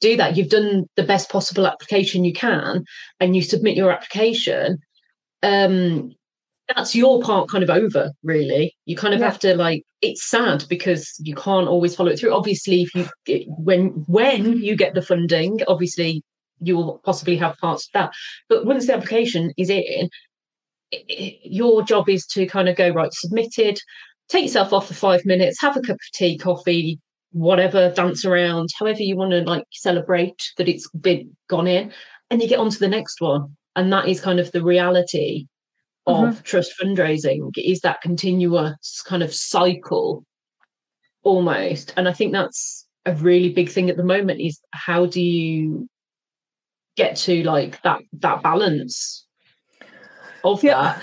do 0.00 0.16
that. 0.16 0.36
You've 0.36 0.48
done 0.48 0.86
the 0.96 1.02
best 1.02 1.28
possible 1.30 1.66
application 1.66 2.24
you 2.24 2.32
can 2.32 2.84
and 3.20 3.36
you 3.36 3.42
submit 3.42 3.76
your 3.76 3.92
application. 3.92 4.78
Um 5.42 6.12
that's 6.74 6.94
your 6.94 7.20
part 7.22 7.48
kind 7.48 7.62
of 7.62 7.70
over 7.70 8.10
really. 8.22 8.74
You 8.86 8.96
kind 8.96 9.14
of 9.14 9.20
Yeah. 9.20 9.26
have 9.26 9.38
to 9.40 9.56
like 9.56 9.84
it's 10.02 10.28
sad 10.28 10.64
because 10.68 11.14
you 11.22 11.34
can't 11.34 11.68
always 11.68 11.94
follow 11.94 12.10
it 12.10 12.18
through. 12.18 12.34
Obviously 12.34 12.82
if 12.82 12.94
you 12.94 13.08
get, 13.24 13.42
when 13.48 13.88
when 14.06 14.58
you 14.58 14.76
get 14.76 14.94
the 14.94 15.02
funding 15.02 15.60
obviously 15.68 16.22
you 16.60 16.76
will 16.76 17.00
possibly 17.04 17.36
have 17.36 17.56
parts 17.58 17.86
of 17.86 17.92
that. 17.92 18.12
But 18.48 18.66
once 18.66 18.86
the 18.86 18.94
application 18.94 19.52
is 19.56 19.70
in 19.70 20.08
your 21.44 21.82
job 21.82 22.08
is 22.08 22.26
to 22.28 22.46
kind 22.46 22.68
of 22.68 22.76
go 22.76 22.90
right 22.90 23.12
submitted. 23.12 23.78
Take 24.28 24.44
yourself 24.44 24.72
off 24.72 24.88
for 24.88 24.94
five 24.94 25.24
minutes. 25.24 25.60
Have 25.60 25.76
a 25.76 25.80
cup 25.80 25.94
of 25.96 26.12
tea 26.14 26.36
coffee 26.38 26.98
whatever 27.32 27.90
dance 27.90 28.24
around 28.24 28.70
however 28.78 29.02
you 29.02 29.14
want 29.14 29.30
to 29.30 29.40
like 29.42 29.64
celebrate 29.70 30.50
that 30.56 30.68
it's 30.68 30.88
been 30.92 31.36
gone 31.50 31.66
in 31.66 31.92
and 32.30 32.40
you 32.40 32.48
get 32.48 32.58
on 32.58 32.70
to 32.70 32.78
the 32.78 32.88
next 32.88 33.20
one. 33.20 33.54
And 33.74 33.92
that 33.92 34.08
is 34.08 34.20
kind 34.22 34.40
of 34.40 34.50
the 34.52 34.62
reality 34.64 35.46
of 36.06 36.34
mm-hmm. 36.34 36.42
trust 36.42 36.72
fundraising 36.80 37.50
is 37.56 37.80
that 37.80 38.00
continuous 38.00 39.02
kind 39.06 39.22
of 39.22 39.34
cycle 39.34 40.24
almost. 41.22 41.92
And 41.96 42.08
i 42.08 42.12
think 42.12 42.32
that's 42.32 42.86
a 43.06 43.14
really 43.14 43.52
big 43.52 43.68
thing 43.68 43.88
at 43.88 43.96
the 43.96 44.04
moment 44.04 44.40
is 44.40 44.60
how 44.72 45.06
do 45.06 45.20
you 45.20 45.88
get 46.96 47.16
to 47.16 47.42
like 47.44 47.80
that 47.82 48.00
that 48.14 48.42
balance 48.42 49.26
of 50.44 50.62
Yeah. 50.62 50.74
that? 50.82 51.02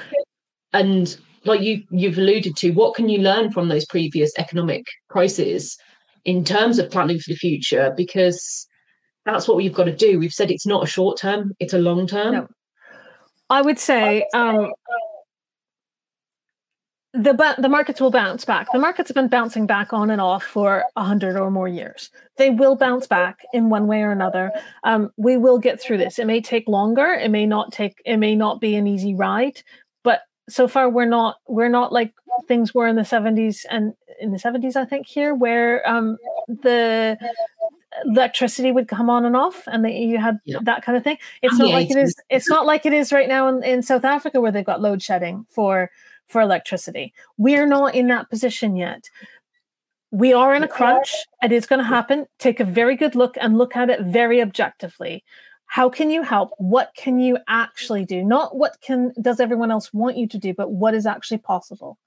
And 0.74 1.18
like 1.46 1.62
you 1.62 1.84
you've 1.92 2.18
alluded 2.18 2.56
to 2.58 2.72
what 2.72 2.96
can 2.96 3.10
you 3.10 3.20
learn 3.20 3.52
from 3.52 3.68
those 3.68 3.86
previous 3.86 4.32
economic 4.38 4.86
crises 5.10 5.78
in 6.26 6.44
terms 6.44 6.80
of 6.80 6.90
planning 6.92 7.20
for 7.20 7.32
the 7.32 7.38
future? 7.38 7.94
Because 7.96 8.68
that's 9.26 9.48
what 9.48 9.58
we've 9.58 9.74
got 9.74 9.86
to 9.86 9.96
do. 9.96 10.20
We've 10.20 10.34
said 10.34 10.52
it's 10.52 10.66
not 10.66 10.84
a 10.84 10.88
short 10.88 11.18
term 11.18 11.54
it's 11.60 11.74
a 11.74 11.80
long 11.80 12.08
term. 12.08 12.34
No. 12.34 12.48
I 13.54 13.62
would 13.62 13.78
say 13.78 14.26
um, 14.34 14.74
the 17.14 17.36
ba- 17.36 17.54
the 17.60 17.70
markets 17.70 18.02
will 18.02 18.10
bounce 18.10 18.46
back. 18.46 18.68
The 18.74 18.80
markets 18.80 19.10
have 19.10 19.16
been 19.16 19.28
bouncing 19.28 19.68
back 19.68 19.94
on 19.94 20.10
and 20.10 20.20
off 20.20 20.44
for 20.44 20.86
a 20.96 21.04
hundred 21.04 21.38
or 21.38 21.52
more 21.52 21.68
years. 21.68 22.10
They 22.38 22.50
will 22.50 22.76
bounce 22.76 23.06
back 23.06 23.42
in 23.54 23.70
one 23.70 23.86
way 23.86 24.02
or 24.02 24.12
another. 24.12 24.52
Um, 24.84 25.12
we 25.18 25.38
will 25.38 25.60
get 25.60 25.80
through 25.80 26.00
this. 26.00 26.18
It 26.18 26.26
may 26.26 26.42
take 26.42 26.68
longer. 26.68 27.06
It 27.14 27.30
may 27.30 27.46
not 27.46 27.72
take. 27.72 28.02
It 28.06 28.18
may 28.18 28.34
not 28.34 28.60
be 28.60 28.74
an 28.74 28.88
easy 28.88 29.14
ride. 29.14 29.62
But 30.04 30.22
so 30.50 30.68
far, 30.68 30.90
we're 30.90 31.06
not. 31.06 31.36
We're 31.48 31.70
not 31.70 31.94
like 31.94 32.12
things 32.48 32.74
were 32.74 32.88
in 32.88 32.96
the 32.96 33.06
seventies 33.06 33.68
and 33.70 33.94
in 34.20 34.32
the 34.32 34.40
seventies. 34.40 34.76
I 34.76 34.86
think 34.86 35.06
here 35.06 35.36
where 35.36 35.88
um, 35.88 36.18
the 36.48 37.20
electricity 38.06 38.72
would 38.72 38.88
come 38.88 39.10
on 39.10 39.26
and 39.26 39.36
off 39.36 39.64
and 39.68 39.88
you 39.90 40.18
had 40.18 40.40
Yeah. 40.46 40.60
that 40.64 40.84
kind 40.84 40.98
of 40.98 41.04
thing. 41.04 41.18
It's 41.42 41.54
And 41.54 41.60
not 41.60 41.66
the 41.68 41.72
like 41.74 41.92
it 41.92 41.98
80s. 41.98 42.14
it's 42.30 42.50
not 42.50 42.66
like 42.66 42.86
it 42.86 42.94
is 42.94 43.12
right 43.12 43.28
now 43.28 43.48
in, 43.48 43.64
in 43.64 43.82
south 43.82 44.04
africa 44.06 44.42
where 44.42 44.52
they've 44.52 44.66
got 44.66 44.82
load 44.82 45.02
shedding 45.02 45.46
for 45.50 45.92
for 46.28 46.42
electricity. 46.42 47.14
We're 47.38 47.66
not 47.68 47.96
in 47.96 48.08
that 48.08 48.30
position 48.30 48.76
yet. 48.76 49.10
We 50.12 50.32
are 50.34 50.54
in 50.56 50.64
a 50.64 50.68
crunch. 50.68 51.12
It 51.42 51.52
is 51.52 51.66
going 51.66 51.80
to 51.80 51.86
happen. 51.88 52.28
Take 52.40 52.60
a 52.60 52.66
very 52.66 52.96
good 52.96 53.16
look 53.16 53.36
and 53.42 53.58
look 53.58 53.76
at 53.76 53.90
it 53.90 54.02
very 54.02 54.42
objectively. 54.42 55.24
How 55.66 55.90
can 55.90 56.12
you 56.12 56.22
help? 56.22 56.52
What 56.60 56.92
can 56.96 57.20
you 57.20 57.38
actually 57.48 58.06
do? 58.06 58.24
Not 58.24 58.56
what 58.56 58.78
can 58.82 59.12
does 59.22 59.40
everyone 59.40 59.72
else 59.72 59.92
want 59.94 60.18
you 60.18 60.28
to 60.28 60.38
do 60.38 60.54
but 60.54 60.72
what 60.72 60.94
is 60.94 61.06
actually 61.06 61.40
possible? 61.40 61.98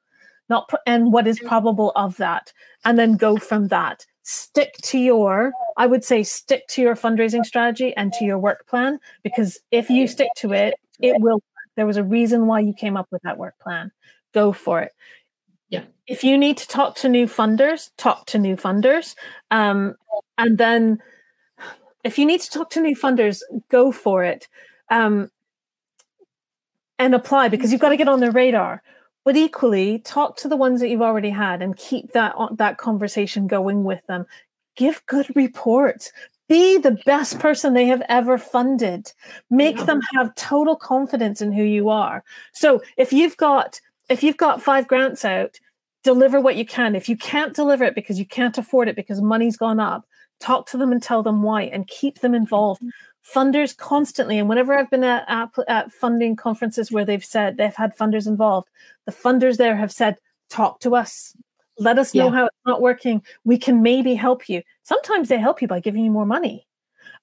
Not 0.48 0.70
and 0.86 1.12
what 1.12 1.26
is 1.26 1.40
probable 1.40 1.90
of 1.96 2.16
that 2.18 2.52
and 2.84 2.96
then 2.98 3.16
go 3.16 3.36
from 3.36 3.68
that 3.68 4.06
stick 4.28 4.74
to 4.82 4.98
your 4.98 5.52
i 5.76 5.86
would 5.86 6.02
say 6.02 6.22
stick 6.22 6.66
to 6.66 6.82
your 6.82 6.96
fundraising 6.96 7.44
strategy 7.44 7.94
and 7.96 8.12
to 8.12 8.24
your 8.24 8.38
work 8.38 8.66
plan 8.66 8.98
because 9.22 9.60
if 9.70 9.88
you 9.88 10.08
stick 10.08 10.28
to 10.36 10.52
it 10.52 10.74
it 11.00 11.20
will 11.20 11.40
there 11.76 11.86
was 11.86 11.96
a 11.96 12.04
reason 12.04 12.46
why 12.46 12.60
you 12.60 12.74
came 12.74 12.96
up 12.96 13.06
with 13.10 13.22
that 13.22 13.38
work 13.38 13.58
plan. 13.60 13.92
Go 14.34 14.52
for 14.52 14.80
it. 14.80 14.92
Yeah. 15.68 15.82
if 16.06 16.22
you 16.22 16.38
need 16.38 16.56
to 16.58 16.68
talk 16.68 16.94
to 16.96 17.08
new 17.08 17.26
funders 17.26 17.90
talk 17.96 18.26
to 18.26 18.38
new 18.38 18.56
funders. 18.56 19.14
Um, 19.50 19.96
and 20.38 20.58
then 20.58 21.02
if 22.04 22.18
you 22.18 22.24
need 22.24 22.40
to 22.40 22.50
talk 22.50 22.70
to 22.70 22.80
new 22.80 22.94
funders 22.94 23.42
go 23.68 23.92
for 23.92 24.24
it. 24.24 24.48
Um, 24.90 25.30
and 26.98 27.14
apply 27.14 27.48
because 27.48 27.72
you've 27.72 27.80
got 27.80 27.90
to 27.90 27.96
get 27.98 28.08
on 28.08 28.20
their 28.20 28.30
radar 28.30 28.82
but 29.26 29.36
equally 29.36 29.98
talk 29.98 30.36
to 30.36 30.48
the 30.48 30.56
ones 30.56 30.80
that 30.80 30.88
you've 30.88 31.02
already 31.02 31.30
had 31.30 31.60
and 31.60 31.76
keep 31.76 32.12
that 32.12 32.32
uh, 32.38 32.48
that 32.52 32.78
conversation 32.78 33.48
going 33.48 33.82
with 33.82 34.06
them. 34.06 34.24
Give 34.76 35.04
good 35.06 35.26
reports. 35.34 36.12
Be 36.48 36.78
the 36.78 36.96
best 37.04 37.40
person 37.40 37.74
they 37.74 37.86
have 37.86 38.04
ever 38.08 38.38
funded. 38.38 39.12
Make 39.50 39.78
Yeah. 39.78 39.84
them 39.84 40.00
have 40.14 40.34
total 40.36 40.76
confidence 40.76 41.42
in 41.42 41.50
who 41.52 41.64
you 41.64 41.88
are. 41.90 42.22
So 42.52 42.80
if 42.96 43.12
you've 43.12 43.36
got 43.36 43.80
if 44.08 44.22
you've 44.22 44.36
got 44.36 44.62
five 44.62 44.86
grants 44.86 45.24
out 45.24 45.58
deliver 46.04 46.40
what 46.40 46.54
you 46.54 46.64
can. 46.64 46.94
If 46.94 47.08
you 47.08 47.16
can't 47.16 47.52
deliver 47.52 47.82
it 47.82 47.96
because 47.96 48.20
you 48.20 48.26
can't 48.26 48.56
afford 48.56 48.86
it 48.86 48.94
because 48.94 49.20
money's 49.20 49.56
gone 49.56 49.80
up 49.80 50.06
talk 50.40 50.66
to 50.68 50.76
them 50.76 50.92
and 50.92 51.02
tell 51.02 51.22
them 51.22 51.42
why 51.42 51.62
and 51.62 51.86
keep 51.88 52.20
them 52.20 52.34
involved 52.34 52.80
mm-hmm. 52.80 52.90
Funders 53.34 53.76
constantly. 53.76 54.38
And 54.38 54.48
whenever 54.48 54.76
i've 54.78 54.90
been 54.90 55.04
at, 55.04 55.24
at, 55.28 55.48
at 55.68 55.92
funding 55.92 56.36
conferences 56.36 56.92
where 56.92 57.04
they've 57.04 57.24
said 57.24 57.56
they've 57.56 57.74
had 57.74 57.96
funders 57.96 58.26
involved 58.26 58.68
the 59.06 59.12
funders 59.12 59.56
there 59.56 59.76
have 59.76 59.92
said 59.92 60.16
talk 60.48 60.80
to 60.80 60.94
us. 60.94 61.34
Let 61.78 61.98
us 61.98 62.14
know 62.14 62.26
Yeah. 62.26 62.30
how 62.34 62.46
it's 62.46 62.56
not 62.64 62.80
working. 62.80 63.22
We 63.44 63.58
can 63.58 63.82
maybe 63.82 64.14
help 64.14 64.48
you. 64.48 64.62
Sometimes 64.84 65.28
they 65.28 65.38
help 65.38 65.60
you 65.60 65.68
by 65.68 65.80
giving 65.80 66.04
you 66.04 66.10
more 66.10 66.24
money. 66.26 66.66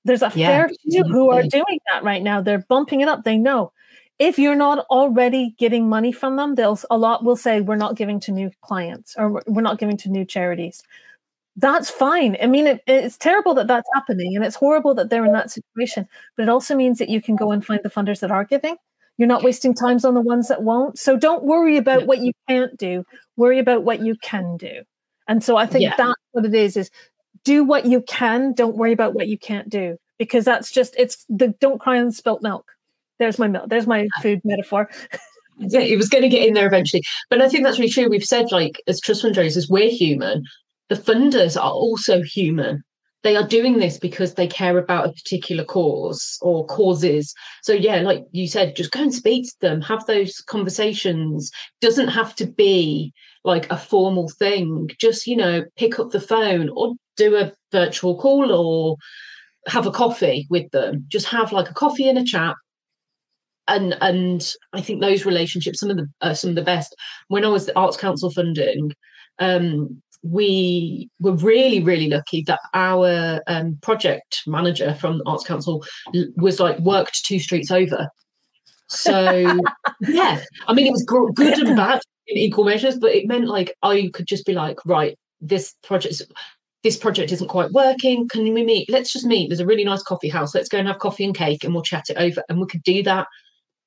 There's 0.06 0.22
a 0.22 0.32
Yeah, 0.36 0.48
fair 0.48 0.70
few 0.90 1.04
who 1.06 1.30
are 1.32 1.44
doing 1.44 1.80
that 1.92 2.04
right 2.04 2.22
now. 2.22 2.42
They're 2.42 2.66
bumping 2.68 3.02
it 3.02 3.08
up. 3.08 3.24
They 3.24 3.38
know. 3.38 3.72
If 4.20 4.38
you're 4.38 4.56
not 4.56 4.86
already 4.92 5.56
getting 5.58 5.90
money 5.90 6.12
from 6.12 6.36
them 6.36 6.56
they'll 6.56 6.80
a 6.92 6.98
lot 6.98 7.24
will 7.24 7.36
say 7.36 7.62
we're 7.62 7.76
not 7.78 7.96
giving 7.96 8.20
to 8.22 8.32
new 8.32 8.52
clients 8.62 9.16
or 9.18 9.30
we're- 9.32 9.44
we're 9.48 9.62
not 9.70 9.80
giving 9.80 9.98
to 9.98 10.10
new 10.10 10.24
charities 10.26 10.84
that's 11.58 11.90
fine 11.90 12.36
i 12.42 12.48
mean 12.48 12.66
it, 12.66 12.84
it's 12.88 13.18
terrible 13.18 13.54
that 13.54 13.68
that's 13.68 13.90
happening 13.94 14.36
and 14.36 14.44
it's 14.44 14.56
horrible 14.56 14.94
that 14.96 15.10
they're 15.10 15.26
in 15.26 15.34
that 15.34 15.52
situation 15.52 16.08
but 16.36 16.44
it 16.44 16.50
also 16.50 16.76
means 16.76 16.98
that 16.98 17.10
you 17.10 17.22
can 17.22 17.36
go 17.36 17.52
and 17.52 17.66
find 17.66 17.82
the 17.84 17.90
funders 17.90 18.20
that 18.22 18.32
are 18.32 18.44
giving 18.44 18.76
you're 19.18 19.28
not 19.28 19.44
wasting 19.44 19.74
times 19.76 20.04
on 20.04 20.16
the 20.16 20.22
ones 20.22 20.48
that 20.48 20.64
won't 20.64 20.98
so 20.98 21.16
don't 21.16 21.44
worry 21.44 21.78
about 21.78 22.02
Yeah. 22.02 22.06
what 22.08 22.20
you 22.20 22.32
can't 22.50 22.76
do 22.78 23.04
worry 23.38 23.60
about 23.60 23.84
what 23.84 24.00
you 24.00 24.16
can 24.16 24.58
do 24.58 24.82
and 25.28 25.44
so 25.44 25.56
i 25.58 25.66
think 25.68 25.84
Yeah. 25.84 25.96
that's 25.96 26.20
what 26.32 26.46
it 26.46 26.56
is 26.56 26.76
is 26.76 26.90
do 27.44 27.64
what 27.64 27.86
you 27.86 28.02
can 28.02 28.54
don't 28.54 28.76
worry 28.78 28.92
about 28.94 29.14
what 29.14 29.28
you 29.28 29.38
can't 29.38 29.70
do 29.70 29.98
because 30.18 30.46
that's 30.46 30.72
just 30.72 30.96
it's 30.98 31.24
the 31.30 31.50
don't 31.60 31.80
cry 31.80 32.00
on 32.00 32.12
spilt 32.12 32.42
milk 32.42 32.72
there's 33.20 33.38
my 33.38 33.48
milk 33.48 33.70
there's 33.70 33.86
my 33.86 34.08
food 34.24 34.42
metaphor 34.44 34.90
Yeah, 35.60 35.82
it 35.82 35.98
was 35.98 36.10
going 36.10 36.24
to 36.24 36.30
get 36.30 36.48
in 36.48 36.56
there 36.56 36.66
eventually. 36.66 37.04
But 37.30 37.40
I 37.40 37.48
think 37.48 37.64
that's 37.64 37.78
really 37.78 37.92
true. 37.92 38.10
We've 38.10 38.24
said, 38.26 38.52
like, 38.52 38.82
as 38.88 39.00
trust 39.00 39.24
fundraisers, 39.24 39.70
we're 39.70 39.92
human. 39.92 40.44
The 40.94 41.02
funders 41.02 41.58
are 41.60 41.72
also 41.72 42.22
human. 42.22 42.84
they 43.24 43.36
are 43.38 43.48
doing 43.48 43.80
this 43.80 43.98
because 43.98 44.34
they 44.34 44.48
care 44.48 44.78
about 44.78 45.08
a 45.08 45.14
particular 45.14 45.64
cause 45.64 46.38
or 46.42 46.66
causes. 46.68 47.34
So 47.64 47.74
yeah, 47.74 48.02
like 48.02 48.24
you 48.32 48.48
said, 48.48 48.76
just 48.76 48.92
go 48.92 49.02
and 49.02 49.14
speak 49.14 49.46
to 49.46 49.56
them, 49.62 49.82
have 49.82 50.06
those 50.06 50.42
conversations. 50.42 51.50
Doesn't 51.82 52.10
have 52.10 52.36
to 52.36 52.46
be 52.46 53.14
like 53.46 53.72
a 53.72 53.78
formal 53.78 54.30
thing. 54.38 54.90
Just, 55.00 55.26
you 55.26 55.38
know, 55.38 55.64
pick 55.78 56.00
up 56.00 56.12
the 56.12 56.20
phone 56.20 56.70
or 56.76 56.94
do 57.16 57.38
a 57.38 57.54
virtual 57.72 58.20
call 58.20 58.52
or 58.52 58.98
have 59.68 59.88
a 59.88 59.92
coffee 59.92 60.46
with 60.50 60.70
them. 60.72 61.06
Just 61.08 61.28
have 61.28 61.54
like 61.54 61.70
a 61.70 61.74
coffee 61.74 62.10
and 62.10 62.18
a 62.18 62.26
chat. 62.26 62.56
And 63.70 63.96
and 64.02 64.46
I 64.74 64.82
think 64.82 65.00
those 65.00 65.26
relationships, 65.26 65.80
some 65.80 65.90
of 65.90 65.96
the 65.96 66.08
uh, 66.20 66.34
some 66.34 66.50
of 66.50 66.58
the 66.58 66.62
best. 66.62 66.94
When 67.30 67.46
I 67.46 67.48
was 67.48 67.66
the 67.66 67.80
Arts 67.80 67.96
Council 67.96 68.30
funding, 68.30 68.92
um, 69.40 70.03
we 70.24 71.10
were 71.20 71.34
really 71.34 71.84
really 71.84 72.08
lucky 72.10 72.44
that 72.48 72.60
our 72.74 73.42
um, 73.48 73.78
project 73.82 74.42
manager 74.48 74.96
from 74.96 75.18
the 75.18 75.24
arts 75.26 75.46
council 75.46 75.84
was 76.38 76.60
like 76.60 76.80
worked 76.80 77.26
two 77.26 77.40
streets 77.40 77.72
over. 77.72 78.08
So 78.88 79.60
yeah 80.02 80.42
i 80.68 80.74
mean 80.74 80.86
it 80.86 80.92
was 80.92 81.04
good 81.04 81.58
and 81.60 81.76
bad 81.76 82.02
in 82.28 82.38
equal 82.38 82.64
measures 82.64 82.98
but 82.98 83.12
it 83.12 83.28
meant 83.28 83.48
like 83.48 83.74
i 83.82 84.10
could 84.14 84.28
just 84.28 84.46
be 84.46 84.54
like 84.54 84.78
right 84.86 85.18
this 85.42 85.74
project 85.84 86.22
this 86.84 86.98
project 86.98 87.32
isn't 87.32 87.48
quite 87.48 87.72
working. 87.72 88.28
Can 88.28 88.54
we 88.54 88.64
meet? 88.64 88.90
Let's 88.90 89.14
just 89.14 89.26
meet. 89.26 89.48
There's 89.48 89.62
a 89.62 89.66
really 89.66 89.86
nice 89.86 90.04
coffee 90.04 90.28
house. 90.28 90.54
Let's 90.54 90.68
go 90.68 90.78
and 90.78 90.88
have 90.88 91.00
coffee 91.00 91.24
and 91.24 91.34
cake 91.34 91.64
and 91.64 91.74
we'll 91.74 91.82
chat 91.82 92.10
it 92.10 92.18
over. 92.18 92.44
And 92.50 92.60
we 92.60 92.68
could 92.68 92.84
do 92.84 93.02
that. 93.04 93.28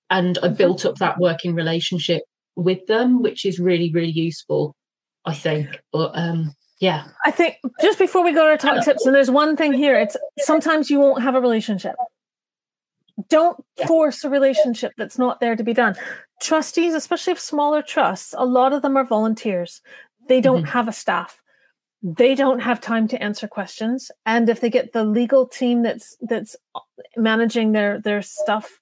And 0.08 0.38
i 0.42 0.48
built 0.48 0.86
up 0.86 0.96
that 0.96 1.18
working 1.18 1.54
relationship 1.54 2.22
with 2.54 2.86
them 2.86 3.22
which 3.22 3.44
is 3.44 3.58
really 3.58 3.90
really 3.92 4.10
useful 4.10 4.75
I 5.26 5.34
think. 5.34 5.68
But 5.92 6.12
um, 6.14 6.54
yeah. 6.80 7.04
I 7.24 7.30
think 7.30 7.56
just 7.80 7.98
before 7.98 8.24
we 8.24 8.32
go 8.32 8.44
to 8.44 8.50
our 8.50 8.56
top 8.56 8.84
tips, 8.84 9.04
and 9.06 9.14
there's 9.14 9.30
one 9.30 9.56
thing 9.56 9.72
here, 9.72 9.98
it's 9.98 10.16
sometimes 10.38 10.90
you 10.90 11.00
won't 11.00 11.22
have 11.22 11.34
a 11.34 11.40
relationship. 11.40 11.94
Don't 13.28 13.62
yeah. 13.78 13.86
force 13.86 14.24
a 14.24 14.30
relationship 14.30 14.92
that's 14.96 15.18
not 15.18 15.40
there 15.40 15.56
to 15.56 15.64
be 15.64 15.72
done. 15.72 15.96
Trustees, 16.40 16.94
especially 16.94 17.32
of 17.32 17.40
smaller 17.40 17.82
trusts, 17.82 18.34
a 18.36 18.44
lot 18.44 18.72
of 18.72 18.82
them 18.82 18.96
are 18.96 19.04
volunteers. 19.04 19.80
They 20.28 20.40
don't 20.40 20.62
mm-hmm. 20.62 20.72
have 20.72 20.88
a 20.88 20.92
staff. 20.92 21.42
They 22.02 22.34
don't 22.34 22.60
have 22.60 22.80
time 22.80 23.08
to 23.08 23.22
answer 23.22 23.48
questions. 23.48 24.10
And 24.26 24.48
if 24.48 24.60
they 24.60 24.70
get 24.70 24.92
the 24.92 25.04
legal 25.04 25.48
team 25.48 25.82
that's 25.82 26.16
that's 26.20 26.54
managing 27.16 27.72
their 27.72 28.00
their 28.00 28.20
stuff 28.20 28.80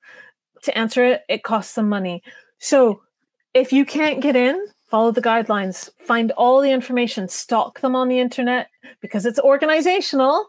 to 0.64 0.76
answer 0.76 1.04
it, 1.04 1.22
it 1.28 1.44
costs 1.44 1.74
them 1.74 1.88
money. 1.88 2.22
So 2.58 3.02
if 3.54 3.72
you 3.72 3.84
can't 3.84 4.20
get 4.20 4.34
in, 4.34 4.60
follow 4.86 5.10
the 5.10 5.22
guidelines, 5.22 5.90
find 5.98 6.30
all 6.32 6.60
the 6.60 6.70
information, 6.70 7.28
stock 7.28 7.80
them 7.80 7.96
on 7.96 8.08
the 8.08 8.20
internet 8.20 8.68
because 9.00 9.26
it's 9.26 9.38
organizational. 9.38 10.46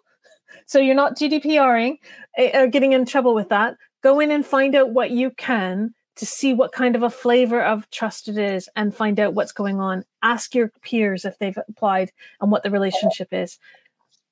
So 0.66 0.80
you're 0.80 0.96
not 0.96 1.18
GDPRing 1.18 1.98
eh, 2.38 2.60
or 2.60 2.68
getting 2.68 2.94
in 2.94 3.06
trouble 3.06 3.34
with 3.34 3.50
that. 3.50 3.76
Go 4.04 4.20
in 4.20 4.32
and 4.32 4.46
find 4.46 4.76
out 4.76 4.92
what 4.92 5.12
you 5.12 5.32
can 5.32 5.94
to 6.16 6.26
see 6.26 6.54
what 6.54 6.72
kind 6.72 6.96
of 6.96 7.04
a 7.04 7.10
flavor 7.10 7.62
of 7.62 7.90
trust 7.90 8.28
it 8.28 8.38
is 8.38 8.70
and 8.76 8.96
find 8.96 9.20
out 9.20 9.34
what's 9.34 9.52
going 9.52 9.80
on. 9.80 10.06
Ask 10.22 10.56
your 10.56 10.72
peers 10.82 11.26
if 11.26 11.38
they've 11.40 11.58
applied 11.68 12.12
and 12.40 12.52
what 12.52 12.64
the 12.64 12.72
relationship 12.72 13.30
is. 13.32 13.60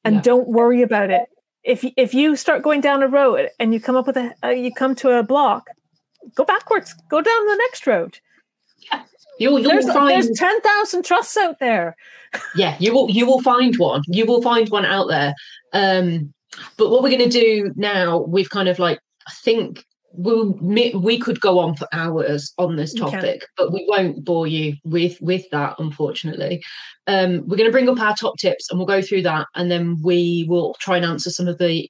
And 0.04 0.16
yeah. 0.16 0.22
don't 0.22 0.48
worry 0.48 0.82
about 0.82 1.10
it. 1.10 1.28
If 1.64 1.86
if 1.96 2.14
you 2.14 2.36
start 2.36 2.62
going 2.62 2.82
down 2.82 3.04
a 3.04 3.08
road 3.08 3.50
and 3.58 3.74
you 3.74 3.80
come 3.80 3.96
up 3.96 4.06
with 4.06 4.18
a 4.18 4.34
uh, 4.44 4.50
you 4.50 4.74
come 4.74 4.96
to 4.96 5.18
a 5.18 5.24
block, 5.24 5.70
go 6.36 6.44
backwards, 6.44 6.94
go 7.10 7.22
down 7.22 7.46
the 7.46 7.56
next 7.56 7.88
road. 7.88 8.20
Yeah. 8.92 9.04
You'll, 9.44 9.60
you'll 9.60 9.72
there's, 9.72 9.92
find 9.92 10.10
there's 10.10 10.38
ten 10.38 10.62
thousand 10.62 11.04
trusts 11.04 11.36
out 11.36 11.60
there. 11.60 11.96
yeah, 12.56 12.78
you 12.80 12.94
will 12.94 13.12
you 13.12 13.26
will 13.26 13.42
find 13.42 13.76
one. 13.78 14.02
You 14.08 14.26
will 14.26 14.42
find 14.42 14.70
one 14.70 14.86
out 14.86 15.10
there. 15.10 15.34
Um, 15.74 16.34
but 16.78 16.90
what 16.90 17.04
we're 17.04 17.10
going 17.10 17.30
to 17.30 17.40
do 17.40 17.74
now, 17.76 18.22
we've 18.22 18.50
kind 18.50 18.70
of 18.70 18.80
like 18.80 19.00
I 19.28 19.32
think 19.44 19.84
we 20.16 20.94
we 20.94 21.20
could 21.20 21.42
go 21.42 21.60
on 21.60 21.76
for 21.76 21.88
hours 21.92 22.54
on 22.58 22.78
this 22.78 22.94
topic, 22.94 23.46
but 23.58 23.74
we 23.74 23.86
won't 23.90 24.24
bore 24.24 24.48
you 24.48 24.76
with 24.86 25.20
with 25.20 25.44
that, 25.52 25.76
unfortunately. 25.78 26.64
Um, 27.08 27.46
we're 27.46 27.58
going 27.58 27.70
to 27.70 27.72
bring 27.72 27.90
up 27.90 28.00
our 28.00 28.16
top 28.16 28.38
tips 28.38 28.70
and 28.70 28.80
we'll 28.80 28.88
go 28.88 29.02
through 29.02 29.24
that, 29.24 29.48
and 29.56 29.70
then 29.70 30.00
we 30.02 30.46
will 30.48 30.76
try 30.80 30.96
and 30.96 31.06
answer 31.06 31.30
some 31.30 31.48
of 31.48 31.58
the 31.58 31.90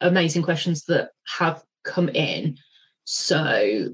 amazing 0.00 0.42
questions 0.42 0.84
that 0.84 1.10
have 1.38 1.62
come 1.84 2.08
in. 2.10 2.56
So 3.04 3.88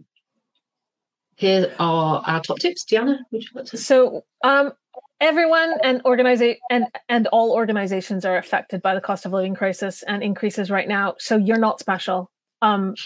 here 1.39 1.73
are 1.79 2.21
our 2.27 2.41
top 2.41 2.59
tips. 2.59 2.85
Deanna, 2.85 3.19
would 3.31 3.43
you 3.43 3.49
like 3.55 3.67
to? 3.67 3.77
So, 3.77 4.25
um, 4.43 4.73
everyone 5.21 5.75
and 5.85 6.03
organization 6.05 6.61
and 6.69 6.87
and 7.09 7.29
all 7.29 7.53
organizations 7.53 8.25
are 8.25 8.37
affected 8.37 8.83
by 8.83 8.97
the 8.97 9.01
cost 9.01 9.25
of 9.25 9.33
living 9.33 9.55
crisis 9.55 10.03
and 10.03 10.23
increases 10.23 10.69
right 10.69 10.89
now. 10.89 11.15
So 11.19 11.37
you're 11.37 11.59
not 11.59 11.79
special. 11.79 12.31
Um, 12.61 12.97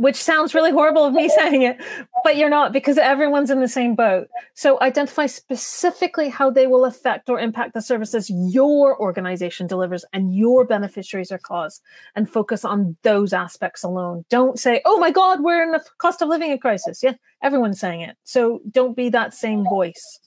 which 0.00 0.16
sounds 0.16 0.54
really 0.54 0.70
horrible 0.70 1.04
of 1.04 1.12
me 1.12 1.28
saying 1.36 1.60
it, 1.60 1.78
but 2.24 2.36
you're 2.36 2.48
not 2.48 2.72
because 2.72 2.96
everyone's 2.96 3.50
in 3.50 3.60
the 3.60 3.68
same 3.68 3.94
boat. 3.94 4.28
So 4.54 4.80
identify 4.80 5.26
specifically 5.26 6.30
how 6.30 6.50
they 6.50 6.66
will 6.66 6.86
affect 6.86 7.28
or 7.28 7.38
impact 7.38 7.74
the 7.74 7.82
services 7.82 8.30
your 8.30 8.98
organization 8.98 9.66
delivers 9.66 10.06
and 10.14 10.34
your 10.34 10.64
beneficiaries 10.64 11.30
are 11.30 11.38
cause 11.38 11.82
and 12.16 12.30
focus 12.30 12.64
on 12.64 12.96
those 13.02 13.34
aspects 13.34 13.82
alone. 13.84 14.24
Don't 14.30 14.58
say, 14.58 14.80
oh 14.86 14.98
my 14.98 15.10
God, 15.10 15.42
we're 15.42 15.62
in 15.62 15.74
a 15.74 15.80
cost 15.98 16.22
of 16.22 16.28
living 16.28 16.58
crisis. 16.58 17.02
Yeah, 17.02 17.14
everyone's 17.42 17.78
saying 17.78 18.00
it. 18.00 18.16
So 18.24 18.62
don't 18.70 18.96
be 18.96 19.10
that 19.10 19.34
same 19.34 19.64
voice. 19.64 20.18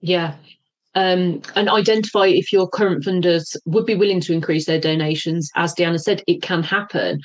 Yeah. 0.00 0.34
Um, 0.94 1.40
and 1.54 1.70
identify 1.70 2.26
if 2.26 2.52
your 2.52 2.68
current 2.68 3.04
funders 3.04 3.56
would 3.64 3.86
be 3.86 3.94
willing 3.94 4.20
to 4.22 4.34
increase 4.34 4.66
their 4.66 4.80
donations. 4.80 5.50
As 5.54 5.74
Deanna 5.74 5.98
said, 5.98 6.22
it 6.26 6.42
can 6.42 6.62
happen 6.62 7.20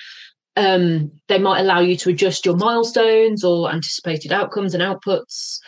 um, 0.56 1.12
they 1.28 1.40
might 1.40 1.62
allow 1.62 1.80
you 1.80 1.96
to 1.98 2.10
adjust 2.10 2.46
your 2.46 2.56
milestones 2.56 3.44
or 3.44 3.72
anticipated 3.72 4.32
outcomes 4.32 4.74
and 4.74 4.84
outputs 4.84 5.60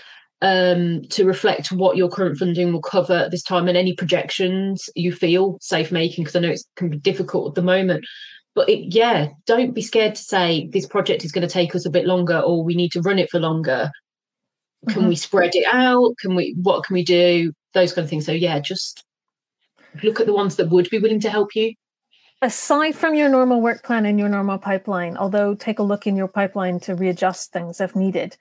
um, 0.41 1.01
to 1.09 1.25
reflect 1.25 1.71
what 1.71 1.97
your 1.97 2.09
current 2.09 2.37
funding 2.37 2.71
will 2.71 2.81
cover 2.81 3.13
at 3.13 3.31
this 3.31 3.41
time 3.41 3.67
and 3.67 3.77
any 3.77 3.93
projections 3.95 4.89
you 4.95 5.11
feel 5.11 5.57
safe 5.61 5.91
making 5.91 6.23
because 6.23 6.35
i 6.35 6.39
know 6.39 6.51
it 6.51 6.61
can 6.75 6.89
be 6.89 6.97
difficult 6.97 7.49
at 7.49 7.55
the 7.55 7.61
moment. 7.61 8.05
But 8.53 8.69
it, 8.69 8.93
yeah 8.93 9.29
don't 9.47 9.73
be 9.73 9.81
scared 9.81 10.15
to 10.15 10.21
say 10.21 10.69
this 10.71 10.85
project 10.85 11.25
is 11.25 11.31
going 11.31 11.47
to 11.47 11.53
take 11.53 11.75
us 11.75 11.85
a 11.85 11.89
bit 11.89 12.05
longer 12.05 12.39
or 12.39 12.63
we 12.63 12.75
need 12.75 12.91
to 12.91 13.01
run 13.01 13.19
it 13.19 13.29
for 13.29 13.39
longer. 13.39 13.89
Can 14.87 14.99
mm-hmm. 14.99 15.09
we 15.09 15.15
spread 15.15 15.55
it 15.55 15.65
out? 15.71 16.13
Can 16.21 16.35
we 16.35 16.55
what 16.61 16.83
can 16.85 16.93
we 16.93 17.03
do? 17.03 17.51
Those 17.73 17.93
kind 17.93 18.03
of 18.03 18.09
things. 18.09 18.25
So 18.25 18.31
yeah 18.31 18.59
just 18.59 19.03
look 20.03 20.19
at 20.19 20.25
the 20.25 20.33
ones 20.33 20.57
that 20.57 20.69
would 20.69 20.89
be 20.89 20.99
willing 20.99 21.21
to 21.21 21.29
help 21.29 21.55
you 21.55 21.73
aside 22.41 22.95
from 22.95 23.15
your 23.15 23.29
normal 23.29 23.61
work 23.61 23.83
plan 23.83 24.05
and 24.05 24.19
your 24.19 24.29
normal 24.29 24.57
pipeline, 24.57 25.17
although 25.17 25.55
take 25.55 25.79
a 25.79 25.83
look 25.83 26.05
in 26.07 26.15
your 26.15 26.27
pipeline 26.27 26.79
to 26.81 26.95
readjust 26.95 27.51
things 27.51 27.81
if 27.81 27.95
needed, 27.95 28.37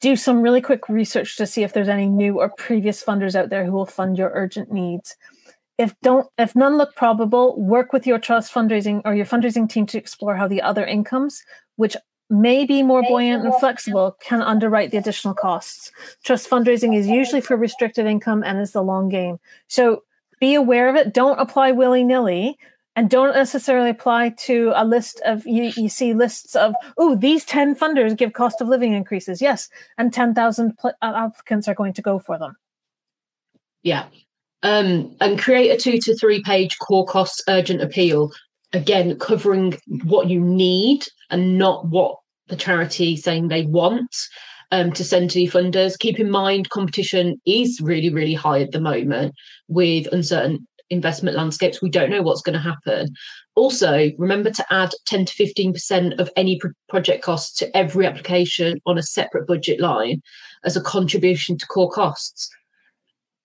do 0.00 0.16
some 0.16 0.42
really 0.42 0.60
quick 0.60 0.88
research 0.88 1.36
to 1.36 1.46
see 1.46 1.62
if 1.62 1.72
there's 1.72 1.88
any 1.88 2.06
new 2.06 2.40
or 2.40 2.50
previous 2.50 3.02
funders 3.02 3.34
out 3.34 3.50
there 3.50 3.64
who 3.64 3.72
will 3.72 3.86
fund 3.86 4.18
your 4.18 4.30
urgent 4.34 4.70
needs. 4.72 5.16
If 5.78 5.94
don't 6.02 6.26
if 6.38 6.54
none 6.54 6.76
look 6.76 6.94
probable, 6.94 7.60
work 7.60 7.92
with 7.92 8.06
your 8.06 8.18
trust 8.18 8.52
fundraising 8.52 9.02
or 9.04 9.14
your 9.14 9.26
fundraising 9.26 9.68
team 9.68 9.86
to 9.86 9.98
explore 9.98 10.36
how 10.36 10.46
the 10.46 10.62
other 10.62 10.84
incomes, 10.84 11.42
which 11.76 11.96
may 12.30 12.64
be 12.64 12.82
more 12.82 13.02
buoyant 13.02 13.44
and 13.44 13.54
flexible, 13.56 14.16
can 14.20 14.40
underwrite 14.40 14.90
the 14.90 14.96
additional 14.96 15.34
costs. 15.34 15.90
Trust 16.24 16.48
fundraising 16.48 16.96
is 16.96 17.06
usually 17.06 17.40
for 17.40 17.56
restricted 17.56 18.06
income 18.06 18.42
and 18.44 18.60
is 18.60 18.72
the 18.72 18.82
long 18.82 19.08
game. 19.08 19.38
So 19.68 20.04
be 20.40 20.54
aware 20.54 20.88
of 20.88 20.96
it. 20.96 21.12
Don't 21.12 21.40
apply 21.40 21.72
willy 21.72 22.04
nilly 22.04 22.58
and 22.96 23.10
don't 23.10 23.34
necessarily 23.34 23.90
apply 23.90 24.30
to 24.30 24.72
a 24.74 24.84
list 24.84 25.20
of 25.24 25.46
you, 25.46 25.72
you 25.76 25.88
see 25.88 26.14
lists 26.14 26.54
of 26.54 26.74
oh 26.96 27.14
these 27.16 27.44
10 27.44 27.74
funders 27.74 28.16
give 28.16 28.32
cost 28.32 28.60
of 28.60 28.68
living 28.68 28.92
increases. 28.92 29.40
Yes 29.42 29.68
and 29.98 30.12
10,000 30.12 30.76
pl- 30.78 30.92
uh, 31.02 31.12
applicants 31.14 31.68
are 31.68 31.74
going 31.74 31.92
to 31.94 32.02
go 32.02 32.18
for 32.18 32.38
them. 32.38 32.56
Yeah. 33.82 34.06
Um, 34.62 35.14
and 35.20 35.38
create 35.38 35.70
a 35.70 35.76
two 35.76 35.98
to 35.98 36.16
three 36.16 36.42
page 36.42 36.78
core 36.78 37.06
costs 37.06 37.42
urgent 37.48 37.82
appeal. 37.82 38.32
Again 38.72 39.18
covering 39.18 39.76
what 40.04 40.28
you 40.28 40.40
need 40.40 41.04
and 41.30 41.58
not 41.58 41.86
what 41.86 42.16
the 42.48 42.56
charity 42.56 43.16
saying 43.16 43.48
they 43.48 43.66
want 43.66 44.14
um, 44.72 44.92
to 44.92 45.04
send 45.04 45.30
to 45.30 45.40
funders. 45.44 45.98
Keep 45.98 46.18
in 46.18 46.30
mind 46.30 46.70
competition 46.70 47.40
is 47.46 47.80
really 47.80 48.08
really 48.08 48.34
high 48.34 48.60
at 48.60 48.72
the 48.72 48.80
moment 48.80 49.34
with 49.68 50.06
uncertain 50.12 50.66
investment 50.90 51.36
landscapes. 51.36 51.82
We 51.82 51.90
don't 51.90 52.10
know 52.10 52.22
what's 52.22 52.42
going 52.42 52.54
to 52.54 52.60
happen. 52.60 53.14
Also, 53.54 54.10
remember 54.18 54.50
to 54.50 54.64
add 54.72 54.90
10 55.06 55.26
to 55.26 55.44
15% 55.44 56.18
of 56.18 56.30
any 56.36 56.58
pro- 56.58 56.72
project 56.88 57.22
costs 57.22 57.56
to 57.58 57.76
every 57.76 58.06
application 58.06 58.80
on 58.86 58.98
a 58.98 59.02
separate 59.02 59.46
budget 59.46 59.80
line 59.80 60.20
as 60.64 60.76
a 60.76 60.82
contribution 60.82 61.56
to 61.58 61.66
core 61.66 61.90
costs. 61.90 62.48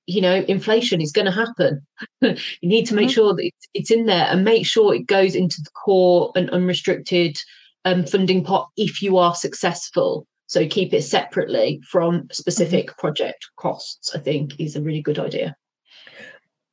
You 0.08 0.22
know, 0.22 0.44
inflation 0.48 1.02
is 1.02 1.12
going 1.12 1.26
to 1.26 1.32
happen. 1.32 1.82
you 2.22 2.70
need 2.70 2.88
to 2.88 2.96
make 2.96 3.08
mm-hmm. 3.08 3.14
sure 3.14 3.36
that 3.36 3.52
it's, 3.74 3.92
in 3.92 4.08
there 4.08 4.26
and 4.26 4.44
make 4.44 4.66
sure 4.66 4.94
it 4.94 5.06
goes 5.06 5.36
into 5.36 5.62
the 5.62 5.70
core 5.72 6.32
and 6.36 6.50
unrestricted 6.50 7.38
um, 7.86 8.06
funding 8.06 8.44
pot 8.44 8.70
if 8.76 9.02
you 9.02 9.18
are 9.18 9.36
successful. 9.36 10.26
So 10.48 10.68
keep 10.68 10.94
it 10.96 11.04
separately 11.04 11.80
from 11.88 12.28
specific 12.32 12.88
mm-hmm. 12.88 13.00
project 13.00 13.48
costs, 13.58 14.16
I 14.16 14.20
think 14.20 14.60
is 14.60 14.76
a 14.76 14.82
really 14.82 15.02
good 15.02 15.20
idea. 15.20 15.56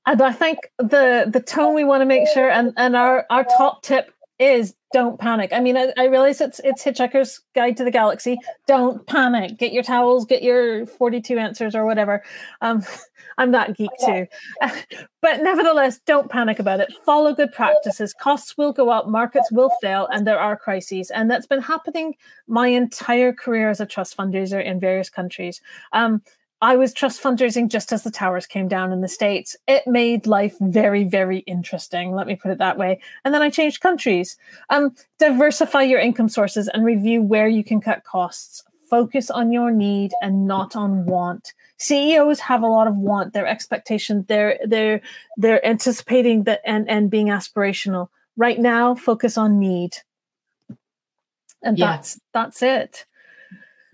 And 0.07 0.23
I 0.23 0.33
think 0.33 0.59
the 0.79 1.29
the 1.29 1.41
tone 1.41 1.75
we 1.75 1.85
want 1.85 2.01
to 2.01 2.07
make 2.07 2.29
sure, 2.29 2.51
and 2.51 2.73
and 2.77 2.97
our 2.97 3.27
our 3.29 3.45
top 3.45 3.83
tip 3.83 4.13
is 4.39 4.75
don't 4.93 5.19
panic. 5.19 5.53
I 5.53 5.61
mean, 5.61 5.77
I, 5.77 5.93
I, 5.97 6.05
realize 6.05 6.41
it's 6.41 6.61
it's 6.63 6.85
Hitchhiker's 6.85 7.41
Guide 7.55 7.77
to 7.79 7.85
the 7.85 7.91
Galaxy. 7.91 8.39
Don't 8.67 9.07
panic. 9.07 9.59
Get 9.59 9.73
your 9.73 9.83
towels. 9.83 10.27
Get 10.27 10.43
your 10.43 10.87
forty 10.87 11.21
two 11.21 11.39
answers 11.39 11.75
or 11.75 11.85
whatever. 11.85 12.23
Um, 12.61 12.83
I'm 13.39 13.51
that 13.53 13.77
geek 13.77 13.91
too. 14.05 14.27
but 15.21 15.43
nevertheless, 15.43 15.99
don't 16.07 16.31
panic 16.31 16.59
about 16.59 16.81
it. 16.81 16.93
Follow 17.05 17.35
good 17.35 17.53
practices. 17.53 18.15
Costs 18.15 18.57
will 18.57 18.73
go 18.73 18.89
up, 18.89 19.09
markets 19.09 19.53
will 19.53 19.71
fail, 19.83 20.09
and 20.11 20.27
there 20.27 20.41
are 20.41 20.57
crises. 20.57 21.11
And 21.11 21.31
that's 21.31 21.47
been 21.47 21.61
happening 21.61 22.15
my 22.47 22.69
entire 22.69 23.35
career 23.35 23.69
as 23.69 23.81
a 23.81 23.87
trust 23.87 24.17
fundraiser 24.17 24.65
in 24.65 24.81
various 24.81 25.11
countries. 25.11 25.61
Um, 25.93 26.23
I 26.63 26.77
was 26.77 26.95
trust 26.95 27.23
fundraising 27.23 27.69
just 27.69 27.93
as 27.93 28.03
the 28.03 28.11
towers 28.11 28.47
came 28.47 28.67
down 28.67 28.93
in 28.93 29.03
the 29.03 29.09
States. 29.09 29.57
It 29.67 29.87
made 29.87 30.27
life 30.27 30.57
very, 30.61 31.05
very 31.05 31.41
interesting. 31.41 32.13
Let 32.13 32.27
me 32.27 32.35
put 32.35 32.51
it 32.51 32.59
that 32.59 32.79
way. 32.79 33.01
And 33.25 33.35
then 33.35 33.43
I 33.43 33.51
changed 33.51 33.83
countries. 33.83 34.37
Um, 34.71 34.95
diversify 35.19 35.83
your 35.83 36.01
income 36.01 36.31
sources 36.31 36.69
and 36.69 36.85
review 36.85 37.21
where 37.21 37.49
you 37.49 37.63
can 37.63 37.81
cut 37.81 38.05
costs. 38.05 38.65
Focus 38.89 39.31
on 39.31 39.53
your 39.53 39.71
need 39.71 40.13
and 40.23 40.47
not 40.47 40.77
on 40.77 41.05
want. 41.05 41.53
CEOs 41.79 42.41
have 42.41 42.63
a 42.63 42.69
lot 42.69 42.87
of 42.87 42.97
want, 42.97 43.33
their 43.33 43.47
expectation, 43.47 44.25
they're 44.29 44.59
they're 44.65 45.01
they're 45.37 45.65
anticipating 45.67 46.45
that 46.45 46.61
and, 46.65 46.89
and 46.89 47.11
being 47.11 47.27
aspirational. 47.27 48.09
Right 48.37 48.59
now, 48.59 48.95
focus 48.95 49.37
on 49.37 49.59
need. 49.59 49.97
And 51.63 51.77
yeah. 51.79 51.97
that's 51.97 52.21
that's 52.33 52.63
it. 52.63 53.05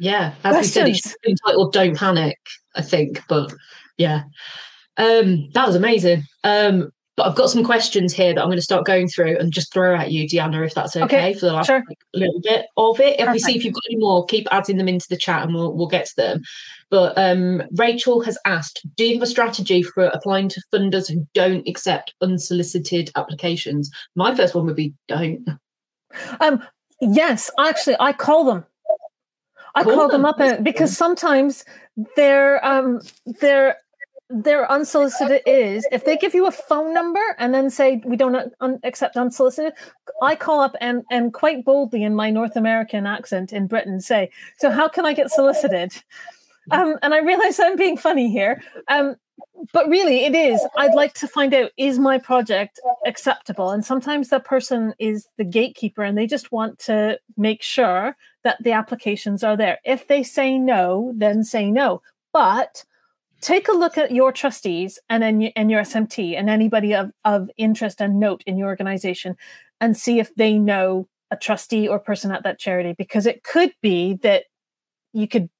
Yeah, 0.03 0.35
as 0.43 0.55
Questions? 0.57 0.89
we 0.89 0.95
said, 0.95 1.13
it's 1.13 1.17
entitled 1.45 1.73
"Don't 1.73 1.97
Panic," 1.97 2.37
I 2.75 2.83
think. 2.83 3.23
But 3.29 3.55
yeah, 3.99 4.25
um, 4.97 5.49
that 5.55 5.65
was 5.65 5.77
amazing. 5.77 6.25
Um, 6.43 6.91
but 7.17 7.29
I've 7.29 7.37
got 7.37 7.51
some 7.51 7.63
questions 7.63 8.13
here 8.13 8.35
that 8.35 8.41
I'm 8.41 8.49
going 8.49 8.59
to 8.59 8.63
start 8.63 8.85
going 8.85 9.07
through 9.07 9.37
and 9.39 9.53
just 9.53 9.73
throw 9.73 9.95
at 9.95 10.11
you, 10.11 10.27
Deanna, 10.27 10.67
if 10.67 10.75
that's 10.75 10.97
okay, 10.97 11.05
okay 11.05 11.35
for 11.35 11.47
the 11.47 11.53
last 11.53 11.67
sure. 11.67 11.85
like, 11.89 11.99
little 12.15 12.41
bit 12.41 12.67
of 12.77 12.99
it. 12.99 13.13
If 13.13 13.19
Perfect. 13.19 13.33
we 13.33 13.39
see 13.39 13.57
if 13.57 13.65
you've 13.65 13.75
got 13.75 13.85
any 13.89 14.01
more, 14.01 14.27
keep 14.27 14.49
adding 14.51 14.77
them 14.77 14.89
into 14.89 15.07
the 15.09 15.17
chat 15.17 15.45
and 15.45 15.55
we'll 15.55 15.73
we'll 15.73 15.87
get 15.87 16.07
to 16.07 16.17
them. 16.17 16.43
But 16.91 17.17
um, 17.17 17.63
Rachel 17.77 18.23
has 18.23 18.37
asked, 18.45 18.85
do 18.97 19.05
you 19.05 19.15
have 19.15 19.23
a 19.23 19.27
strategy 19.27 19.85
for 19.85 20.07
applying 20.07 20.49
to 20.49 20.63
funders 20.75 21.09
who 21.09 21.25
don't 21.33 21.69
accept 21.69 22.15
unsolicited 22.21 23.13
applications? 23.15 23.89
My 24.17 24.35
first 24.35 24.57
one 24.57 24.67
would 24.67 24.75
be 24.75 24.95
don't. 25.07 25.49
Um, 26.41 26.61
yes, 27.01 27.53
actually, 27.57 27.95
I 28.01 28.13
call 28.15 28.45
them 28.45 28.65
I 29.75 29.85
call, 29.85 30.09
them, 30.09 30.25
up 30.25 30.39
because 30.62 30.97
sometimes 30.97 31.64
their 32.16 32.64
um 32.64 33.01
their 33.41 33.77
their 34.29 34.70
unsolicited 34.70 35.43
is 35.47 35.87
if 35.93 36.05
they 36.05 36.16
give 36.16 36.35
you 36.35 36.47
a 36.47 36.51
phone 36.51 36.95
number 36.95 37.20
and 37.39 37.53
then 37.55 37.68
say 37.68 38.03
we 38.07 38.16
don't 38.16 38.53
un- 38.61 38.81
accept 38.83 39.16
unsolicited 39.16 39.75
i 40.23 40.35
call 40.35 40.61
up 40.61 40.75
and 40.81 41.03
and 41.11 41.35
quite 41.35 41.66
boldly 41.66 42.03
in 42.03 42.14
my 42.14 42.31
north 42.31 42.57
american 42.57 43.07
accent 43.07 43.53
in 43.53 43.66
britain 43.66 44.01
say 44.01 44.31
so 44.59 44.70
how 44.70 44.89
can 44.89 45.05
i 45.05 45.12
get 45.12 45.31
solicited? 45.31 45.93
Um 46.70 46.97
and 47.03 47.12
i 47.12 47.18
realize 47.18 47.61
i'm 47.61 47.77
being 47.77 47.99
funny 47.99 48.31
here 48.31 48.62
um 48.89 49.16
but 49.73 49.89
really 49.89 50.25
it 50.25 50.35
is. 50.35 50.64
I'd 50.77 50.95
like 50.95 51.14
to 51.14 51.29
find 51.29 51.55
out 51.55 51.70
is 51.77 51.99
my 51.99 52.18
project 52.18 52.81
acceptable? 53.07 53.70
And 53.70 53.85
sometimes 53.85 54.29
that 54.29 54.45
person 54.45 54.95
is 54.99 55.27
the 55.37 55.45
gatekeeper 55.45 56.03
and 56.03 56.16
they 56.16 56.27
just 56.27 56.53
want 56.53 56.79
to 56.81 57.18
make 57.37 57.62
sure 57.62 58.16
that 58.45 58.62
the 58.62 58.72
applications 58.72 59.45
are 59.45 59.57
there. 59.57 59.78
If 59.84 60.09
they 60.09 60.22
say 60.22 60.59
no 60.59 61.12
then 61.14 61.45
say 61.45 61.70
no. 61.70 62.03
But 62.32 62.84
take 63.40 63.68
a 63.68 63.72
look 63.72 63.99
at 63.99 64.12
your 64.12 64.32
trustees 64.32 64.99
and 65.09 65.22
then 65.22 65.43
and 65.57 65.68
your 65.68 65.82
smt 65.82 66.38
and 66.38 66.49
anybody 66.49 66.95
of, 66.95 67.11
of 67.24 67.51
interest 67.57 68.01
and 68.01 68.20
note 68.20 68.40
in 68.47 68.57
your 68.57 68.68
organization 68.68 69.36
and 69.80 69.97
see 69.97 70.20
if 70.20 70.32
they 70.36 70.57
know 70.57 71.09
a 71.32 71.36
trustee 71.36 71.88
or 71.88 71.99
person 71.99 72.30
at 72.30 72.45
that 72.45 72.61
charity 72.61 72.95
because 72.97 73.26
it 73.26 73.43
could 73.43 73.72
be 73.82 74.14
that 74.22 74.45
you 75.12 75.26
could 75.26 75.51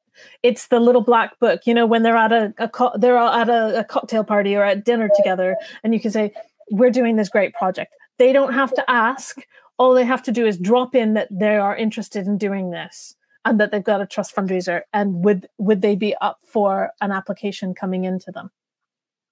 it's 0.45 0.69
the 0.69 0.79
little 0.79 1.01
black 1.01 1.37
book 1.41 1.63
you 1.67 1.75
know 1.75 1.85
when 1.85 2.05
they're 2.05 2.17
at 2.17 2.31
a, 2.31 2.55
a 2.59 2.69
co- 2.69 2.97
they're 2.97 3.17
at 3.17 3.49
a, 3.49 3.81
a 3.81 3.85
cocktail 3.85 4.23
party 4.23 4.55
or 4.55 4.63
at 4.63 4.85
dinner 4.85 5.11
together 5.17 5.57
and 5.83 5.93
you 5.93 5.99
can 5.99 6.13
say 6.13 6.33
we're 6.73 6.91
doing 6.91 7.17
this 7.17 7.29
great 7.29 7.55
project. 7.55 7.95
They 8.19 8.33
don't 8.33 8.55
have 8.55 8.73
to 8.75 8.91
ask 8.91 9.39
all 9.83 9.95
they 9.95 10.05
have 10.05 10.23
to 10.23 10.33
do 10.33 10.47
is 10.47 10.59
drop 10.59 10.95
in 10.95 11.15
that 11.15 11.29
they 11.31 11.57
are 11.57 11.77
interested 11.77 12.27
in 12.27 12.39
doing 12.39 12.71
this 12.71 13.17
and 13.45 13.59
that 13.61 13.71
they've 13.71 13.85
got 13.85 14.01
a 14.01 14.07
trust 14.07 14.35
fundraiser 14.35 14.83
and 14.93 15.25
would 15.25 15.49
would 15.59 15.83
they 15.83 15.97
be 15.97 16.15
up 16.21 16.39
for 16.47 16.91
an 17.01 17.11
application 17.11 17.75
coming 17.75 18.05
into 18.05 18.31
them 18.31 18.51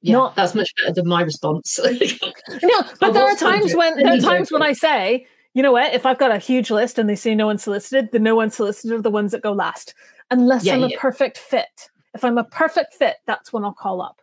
yeah 0.02 0.14
Not, 0.14 0.36
that's 0.36 0.54
much 0.54 0.70
better 0.80 0.94
than 0.94 1.08
my 1.08 1.22
response 1.22 1.78
no 2.62 2.82
but 3.00 3.12
there 3.12 3.24
are 3.24 3.36
times 3.36 3.74
when 3.74 3.96
there 3.96 4.14
are 4.14 4.18
times 4.18 4.50
when 4.50 4.62
i 4.62 4.72
say 4.72 5.26
you 5.54 5.62
know 5.62 5.72
what 5.72 5.94
if 5.94 6.04
i've 6.04 6.18
got 6.18 6.32
a 6.32 6.38
huge 6.38 6.70
list 6.70 6.98
and 6.98 7.08
they 7.08 7.16
say 7.16 7.34
no 7.34 7.50
unsolicited 7.50 8.10
the 8.12 8.18
no 8.18 8.40
unsolicited 8.40 8.92
are 8.92 9.02
the 9.02 9.10
ones 9.10 9.32
that 9.32 9.42
go 9.42 9.52
last 9.52 9.94
unless 10.30 10.64
yeah, 10.64 10.74
I'm 10.74 10.80
yeah. 10.80 10.96
a 10.96 10.98
perfect 10.98 11.38
fit. 11.38 11.90
If 12.14 12.24
I'm 12.24 12.38
a 12.38 12.44
perfect 12.44 12.94
fit, 12.94 13.16
that's 13.26 13.52
when 13.52 13.64
I'll 13.64 13.72
call 13.72 14.00
up. 14.00 14.20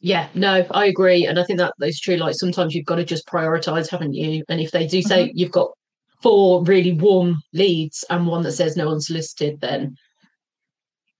Yeah, 0.00 0.28
no, 0.34 0.66
I 0.70 0.86
agree. 0.86 1.26
And 1.26 1.38
I 1.38 1.44
think 1.44 1.58
that 1.58 1.74
is 1.82 2.00
true. 2.00 2.16
Like 2.16 2.34
sometimes 2.34 2.74
you've 2.74 2.86
got 2.86 2.96
to 2.96 3.04
just 3.04 3.26
prioritize, 3.26 3.90
haven't 3.90 4.14
you? 4.14 4.42
And 4.48 4.60
if 4.60 4.70
they 4.70 4.86
do 4.86 5.02
say 5.02 5.24
mm-hmm. 5.24 5.36
you've 5.36 5.52
got 5.52 5.70
four 6.22 6.64
really 6.64 6.92
warm 6.92 7.42
leads 7.52 8.04
and 8.08 8.26
one 8.26 8.42
that 8.42 8.52
says 8.52 8.76
no 8.76 8.88
unsolicited, 8.90 9.60
then 9.60 9.96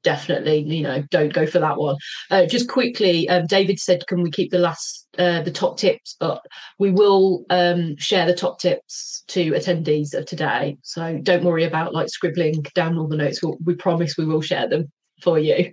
definitely 0.03 0.61
you 0.61 0.83
know 0.83 1.03
don't 1.11 1.33
go 1.33 1.47
for 1.47 1.59
that 1.59 1.77
one 1.77 1.97
uh, 2.31 2.47
just 2.47 2.69
quickly 2.69 3.29
um, 3.29 3.47
david 3.47 3.79
said 3.79 4.07
can 4.07 4.23
we 4.23 4.31
keep 4.31 4.51
the 4.51 4.59
last 4.59 5.07
uh, 5.19 5.43
the 5.43 5.51
top 5.51 5.77
tips 5.77 6.17
but 6.19 6.43
we 6.79 6.91
will 6.91 7.45
um, 7.51 7.95
share 7.99 8.27
the 8.27 8.35
top 8.35 8.59
tips 8.59 9.25
to 9.27 9.51
attendees 9.53 10.15
of 10.15 10.25
today 10.25 10.77
so 10.83 11.19
don't 11.23 11.45
worry 11.45 11.65
about 11.65 11.93
like 11.93 12.09
scribbling 12.09 12.65
down 12.75 12.97
all 12.97 13.09
the 13.09 13.17
notes 13.17 13.43
we'll, 13.43 13.59
we 13.65 13.75
promise 13.75 14.17
we 14.17 14.25
will 14.25 14.41
share 14.41 14.69
them 14.69 14.91
for 15.23 15.39
you 15.39 15.71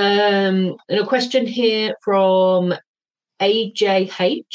um, 0.00 0.76
and 0.88 1.00
a 1.00 1.06
question 1.06 1.46
here 1.46 1.94
from 2.02 2.74
ajh 3.40 4.52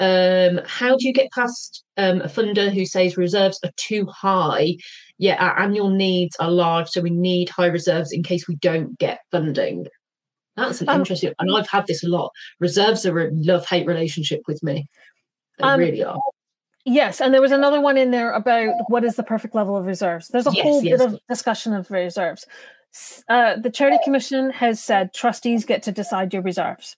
um, 0.00 0.60
how 0.66 0.96
do 0.96 1.06
you 1.06 1.12
get 1.12 1.30
past 1.32 1.84
um, 1.98 2.22
a 2.22 2.28
funder 2.28 2.72
who 2.72 2.86
says 2.86 3.16
reserves 3.16 3.60
are 3.64 3.72
too 3.76 4.06
high 4.06 4.76
yeah, 5.20 5.36
our 5.38 5.60
annual 5.60 5.90
needs 5.90 6.34
are 6.36 6.50
large, 6.50 6.88
so 6.88 7.02
we 7.02 7.10
need 7.10 7.50
high 7.50 7.66
reserves 7.66 8.10
in 8.10 8.22
case 8.22 8.48
we 8.48 8.56
don't 8.56 8.98
get 8.98 9.20
funding. 9.30 9.86
That's 10.56 10.80
an 10.80 10.88
um, 10.88 11.00
interesting, 11.00 11.34
and 11.38 11.54
I've 11.54 11.68
had 11.68 11.86
this 11.86 12.02
a 12.02 12.08
lot. 12.08 12.32
Reserves 12.58 13.04
are 13.04 13.28
a 13.28 13.30
love 13.30 13.66
hate 13.66 13.86
relationship 13.86 14.40
with 14.48 14.62
me. 14.62 14.86
They 15.58 15.64
um, 15.64 15.78
really 15.78 16.02
are. 16.02 16.18
Yes, 16.86 17.20
and 17.20 17.34
there 17.34 17.42
was 17.42 17.52
another 17.52 17.82
one 17.82 17.98
in 17.98 18.12
there 18.12 18.32
about 18.32 18.72
what 18.88 19.04
is 19.04 19.16
the 19.16 19.22
perfect 19.22 19.54
level 19.54 19.76
of 19.76 19.84
reserves. 19.84 20.28
There's 20.28 20.46
a 20.46 20.52
yes, 20.54 20.62
whole 20.62 20.82
yes. 20.82 20.98
bit 20.98 21.12
of 21.12 21.20
discussion 21.28 21.74
of 21.74 21.90
reserves. 21.90 22.46
Uh, 23.28 23.56
the 23.56 23.70
Charity 23.70 23.98
Commission 24.04 24.50
has 24.50 24.82
said 24.82 25.14
trustees 25.14 25.64
get 25.64 25.82
to 25.84 25.92
decide 25.92 26.32
your 26.32 26.42
reserves. 26.42 26.96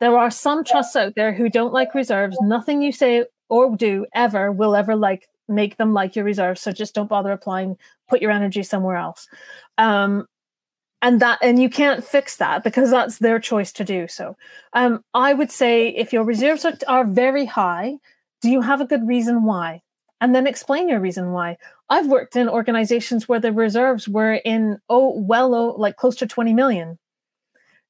There 0.00 0.16
are 0.18 0.30
some 0.30 0.64
trusts 0.64 0.96
out 0.96 1.14
there 1.14 1.32
who 1.32 1.48
don't 1.48 1.72
like 1.72 1.94
reserves. 1.94 2.36
Nothing 2.40 2.82
you 2.82 2.92
say 2.92 3.24
or 3.48 3.76
do 3.76 4.06
ever 4.14 4.50
will 4.50 4.74
ever 4.74 4.96
like 4.96 5.28
make 5.48 5.76
them 5.76 5.92
like 5.92 6.16
your 6.16 6.24
reserves. 6.24 6.60
So 6.60 6.72
just 6.72 6.94
don't 6.94 7.08
bother 7.08 7.32
applying. 7.32 7.76
Put 8.08 8.22
your 8.22 8.30
energy 8.30 8.62
somewhere 8.62 8.96
else. 8.96 9.28
Um, 9.78 10.26
and 11.02 11.20
that 11.20 11.38
and 11.42 11.60
you 11.60 11.68
can't 11.68 12.02
fix 12.02 12.38
that 12.38 12.64
because 12.64 12.90
that's 12.90 13.18
their 13.18 13.38
choice 13.38 13.72
to 13.74 13.84
do 13.84 14.08
so. 14.08 14.36
Um, 14.72 15.04
I 15.12 15.34
would 15.34 15.50
say 15.50 15.88
if 15.88 16.12
your 16.12 16.24
reserves 16.24 16.64
are, 16.64 16.72
are 16.88 17.04
very 17.04 17.44
high, 17.44 17.98
do 18.40 18.50
you 18.50 18.62
have 18.62 18.80
a 18.80 18.86
good 18.86 19.06
reason 19.06 19.44
why? 19.44 19.82
And 20.20 20.34
then 20.34 20.46
explain 20.46 20.88
your 20.88 21.00
reason 21.00 21.32
why. 21.32 21.56
I've 21.90 22.06
worked 22.06 22.36
in 22.36 22.48
organizations 22.48 23.28
where 23.28 23.40
the 23.40 23.52
reserves 23.52 24.08
were 24.08 24.34
in 24.34 24.78
oh 24.88 25.18
well 25.20 25.54
oh, 25.54 25.74
like 25.76 25.96
close 25.96 26.16
to 26.16 26.26
20 26.26 26.54
million 26.54 26.98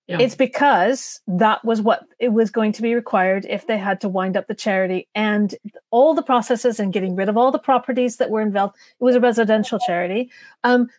yeah. 0.07 0.19
It's 0.21 0.35
because 0.35 1.21
that 1.27 1.65
was 1.65 1.81
what 1.81 2.05
it 2.19 2.29
was 2.29 2.51
going 2.51 2.73
to 2.73 2.83
be 2.83 2.95
required 2.95 3.47
if 3.49 3.67
they 3.67 3.79
had 3.79 4.03
to 4.03 4.09
wind 4.09 4.37
up 4.37 4.47
the 4.49 4.55
charity 4.55 5.09
and 5.15 5.55
all 5.91 6.13
the 6.13 6.23
processes 6.23 6.79
and 6.79 6.93
getting 6.93 7.17
rid 7.17 7.31
of 7.31 7.39
all 7.39 7.51
the 7.51 7.59
properties 7.59 8.19
that 8.19 8.29
were 8.29 8.43
involved. 8.43 8.77
It 9.01 9.05
was 9.05 9.17
a 9.17 9.21
residential 9.21 9.79
charity. 9.79 10.31
Um, 10.63 10.91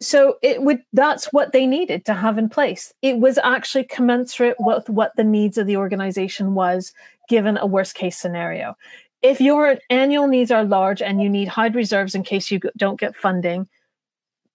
so 0.00 0.38
it 0.42 0.62
would 0.62 0.80
that's 0.92 1.26
what 1.26 1.52
they 1.52 1.64
needed 1.64 2.04
to 2.06 2.14
have 2.14 2.38
in 2.38 2.48
place. 2.48 2.92
It 3.02 3.18
was 3.18 3.38
actually 3.38 3.84
commensurate 3.84 4.56
with 4.58 4.88
what 4.88 5.14
the 5.16 5.24
needs 5.24 5.56
of 5.56 5.68
the 5.68 5.76
organization 5.76 6.54
was 6.54 6.92
given 7.28 7.56
a 7.56 7.66
worst 7.66 7.94
case 7.94 8.18
scenario. 8.18 8.74
If 9.22 9.40
your 9.40 9.78
annual 9.90 10.28
needs 10.28 10.50
are 10.50 10.64
large 10.64 11.02
and 11.02 11.22
you 11.22 11.28
need 11.28 11.48
high 11.48 11.68
reserves 11.68 12.14
in 12.14 12.22
case 12.22 12.50
you 12.50 12.60
don't 12.76 12.98
get 12.98 13.16
funding, 13.16 13.68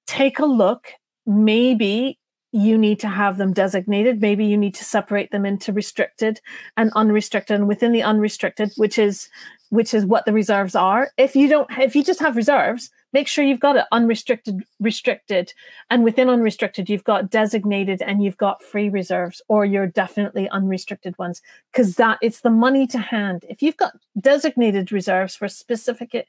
take 0.08 0.40
a 0.40 0.46
look. 0.46 0.88
Maybe 1.26 2.18
you 2.52 2.78
need 2.78 3.00
to 3.02 3.08
have 3.08 3.38
them 3.38 3.54
designated. 3.54 4.22
Maybe 4.22 4.46
you 4.46 4.58
need 4.58 4.74
to 4.76 4.86
separate 4.86 5.32
them 5.32 5.46
into 5.46 5.74
restricted 5.74 6.40
and 6.78 6.92
unrestricted. 6.96 7.60
And 7.60 7.68
within 7.68 7.92
the 7.92 8.04
unrestricted, 8.04 8.72
which 8.78 8.98
is 8.98 9.28
which 9.70 9.94
is 9.94 10.06
what 10.06 10.26
the 10.26 10.34
reserves 10.34 10.76
are. 10.76 11.12
If 11.18 11.36
you 11.36 11.50
don't, 11.50 11.70
if 11.78 11.96
you 11.96 12.04
just 12.04 12.22
have 12.22 12.36
reserves, 12.36 12.90
make 13.14 13.28
sure 13.28 13.44
you've 13.44 13.60
got 13.60 13.76
it 13.76 13.86
unrestricted, 13.92 14.64
restricted, 14.80 15.54
and 15.90 16.04
within 16.04 16.30
unrestricted, 16.30 16.90
you've 16.90 17.04
got 17.04 17.30
designated 17.30 18.02
and 18.02 18.24
you've 18.24 18.38
got 18.38 18.62
free 18.62 18.90
reserves, 18.90 19.42
or 19.48 19.66
you're 19.66 19.88
definitely 19.88 20.50
unrestricted 20.50 21.18
ones, 21.18 21.42
because 21.72 21.96
that 21.96 22.18
it's 22.22 22.42
the 22.42 22.50
money 22.50 22.86
to 22.88 23.00
hand. 23.00 23.46
If 23.50 23.62
you've 23.62 23.78
got 23.78 23.94
designated 24.20 24.92
reserves 24.92 25.36
for 25.36 25.48
specific 25.48 26.28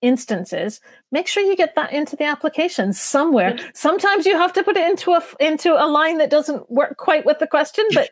instances 0.00 0.80
make 1.10 1.26
sure 1.26 1.42
you 1.42 1.56
get 1.56 1.74
that 1.74 1.92
into 1.92 2.14
the 2.14 2.22
application 2.22 2.92
somewhere 2.92 3.58
sometimes 3.74 4.24
you 4.24 4.36
have 4.36 4.52
to 4.52 4.62
put 4.62 4.76
it 4.76 4.88
into 4.88 5.10
a 5.10 5.22
into 5.40 5.72
a 5.74 5.86
line 5.86 6.18
that 6.18 6.30
doesn't 6.30 6.70
work 6.70 6.96
quite 6.96 7.26
with 7.26 7.40
the 7.40 7.46
question 7.46 7.84
but 7.92 8.10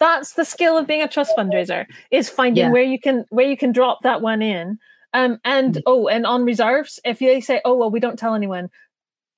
that's 0.00 0.32
the 0.32 0.44
skill 0.44 0.76
of 0.76 0.88
being 0.88 1.02
a 1.02 1.06
trust 1.06 1.32
fundraiser 1.38 1.86
is 2.10 2.28
finding 2.28 2.64
yeah. 2.64 2.72
where 2.72 2.82
you 2.82 2.98
can 2.98 3.24
where 3.30 3.48
you 3.48 3.56
can 3.56 3.70
drop 3.70 4.02
that 4.02 4.20
one 4.20 4.42
in 4.42 4.78
um 5.12 5.38
and 5.44 5.74
mm-hmm. 5.74 5.82
oh 5.86 6.08
and 6.08 6.26
on 6.26 6.44
reserves 6.44 7.00
if 7.04 7.18
they 7.18 7.40
say 7.40 7.60
oh 7.64 7.76
well 7.76 7.90
we 7.90 8.00
don't 8.00 8.18
tell 8.18 8.34
anyone 8.34 8.70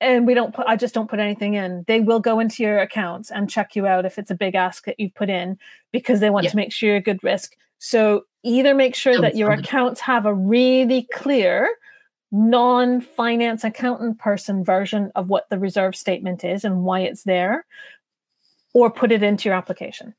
and 0.01 0.27
we 0.27 0.33
don't 0.33 0.53
put 0.53 0.65
i 0.67 0.75
just 0.75 0.93
don't 0.93 1.09
put 1.09 1.19
anything 1.19 1.53
in 1.53 1.83
they 1.87 1.99
will 1.99 2.19
go 2.19 2.39
into 2.39 2.63
your 2.63 2.79
accounts 2.79 3.31
and 3.31 3.49
check 3.49 3.75
you 3.75 3.87
out 3.87 4.05
if 4.05 4.17
it's 4.17 4.31
a 4.31 4.35
big 4.35 4.55
ask 4.55 4.85
that 4.85 4.99
you've 4.99 5.15
put 5.15 5.29
in 5.29 5.57
because 5.91 6.19
they 6.19 6.29
want 6.29 6.43
yeah. 6.43 6.49
to 6.49 6.55
make 6.55 6.71
sure 6.71 6.89
you're 6.89 6.97
a 6.97 7.01
good 7.01 7.23
risk 7.23 7.55
so 7.79 8.23
either 8.43 8.73
make 8.73 8.95
sure 8.95 9.19
that 9.19 9.35
your 9.35 9.51
accounts 9.51 9.99
have 10.01 10.25
a 10.25 10.33
really 10.33 11.07
clear 11.13 11.69
non-finance 12.31 13.63
accountant 13.63 14.17
person 14.17 14.63
version 14.63 15.11
of 15.15 15.29
what 15.29 15.49
the 15.49 15.59
reserve 15.59 15.95
statement 15.95 16.43
is 16.43 16.65
and 16.65 16.83
why 16.83 16.99
it's 16.99 17.23
there 17.23 17.65
or 18.73 18.89
put 18.89 19.11
it 19.11 19.21
into 19.21 19.47
your 19.47 19.55
application 19.55 20.13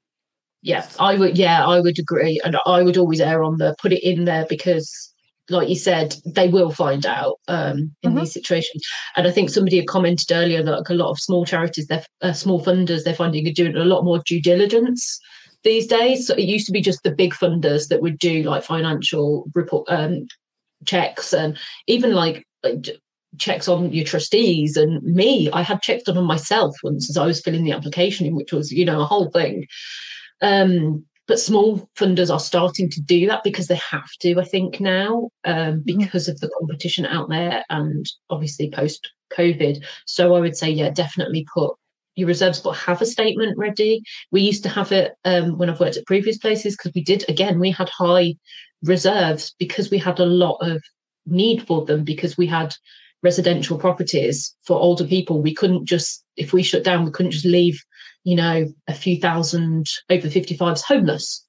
yeah 0.63 0.87
i 1.01 1.17
would 1.17 1.37
yeah 1.37 1.67
i 1.67 1.81
would 1.81 1.99
agree 1.99 2.41
and 2.45 2.57
i 2.67 2.83
would 2.83 2.97
always 2.97 3.21
err 3.21 3.43
on 3.43 3.59
the 3.59 3.75
put 3.81 3.93
it 3.93 4.03
in 4.09 4.25
there 4.25 4.47
because 4.49 5.13
like 5.51 5.69
you 5.69 5.77
said 5.77 6.17
they 6.25 6.49
will 6.49 6.71
find 6.71 7.05
out 7.05 7.39
um, 7.49 7.95
in 8.03 8.11
mm-hmm. 8.11 8.21
these 8.21 8.33
situations. 8.33 8.83
And 9.17 9.27
i 9.27 9.31
think 9.31 9.51
somebody 9.51 9.77
had 9.77 9.87
commented 9.87 10.33
earlier 10.33 10.63
that 10.63 10.71
like 10.71 10.89
a 10.89 10.95
lot 10.95 11.11
of 11.11 11.19
small 11.19 11.45
charities 11.45 11.87
they're 11.87 12.05
uh, 12.23 12.33
small 12.33 12.65
funders 12.65 13.05
they're 13.05 13.15
finding 13.15 13.47
are 13.47 13.53
doing 13.53 13.77
a 13.77 13.85
lot 13.85 14.05
more 14.05 14.21
due 14.21 14.41
diligence 14.41 15.21
these 15.65 15.87
days. 15.87 16.27
So 16.27 16.35
it 16.35 16.45
used 16.45 16.67
to 16.67 16.73
be 16.73 16.81
just 16.81 17.03
the 17.03 17.15
big 17.15 17.33
funders 17.33 17.89
that 17.89 18.03
would 18.03 18.19
do 18.19 18.43
like 18.45 18.63
financial 18.63 19.47
report 19.55 19.87
um, 19.91 20.29
checks 20.87 21.33
and 21.33 21.59
even 21.87 22.13
like 22.13 22.47
checks 23.39 23.67
on 23.67 23.93
your 23.93 24.05
trustees 24.05 24.77
and 24.77 25.03
me. 25.03 25.51
I 25.51 25.63
had 25.63 25.83
checks 25.83 26.05
done 26.05 26.19
on 26.19 26.25
myself 26.25 26.77
once 26.85 27.11
as 27.11 27.17
i 27.17 27.27
was 27.27 27.41
filling 27.41 27.65
the 27.65 27.73
application 27.73 28.27
in 28.27 28.37
which 28.37 28.53
was 28.53 28.71
you 28.71 28.85
know 28.85 29.01
a 29.01 29.07
whole 29.07 29.31
thing. 29.31 29.67
Um, 30.41 31.05
but 31.27 31.41
small 31.41 31.89
funders 31.97 32.33
are 32.33 32.41
starting 32.41 32.91
to 32.91 33.01
do 33.01 33.27
that 33.27 33.43
because 33.43 33.67
they 33.67 33.81
have 33.91 34.11
to, 34.21 34.39
I 34.39 34.45
think, 34.45 34.81
now, 34.81 35.31
um, 35.45 35.55
mm-hmm. 35.55 35.99
because 35.99 36.29
of 36.29 36.41
the 36.41 36.51
competition 36.59 37.07
out 37.07 37.29
there 37.29 37.65
and 37.71 38.07
obviously 38.31 38.71
post 38.71 39.11
COVID. 39.33 39.85
So 40.07 40.35
I 40.35 40.41
would 40.41 40.57
say, 40.57 40.71
yeah, 40.71 40.91
definitely 40.91 41.47
put 41.53 41.75
your 42.17 42.29
reserves, 42.29 42.61
but 42.61 42.73
have 42.73 43.03
a 43.03 43.07
statement 43.07 43.59
ready. 43.59 44.03
We 44.31 44.43
used 44.43 44.63
to 44.65 44.69
have 44.69 44.93
it 44.93 45.15
um, 45.25 45.59
when 45.59 45.71
I've 45.71 45.81
worked 45.81 45.97
at 45.97 46.07
previous 46.07 46.39
places 46.39 46.77
because 46.77 46.93
we 46.95 47.03
did, 47.03 47.25
again, 47.29 47.59
we 47.59 47.71
had 47.71 47.89
high 47.89 48.35
reserves 48.83 49.55
because 49.59 49.91
we 49.91 49.99
had 49.99 50.21
a 50.21 50.27
lot 50.27 50.59
of 50.61 50.83
need 51.27 51.67
for 51.67 51.85
them 51.85 52.05
because 52.05 52.37
we 52.37 52.47
had 52.47 52.75
residential 53.23 53.79
properties 53.79 54.55
for 54.65 54.79
older 54.79 55.05
people. 55.05 55.41
We 55.41 55.55
couldn't 55.55 55.87
just, 55.87 56.23
if 56.37 56.53
we 56.53 56.63
shut 56.63 56.85
down, 56.85 57.05
we 57.05 57.11
couldn't 57.11 57.33
just 57.33 57.47
leave 57.47 57.83
you 58.25 58.37
know, 58.37 58.67
a 58.89 58.95
few 58.95 59.19
thousand 59.19 59.89
over 60.11 60.29
55s 60.29 60.83
homeless. 60.83 61.45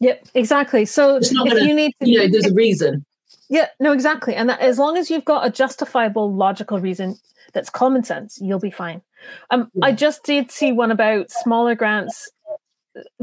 Yep, 0.00 0.28
exactly. 0.34 0.84
So 0.84 1.16
if 1.16 1.32
gonna, 1.32 1.64
you 1.64 1.74
need 1.74 1.92
to, 2.00 2.10
you 2.10 2.18
know, 2.18 2.28
there's 2.28 2.46
a 2.46 2.54
reason. 2.54 3.04
Yeah, 3.48 3.68
no, 3.78 3.92
exactly. 3.92 4.34
And 4.34 4.48
that, 4.48 4.60
as 4.60 4.78
long 4.78 4.96
as 4.96 5.10
you've 5.10 5.24
got 5.24 5.46
a 5.46 5.50
justifiable, 5.50 6.34
logical 6.34 6.80
reason 6.80 7.16
that's 7.52 7.70
common 7.70 8.02
sense, 8.02 8.38
you'll 8.40 8.58
be 8.58 8.70
fine. 8.70 9.02
Um, 9.50 9.70
yeah. 9.74 9.86
I 9.86 9.92
just 9.92 10.24
did 10.24 10.50
see 10.50 10.72
one 10.72 10.90
about 10.90 11.30
smaller 11.30 11.74
grants 11.74 12.30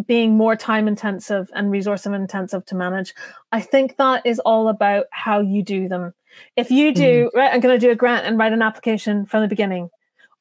being 0.05 0.37
more 0.37 0.55
time 0.55 0.87
intensive 0.87 1.49
and 1.53 1.69
resource 1.69 2.05
intensive 2.05 2.65
to 2.65 2.75
manage. 2.75 3.13
I 3.51 3.61
think 3.61 3.97
that 3.97 4.25
is 4.25 4.39
all 4.39 4.67
about 4.67 5.05
how 5.11 5.41
you 5.41 5.63
do 5.63 5.87
them. 5.87 6.13
If 6.55 6.71
you 6.71 6.93
do, 6.93 7.29
mm. 7.33 7.37
right, 7.37 7.53
I'm 7.53 7.59
going 7.59 7.77
to 7.77 7.85
do 7.85 7.91
a 7.91 7.95
grant 7.95 8.25
and 8.25 8.37
write 8.37 8.53
an 8.53 8.61
application 8.61 9.25
from 9.25 9.41
the 9.41 9.47
beginning. 9.47 9.89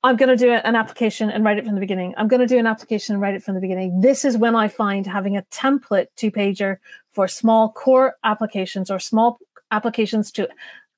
I'm 0.05 0.17
going 0.17 0.29
to 0.29 0.37
do 0.37 0.53
an 0.53 0.77
application 0.77 1.29
and 1.29 1.45
write 1.45 1.59
it 1.59 1.65
from 1.65 1.75
the 1.75 1.81
beginning. 1.81 2.15
I'm 2.17 2.29
going 2.29 2.41
to 2.41 2.47
do 2.47 2.59
an 2.59 2.67
application 2.67 3.15
and 3.15 3.23
write 3.23 3.35
it 3.35 3.43
from 3.43 3.57
the 3.57 3.61
beginning. 3.61 4.01
This 4.01 4.25
is 4.25 4.37
when 4.37 4.55
I 4.55 4.69
find 4.69 5.07
having 5.07 5.37
a 5.37 5.43
template 5.51 6.07
two 6.15 6.31
pager 6.31 6.77
for 7.11 7.27
small 7.27 7.73
core 7.73 8.15
applications 8.23 8.91
or 8.91 9.01
small 9.01 9.39
applications 9.73 10.31
to 10.33 10.49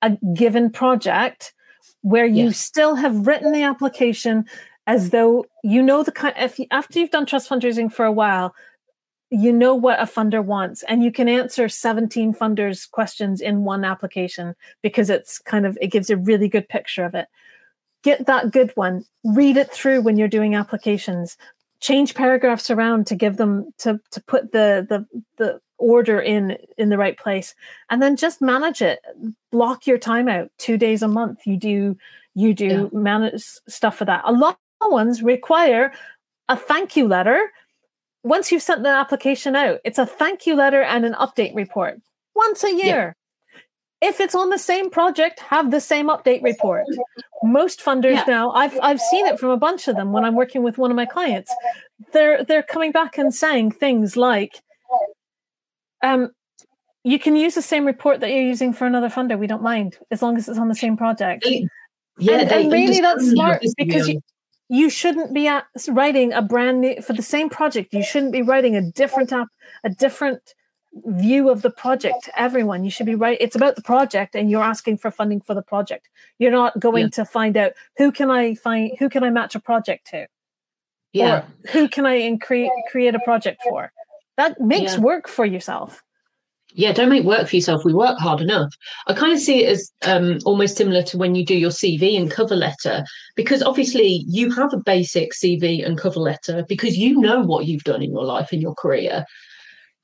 a 0.03 0.17
given 0.35 0.71
project 0.71 1.55
where 2.03 2.27
you 2.27 2.47
yes. 2.47 2.59
still 2.59 2.95
have 2.95 3.27
written 3.27 3.53
the 3.53 3.63
application 3.63 4.45
as 4.87 5.11
though 5.11 5.45
you 5.63 5.83
know 5.83 6.03
the 6.03 6.13
kind 6.13 6.35
if 6.39 6.59
you, 6.59 6.67
after 6.71 6.99
you've 6.99 7.11
done 7.11 7.27
trust 7.27 7.49
fundraising 7.49 7.93
for 7.93 8.05
a 8.05 8.13
while 8.13 8.55
you 9.31 9.53
know 9.53 9.75
what 9.75 10.01
a 10.01 10.05
funder 10.05 10.43
wants 10.43 10.83
and 10.85 11.05
you 11.05 11.13
can 11.13 11.29
answer 11.29 11.69
17 11.69 12.35
funders 12.35 12.91
questions 12.91 13.41
in 13.41 13.65
one 13.65 13.85
application 13.85 14.55
because 14.83 15.11
it's 15.11 15.39
kind 15.39 15.67
of 15.67 15.77
it 15.81 15.89
gives 15.89 16.11
a 16.11 16.17
really 16.17 16.49
good 16.49 16.69
picture 16.69 17.05
of 17.05 17.15
it 17.15 17.29
get 18.03 18.27
that 18.27 18.51
good 18.51 18.73
one 18.75 19.05
read 19.25 19.57
it 19.57 19.71
through 19.71 20.03
when 20.03 20.17
you're 20.17 20.29
doing 20.29 20.55
applications. 20.55 21.37
Change 21.81 22.15
paragraphs 22.15 22.71
around 22.71 23.07
to 23.07 23.15
give 23.15 23.37
them 23.37 23.73
to 23.79 24.01
to 24.11 24.21
put 24.23 24.53
the 24.53 24.87
the 24.89 25.07
the 25.39 25.61
order 25.79 26.21
in 26.21 26.59
in 26.77 26.91
the 26.91 26.99
right 26.99 27.19
place. 27.19 27.55
And 27.89 28.03
then 28.03 28.17
just 28.17 28.43
manage 28.43 28.83
it. 28.83 29.01
Block 29.51 29.87
your 29.87 29.99
time 29.99 30.29
out. 30.29 30.51
Two 30.59 30.77
days 30.77 31.03
a 31.03 31.09
month 31.09 31.47
you 31.47 31.57
do 31.57 31.97
you 32.35 32.55
do 32.55 32.91
yeah. 32.93 32.99
manage 32.99 33.45
stuff 33.69 33.97
for 33.97 34.05
that. 34.05 34.23
A 34.25 34.33
lot 34.33 34.59
of 34.83 34.93
ones 34.93 35.23
require 35.23 35.93
a 36.49 36.57
thank 36.57 36.97
you 36.97 37.09
letter. 37.09 37.51
Once 38.23 38.53
you've 38.53 38.63
sent 38.63 38.83
the 38.83 38.91
application 38.91 39.57
out 39.57 39.81
it's 39.85 39.99
a 39.99 40.05
thank 40.05 40.47
you 40.47 40.55
letter 40.55 40.83
and 40.83 41.07
an 41.07 41.15
update 41.15 41.55
report. 41.55 41.99
Once 42.35 42.63
a 42.63 42.75
year 42.75 43.17
if 44.01 44.21
it's 44.21 44.35
on 44.35 44.51
the 44.51 44.59
same 44.59 44.91
project, 44.91 45.41
have 45.41 45.71
the 45.71 45.81
same 45.81 46.09
update 46.09 46.43
report. 46.43 46.87
Most 47.43 47.81
funders 47.81 48.15
yeah. 48.15 48.25
now, 48.27 48.51
I've 48.53 48.79
I've 48.83 49.01
seen 49.01 49.27
it 49.27 49.39
from 49.39 49.51
a 49.51 49.57
bunch 49.57 49.89
of 49.89 49.97
them 49.97 50.13
when 50.13 50.25
I'm 50.25 50.35
working 50.35 50.63
with 50.63 50.79
one 50.79 50.91
of 50.91 50.97
my 50.97 51.07
clients. 51.07 51.55
They're 52.13 52.45
they're 52.45 52.63
coming 52.63 52.93
back 52.93 53.19
and 53.19 53.35
saying 53.35 53.73
things 53.73 54.17
like, 54.17 54.63
um, 56.03 56.31
you 57.05 57.19
can 57.19 57.37
use 57.37 57.55
the 57.55 57.63
same 57.63 57.85
report 57.87 58.21
that 58.21 58.31
you're 58.31 58.43
using 58.43 58.73
for 58.73 58.87
another 58.87 59.09
funder. 59.09 59.39
We 59.39 59.47
don't 59.47 59.63
mind 59.63 59.99
as 60.11 60.23
long 60.23 60.37
as 60.37 60.49
it's 60.49 60.59
on 60.59 60.69
the 60.69 60.75
same 60.75 60.97
project. 60.97 61.47
Yeah, 62.19 62.41
and, 62.41 62.51
and 62.51 62.73
really 62.73 63.01
that's 63.01 63.31
smart 63.31 63.63
because 63.77 64.09
you, 64.09 64.21
you 64.69 64.91
shouldn't 64.91 65.33
be 65.33 65.47
at, 65.47 65.65
writing 65.89 66.33
a 66.33 66.43
brand 66.43 66.81
new 66.81 67.01
for 67.01 67.13
the 67.13 67.23
same 67.23 67.49
project. 67.49 67.95
You 67.95 68.03
shouldn't 68.03 68.33
be 68.33 68.43
writing 68.43 68.77
a 68.77 68.83
different 68.83 69.33
app, 69.33 69.49
a 69.85 69.91
different 69.91 70.55
view 70.93 71.49
of 71.49 71.63
the 71.63 71.71
project 71.71 72.29
everyone. 72.37 72.85
You 72.85 72.91
should 72.91 73.07
be 73.07 73.15
right 73.15 73.39
it's 73.41 73.57
about 73.57 73.77
the 73.77 73.83
project 73.83 74.35
and 74.35 74.51
you're 74.51 74.63
asking 74.63 74.99
for 74.99 75.11
funding 75.11 75.41
for 75.41 75.55
the 75.55 75.63
project. 75.63 76.09
You're 76.39 76.51
not 76.51 76.79
going 76.79 77.05
yeah. 77.05 77.11
to 77.11 77.25
find 77.25 77.57
out 77.57 77.73
who 77.97 78.11
can 78.11 78.31
i 78.31 78.55
find 78.55 78.93
who 78.99 79.09
can 79.09 79.23
i 79.23 79.31
match 79.31 79.55
a 79.55 79.61
project 79.61 80.09
to? 80.09 80.27
Yeah. 81.13 81.39
or 81.39 81.45
who 81.73 81.89
can 81.89 82.07
i 82.07 82.37
create 82.39 82.71
create 82.91 83.15
a 83.15 83.21
project 83.21 83.63
for? 83.69 83.93
That 84.37 84.61
makes 84.61 84.95
yeah. 84.95 85.01
work 85.01 85.29
for 85.29 85.45
yourself. 85.45 86.03
Yeah 86.73 86.93
don't 86.93 87.09
make 87.09 87.25
work 87.25 87.49
for 87.49 87.57
yourself. 87.57 87.85
We 87.85 87.95
work 87.95 88.19
hard 88.19 88.41
enough. 88.41 88.73
I 89.07 89.13
kind 89.13 89.33
of 89.33 89.39
see 89.39 89.65
it 89.65 89.69
as 89.69 89.93
um, 90.03 90.39
almost 90.45 90.77
similar 90.77 91.03
to 91.05 91.19
when 91.19 91.37
you 91.37 91.45
do 91.45 91.57
your 91.57 91.71
cv 91.71 92.19
and 92.19 92.31
cover 92.31 92.57
letter 92.57 93.05
because 93.37 93.63
obviously 93.63 94.25
you 94.27 94.51
have 94.53 94.73
a 94.73 94.79
basic 94.79 95.33
cv 95.35 95.87
and 95.87 95.99
cover 95.99 96.21
letter 96.21 96.65
because 96.69 96.97
you 96.97 97.21
know 97.21 97.43
what 97.43 97.67
you've 97.67 97.85
done 97.85 98.03
in 98.03 98.11
your 98.11 98.25
life 98.25 98.53
in 98.53 98.61
your 98.61 98.75
career 98.75 99.25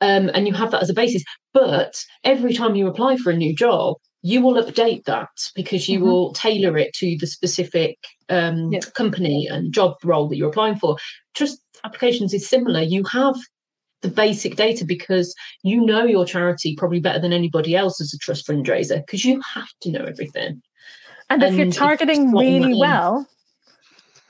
um, 0.00 0.30
and 0.34 0.46
you 0.46 0.54
have 0.54 0.70
that 0.70 0.82
as 0.82 0.90
a 0.90 0.94
basis. 0.94 1.22
But 1.52 2.04
every 2.24 2.54
time 2.54 2.74
you 2.74 2.86
apply 2.86 3.16
for 3.16 3.30
a 3.30 3.36
new 3.36 3.54
job, 3.54 3.96
you 4.22 4.42
will 4.42 4.62
update 4.62 5.04
that 5.04 5.28
because 5.54 5.88
you 5.88 5.98
mm-hmm. 5.98 6.08
will 6.08 6.32
tailor 6.32 6.76
it 6.76 6.92
to 6.94 7.16
the 7.18 7.26
specific 7.26 7.96
um, 8.28 8.72
yeah. 8.72 8.80
company 8.94 9.46
and 9.46 9.72
job 9.72 9.94
role 10.02 10.28
that 10.28 10.36
you're 10.36 10.48
applying 10.50 10.76
for. 10.76 10.96
Trust 11.34 11.60
applications 11.84 12.34
is 12.34 12.48
similar. 12.48 12.80
You 12.82 13.04
have 13.04 13.36
the 14.02 14.08
basic 14.08 14.56
data 14.56 14.84
because 14.84 15.34
you 15.62 15.84
know 15.84 16.04
your 16.04 16.26
charity 16.26 16.74
probably 16.76 17.00
better 17.00 17.18
than 17.18 17.32
anybody 17.32 17.74
else 17.76 18.00
as 18.00 18.12
a 18.12 18.18
trust 18.18 18.46
fundraiser 18.46 19.04
because 19.06 19.24
you 19.24 19.40
have 19.54 19.68
to 19.82 19.90
know 19.90 20.04
everything. 20.04 20.60
And, 21.28 21.42
and 21.42 21.44
if 21.44 21.58
you're 21.58 21.72
targeting 21.72 22.32
really 22.32 22.74
well, 22.74 23.26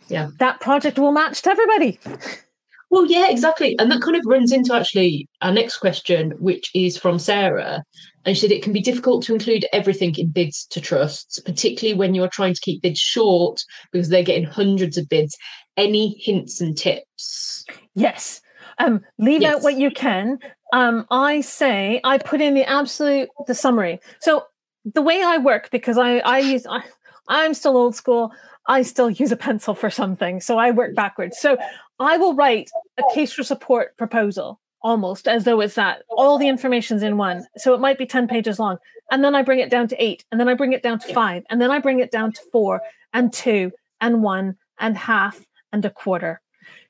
yeah, 0.09 0.29
that 0.39 0.61
project 0.61 0.99
will 0.99 1.13
match 1.13 1.43
to 1.43 1.51
everybody. 1.51 1.99
Well, 2.91 3.07
yeah, 3.07 3.29
exactly. 3.29 3.77
And 3.79 3.91
that 3.91 4.01
kind 4.01 4.17
of 4.17 4.23
runs 4.27 4.53
into 4.53 4.75
actually 4.75 5.29
our 5.43 5.53
next 5.53 5.79
question, 5.79 6.33
which 6.39 6.71
is 6.75 6.97
from 6.97 7.19
Sarah. 7.19 7.83
And 8.25 8.37
she 8.37 8.43
said 8.43 8.53
it 8.53 8.63
can 8.63 8.73
be 8.73 8.81
difficult 8.81 9.25
to 9.25 9.35
include 9.35 9.67
everything 9.73 10.15
in 10.17 10.29
bids 10.29 10.67
to 10.71 10.81
trusts, 10.81 11.39
particularly 11.41 11.99
when 11.99 12.15
you're 12.15 12.29
trying 12.29 12.55
to 12.55 12.61
keep 12.61 12.83
bids 12.83 13.01
short 13.01 13.65
because 13.93 14.09
they're 14.09 14.23
getting 14.23 14.45
hundreds 14.45 14.97
of 14.97 15.09
bids. 15.09 15.37
Any 15.77 16.17
hints 16.19 16.61
and 16.61 16.77
tips? 16.77 17.65
Yes. 17.95 18.41
Um, 18.79 19.03
leave 19.19 19.43
yes. 19.43 19.57
out 19.57 19.63
what 19.63 19.77
you 19.77 19.91
can. 19.91 20.39
Um, 20.73 21.07
I 21.11 21.41
say 21.41 22.01
I 22.05 22.19
put 22.19 22.41
in 22.41 22.55
the 22.55 22.65
absolute 22.65 23.29
the 23.47 23.55
summary. 23.55 24.01
So 24.21 24.45
the 24.85 25.03
way 25.03 25.23
I 25.23 25.39
work 25.39 25.71
because 25.71 25.99
I 25.99 26.19
I 26.19 26.39
use 26.39 26.67
I, 26.67 26.83
I'm 27.29 27.55
still 27.55 27.77
old 27.77 27.95
school. 27.95 28.33
I 28.69 28.83
still 28.83 29.11
use 29.11 29.31
a 29.31 29.37
pencil 29.37 29.75
for 29.75 29.91
something, 29.91 30.41
so 30.41 30.59
I 30.59 30.73
work 30.73 30.95
backwards. 30.95 31.39
So 31.39 31.57
I 31.99 32.17
will 32.17 32.35
write 32.35 32.71
a 32.99 33.03
case 33.15 33.33
for 33.33 33.43
support 33.43 33.97
proposal 33.97 34.61
almost 34.87 35.27
as 35.27 35.43
though 35.43 35.61
it's 35.61 35.75
that 35.75 36.03
all 36.09 36.39
the 36.39 36.47
information's 36.47 37.03
in 37.03 37.17
one. 37.17 37.45
So 37.57 37.75
it 37.75 37.81
might 37.81 37.99
be 37.99 38.07
10 38.07 38.29
pages 38.29 38.61
long. 38.61 38.79
And 39.11 39.25
then 39.25 39.35
I 39.35 39.43
bring 39.43 39.59
it 39.59 39.71
down 39.71 39.89
to 39.89 40.03
eight, 40.03 40.25
and 40.31 40.41
then 40.41 40.49
I 40.49 40.55
bring 40.55 40.73
it 40.73 40.83
down 40.83 40.99
to 41.01 41.13
five, 41.13 41.45
and 41.51 41.61
then 41.61 41.71
I 41.71 41.79
bring 41.79 42.01
it 42.01 42.11
down 42.11 42.33
to 42.33 42.41
four 42.53 42.81
and 43.13 43.33
two 43.33 43.73
and 44.01 44.23
one 44.23 44.57
and 44.79 44.97
half 44.97 45.45
and 45.73 45.85
a 45.85 45.91
quarter. 45.91 46.41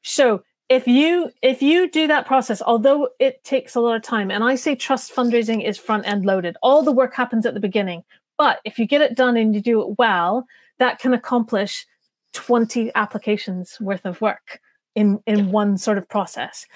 So 0.02 0.42
if 0.68 0.86
you 0.86 1.30
if 1.42 1.62
you 1.62 1.88
do 1.88 2.08
that 2.08 2.26
process 2.26 2.60
although 2.60 3.08
it 3.20 3.44
takes 3.44 3.76
a 3.76 3.80
lot 3.80 3.94
of 3.94 4.02
time 4.02 4.32
and 4.32 4.42
i 4.42 4.56
say 4.56 4.74
trust 4.74 5.14
fundraising 5.14 5.64
is 5.64 5.78
front 5.78 6.04
end 6.08 6.26
loaded 6.26 6.56
all 6.60 6.82
the 6.82 6.90
work 6.90 7.14
happens 7.14 7.46
at 7.46 7.54
the 7.54 7.60
beginning 7.60 8.02
but 8.36 8.58
if 8.64 8.76
you 8.76 8.84
get 8.84 9.00
it 9.00 9.14
done 9.14 9.36
and 9.36 9.54
you 9.54 9.60
do 9.60 9.80
it 9.80 9.96
well 9.96 10.44
that 10.78 10.98
can 10.98 11.14
accomplish 11.14 11.86
20 12.32 12.90
applications 12.96 13.80
worth 13.80 14.04
of 14.04 14.20
work 14.20 14.60
in 14.96 15.20
in 15.26 15.38
yeah. 15.38 15.44
one 15.44 15.78
sort 15.78 15.98
of 15.98 16.08
process 16.08 16.66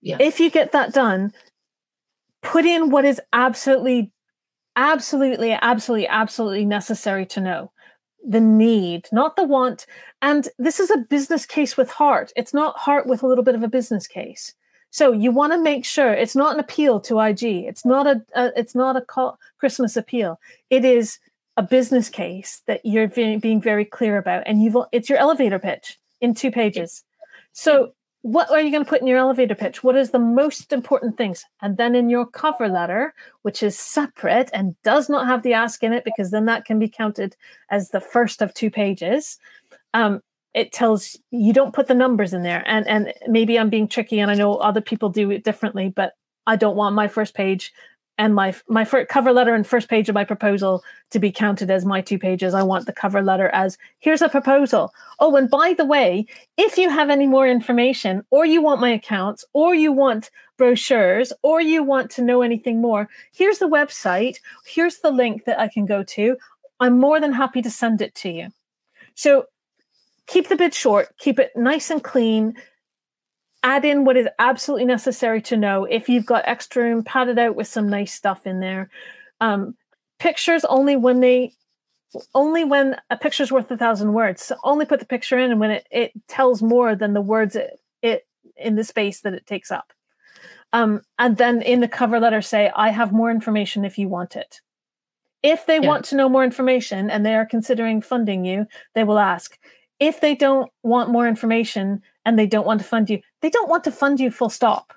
yeah. 0.00 0.16
if 0.20 0.40
you 0.40 0.50
get 0.50 0.72
that 0.72 0.94
done 0.94 1.32
put 2.42 2.64
in 2.64 2.90
what 2.90 3.04
is 3.04 3.20
absolutely 3.34 4.10
absolutely 4.76 5.52
absolutely 5.52 6.08
absolutely 6.08 6.64
necessary 6.64 7.26
to 7.26 7.40
know 7.40 7.70
the 8.26 8.40
need, 8.40 9.08
not 9.12 9.36
the 9.36 9.44
want. 9.44 9.86
And 10.20 10.48
this 10.58 10.80
is 10.80 10.90
a 10.90 10.98
business 11.08 11.46
case 11.46 11.76
with 11.76 11.88
heart. 11.90 12.32
It's 12.36 12.52
not 12.52 12.76
heart 12.76 13.06
with 13.06 13.22
a 13.22 13.26
little 13.26 13.44
bit 13.44 13.54
of 13.54 13.62
a 13.62 13.68
business 13.68 14.06
case. 14.06 14.52
So 14.90 15.12
you 15.12 15.30
want 15.30 15.52
to 15.52 15.62
make 15.62 15.84
sure 15.84 16.12
it's 16.12 16.36
not 16.36 16.54
an 16.54 16.60
appeal 16.60 17.00
to 17.00 17.20
IG. 17.20 17.42
It's 17.42 17.84
not 17.84 18.06
a, 18.06 18.22
a 18.34 18.52
it's 18.56 18.74
not 18.74 18.96
a 18.96 19.00
call, 19.00 19.38
Christmas 19.58 19.96
appeal. 19.96 20.40
It 20.70 20.84
is 20.84 21.18
a 21.56 21.62
business 21.62 22.08
case 22.08 22.62
that 22.66 22.80
you're 22.84 23.08
being 23.08 23.60
very 23.60 23.84
clear 23.84 24.16
about, 24.16 24.42
and 24.46 24.62
you've 24.62 24.76
it's 24.92 25.08
your 25.08 25.18
elevator 25.18 25.58
pitch 25.58 25.98
in 26.20 26.34
two 26.34 26.50
pages. 26.50 27.04
So 27.56 27.92
what 28.20 28.50
are 28.50 28.60
you 28.60 28.70
going 28.70 28.84
to 28.84 28.88
put 28.88 29.00
in 29.00 29.06
your 29.06 29.16
elevator 29.16 29.54
pitch? 29.54 29.82
What 29.82 29.96
is 29.96 30.10
the 30.10 30.18
most 30.18 30.74
important 30.74 31.16
things? 31.16 31.42
And 31.62 31.78
then 31.78 31.94
in 31.94 32.10
your 32.10 32.26
cover 32.26 32.68
letter, 32.68 33.14
which 33.42 33.62
is 33.62 33.78
separate 33.78 34.50
and 34.52 34.76
does 34.82 35.08
not 35.08 35.26
have 35.26 35.42
the 35.42 35.54
ask 35.54 35.82
in 35.82 35.94
it, 35.94 36.04
because 36.04 36.32
then 36.32 36.44
that 36.44 36.66
can 36.66 36.78
be 36.78 36.88
counted 36.88 37.34
as 37.70 37.90
the 37.90 38.00
first 38.00 38.42
of 38.42 38.52
two 38.52 38.70
pages. 38.70 39.38
Um, 39.94 40.20
it 40.52 40.70
tells 40.72 41.16
you 41.30 41.54
don't 41.54 41.74
put 41.74 41.88
the 41.88 41.94
numbers 41.94 42.34
in 42.34 42.42
there. 42.42 42.62
And 42.66 42.86
and 42.86 43.14
maybe 43.26 43.58
I'm 43.58 43.70
being 43.70 43.88
tricky, 43.88 44.20
and 44.20 44.30
I 44.30 44.34
know 44.34 44.56
other 44.56 44.82
people 44.82 45.08
do 45.08 45.30
it 45.30 45.42
differently, 45.42 45.88
but 45.88 46.12
I 46.46 46.56
don't 46.56 46.76
want 46.76 46.94
my 46.94 47.08
first 47.08 47.34
page 47.34 47.72
and 48.18 48.34
my 48.34 48.54
my 48.68 48.84
first 48.84 49.08
cover 49.08 49.32
letter 49.32 49.54
and 49.54 49.66
first 49.66 49.88
page 49.88 50.08
of 50.08 50.14
my 50.14 50.24
proposal 50.24 50.82
to 51.10 51.18
be 51.18 51.30
counted 51.30 51.70
as 51.70 51.84
my 51.84 52.00
two 52.00 52.18
pages. 52.18 52.54
I 52.54 52.62
want 52.62 52.86
the 52.86 52.92
cover 52.92 53.22
letter 53.22 53.48
as 53.48 53.76
here's 53.98 54.22
a 54.22 54.28
proposal. 54.28 54.92
Oh, 55.20 55.36
and 55.36 55.50
by 55.50 55.74
the 55.74 55.84
way, 55.84 56.26
if 56.56 56.78
you 56.78 56.88
have 56.90 57.10
any 57.10 57.26
more 57.26 57.46
information, 57.46 58.22
or 58.30 58.46
you 58.46 58.62
want 58.62 58.80
my 58.80 58.90
accounts, 58.90 59.44
or 59.52 59.74
you 59.74 59.92
want 59.92 60.30
brochures, 60.56 61.32
or 61.42 61.60
you 61.60 61.82
want 61.82 62.10
to 62.12 62.22
know 62.22 62.42
anything 62.42 62.80
more, 62.80 63.08
here's 63.32 63.58
the 63.58 63.68
website. 63.68 64.36
Here's 64.64 64.98
the 64.98 65.10
link 65.10 65.44
that 65.44 65.60
I 65.60 65.68
can 65.68 65.86
go 65.86 66.02
to. 66.02 66.36
I'm 66.80 66.98
more 66.98 67.20
than 67.20 67.32
happy 67.32 67.62
to 67.62 67.70
send 67.70 68.00
it 68.00 68.14
to 68.16 68.30
you. 68.30 68.48
So 69.14 69.46
keep 70.26 70.48
the 70.48 70.56
bid 70.56 70.74
short, 70.74 71.16
keep 71.18 71.38
it 71.38 71.52
nice 71.56 71.90
and 71.90 72.02
clean 72.02 72.54
add 73.62 73.84
in 73.84 74.04
what 74.04 74.16
is 74.16 74.28
absolutely 74.38 74.86
necessary 74.86 75.42
to 75.42 75.56
know. 75.56 75.84
If 75.84 76.08
you've 76.08 76.26
got 76.26 76.44
extra 76.46 76.82
room, 76.82 77.02
pad 77.02 77.28
it 77.28 77.38
out 77.38 77.56
with 77.56 77.66
some 77.66 77.88
nice 77.88 78.12
stuff 78.12 78.46
in 78.46 78.60
there. 78.60 78.90
Um, 79.40 79.76
pictures 80.18 80.64
only 80.64 80.96
when 80.96 81.20
they 81.20 81.52
only 82.34 82.64
when 82.64 82.96
a 83.10 83.16
picture's 83.16 83.52
worth 83.52 83.70
a 83.70 83.76
thousand 83.76 84.12
words. 84.12 84.42
So 84.42 84.56
only 84.64 84.86
put 84.86 85.00
the 85.00 85.06
picture 85.06 85.38
in 85.38 85.50
and 85.50 85.60
when 85.60 85.70
it, 85.70 85.86
it 85.90 86.12
tells 86.28 86.62
more 86.62 86.94
than 86.94 87.12
the 87.12 87.20
words 87.20 87.56
it, 87.56 87.80
it 88.02 88.26
in 88.56 88.76
the 88.76 88.84
space 88.84 89.20
that 89.20 89.34
it 89.34 89.46
takes 89.46 89.70
up. 89.70 89.92
Um, 90.72 91.02
and 91.18 91.36
then 91.36 91.62
in 91.62 91.80
the 91.80 91.88
cover 91.88 92.20
letter 92.20 92.42
say, 92.42 92.70
I 92.74 92.90
have 92.90 93.12
more 93.12 93.30
information 93.30 93.84
if 93.84 93.98
you 93.98 94.08
want 94.08 94.36
it. 94.36 94.60
If 95.42 95.66
they 95.66 95.80
yeah. 95.80 95.86
want 95.86 96.04
to 96.06 96.16
know 96.16 96.28
more 96.28 96.44
information 96.44 97.10
and 97.10 97.24
they 97.24 97.34
are 97.34 97.46
considering 97.46 98.02
funding 98.02 98.44
you, 98.44 98.66
they 98.94 99.04
will 99.04 99.18
ask. 99.18 99.58
If 100.00 100.20
they 100.20 100.34
don't 100.34 100.70
want 100.82 101.10
more 101.10 101.28
information 101.28 102.02
and 102.26 102.38
they 102.38 102.46
don't 102.46 102.66
want 102.66 102.80
to 102.80 102.86
fund 102.86 103.08
you, 103.08 103.22
they 103.40 103.48
don't 103.48 103.70
want 103.70 103.84
to 103.84 103.90
fund 103.90 104.20
you 104.20 104.30
full 104.30 104.50
stop. 104.50 104.92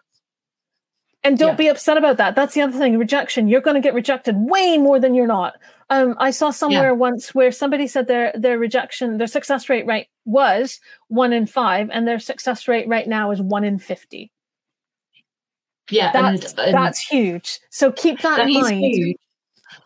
And 1.24 1.38
don't 1.38 1.50
yeah. 1.50 1.56
be 1.56 1.68
upset 1.68 1.98
about 1.98 2.16
that. 2.18 2.36
That's 2.36 2.54
the 2.54 2.62
other 2.62 2.78
thing. 2.78 2.98
Rejection. 2.98 3.50
You're 3.50 3.60
going 3.60 3.76
to 3.76 3.82
get 3.82 3.94
rejected 3.94 4.36
way 4.38 4.78
more 4.78 5.02
than 5.02 5.14
you're 5.14 5.28
not. 5.28 5.56
Um, 5.90 6.16
I 6.18 6.32
saw 6.32 6.50
somewhere 6.50 6.92
yeah. 6.92 6.92
once 6.92 7.36
where 7.36 7.52
somebody 7.52 7.88
said 7.88 8.08
their 8.08 8.32
their 8.36 8.58
rejection, 8.58 9.18
their 9.18 9.28
success 9.28 9.68
rate 9.68 9.86
right 9.86 10.08
was 10.24 10.80
one 11.10 11.34
in 11.34 11.46
five, 11.46 11.90
and 11.92 12.08
their 12.08 12.20
success 12.20 12.70
rate 12.70 12.88
right 12.88 13.06
now 13.08 13.32
is 13.32 13.42
one 13.42 13.66
in 13.66 13.80
fifty. 13.80 14.32
Yeah, 15.92 16.14
that's, 16.14 16.54
and, 16.54 16.60
and 16.60 16.74
that's 16.76 17.06
huge. 17.06 17.60
So 17.70 17.92
keep 17.92 18.22
that, 18.22 18.38
that 18.38 18.48
in 18.48 18.54
mind. 18.54 18.80
Huge. 18.80 19.18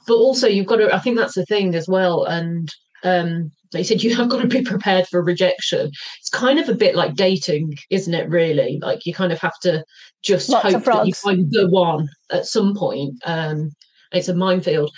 But 0.05 0.15
also, 0.15 0.47
you've 0.47 0.67
got 0.67 0.77
to. 0.77 0.93
I 0.93 0.99
think 0.99 1.17
that's 1.17 1.33
the 1.33 1.45
thing 1.45 1.73
as 1.73 1.87
well. 1.87 2.25
And 2.25 2.69
um, 3.03 3.51
they 3.71 3.83
said 3.83 4.03
you 4.03 4.15
have 4.15 4.29
got 4.29 4.41
to 4.41 4.47
be 4.47 4.61
prepared 4.61 5.07
for 5.07 5.21
rejection. 5.21 5.91
It's 6.19 6.29
kind 6.29 6.59
of 6.59 6.69
a 6.69 6.75
bit 6.75 6.95
like 6.95 7.15
dating, 7.15 7.75
isn't 7.89 8.13
it? 8.13 8.29
Really, 8.29 8.79
like 8.81 9.05
you 9.05 9.13
kind 9.13 9.33
of 9.33 9.39
have 9.39 9.59
to 9.63 9.83
just 10.21 10.49
Lots 10.49 10.71
hope 10.71 10.83
that 10.83 11.07
you 11.07 11.13
find 11.13 11.51
the 11.51 11.69
one 11.69 12.07
at 12.31 12.45
some 12.45 12.75
point. 12.75 13.15
Um, 13.25 13.71
it's 14.11 14.29
a 14.29 14.35
minefield, 14.35 14.91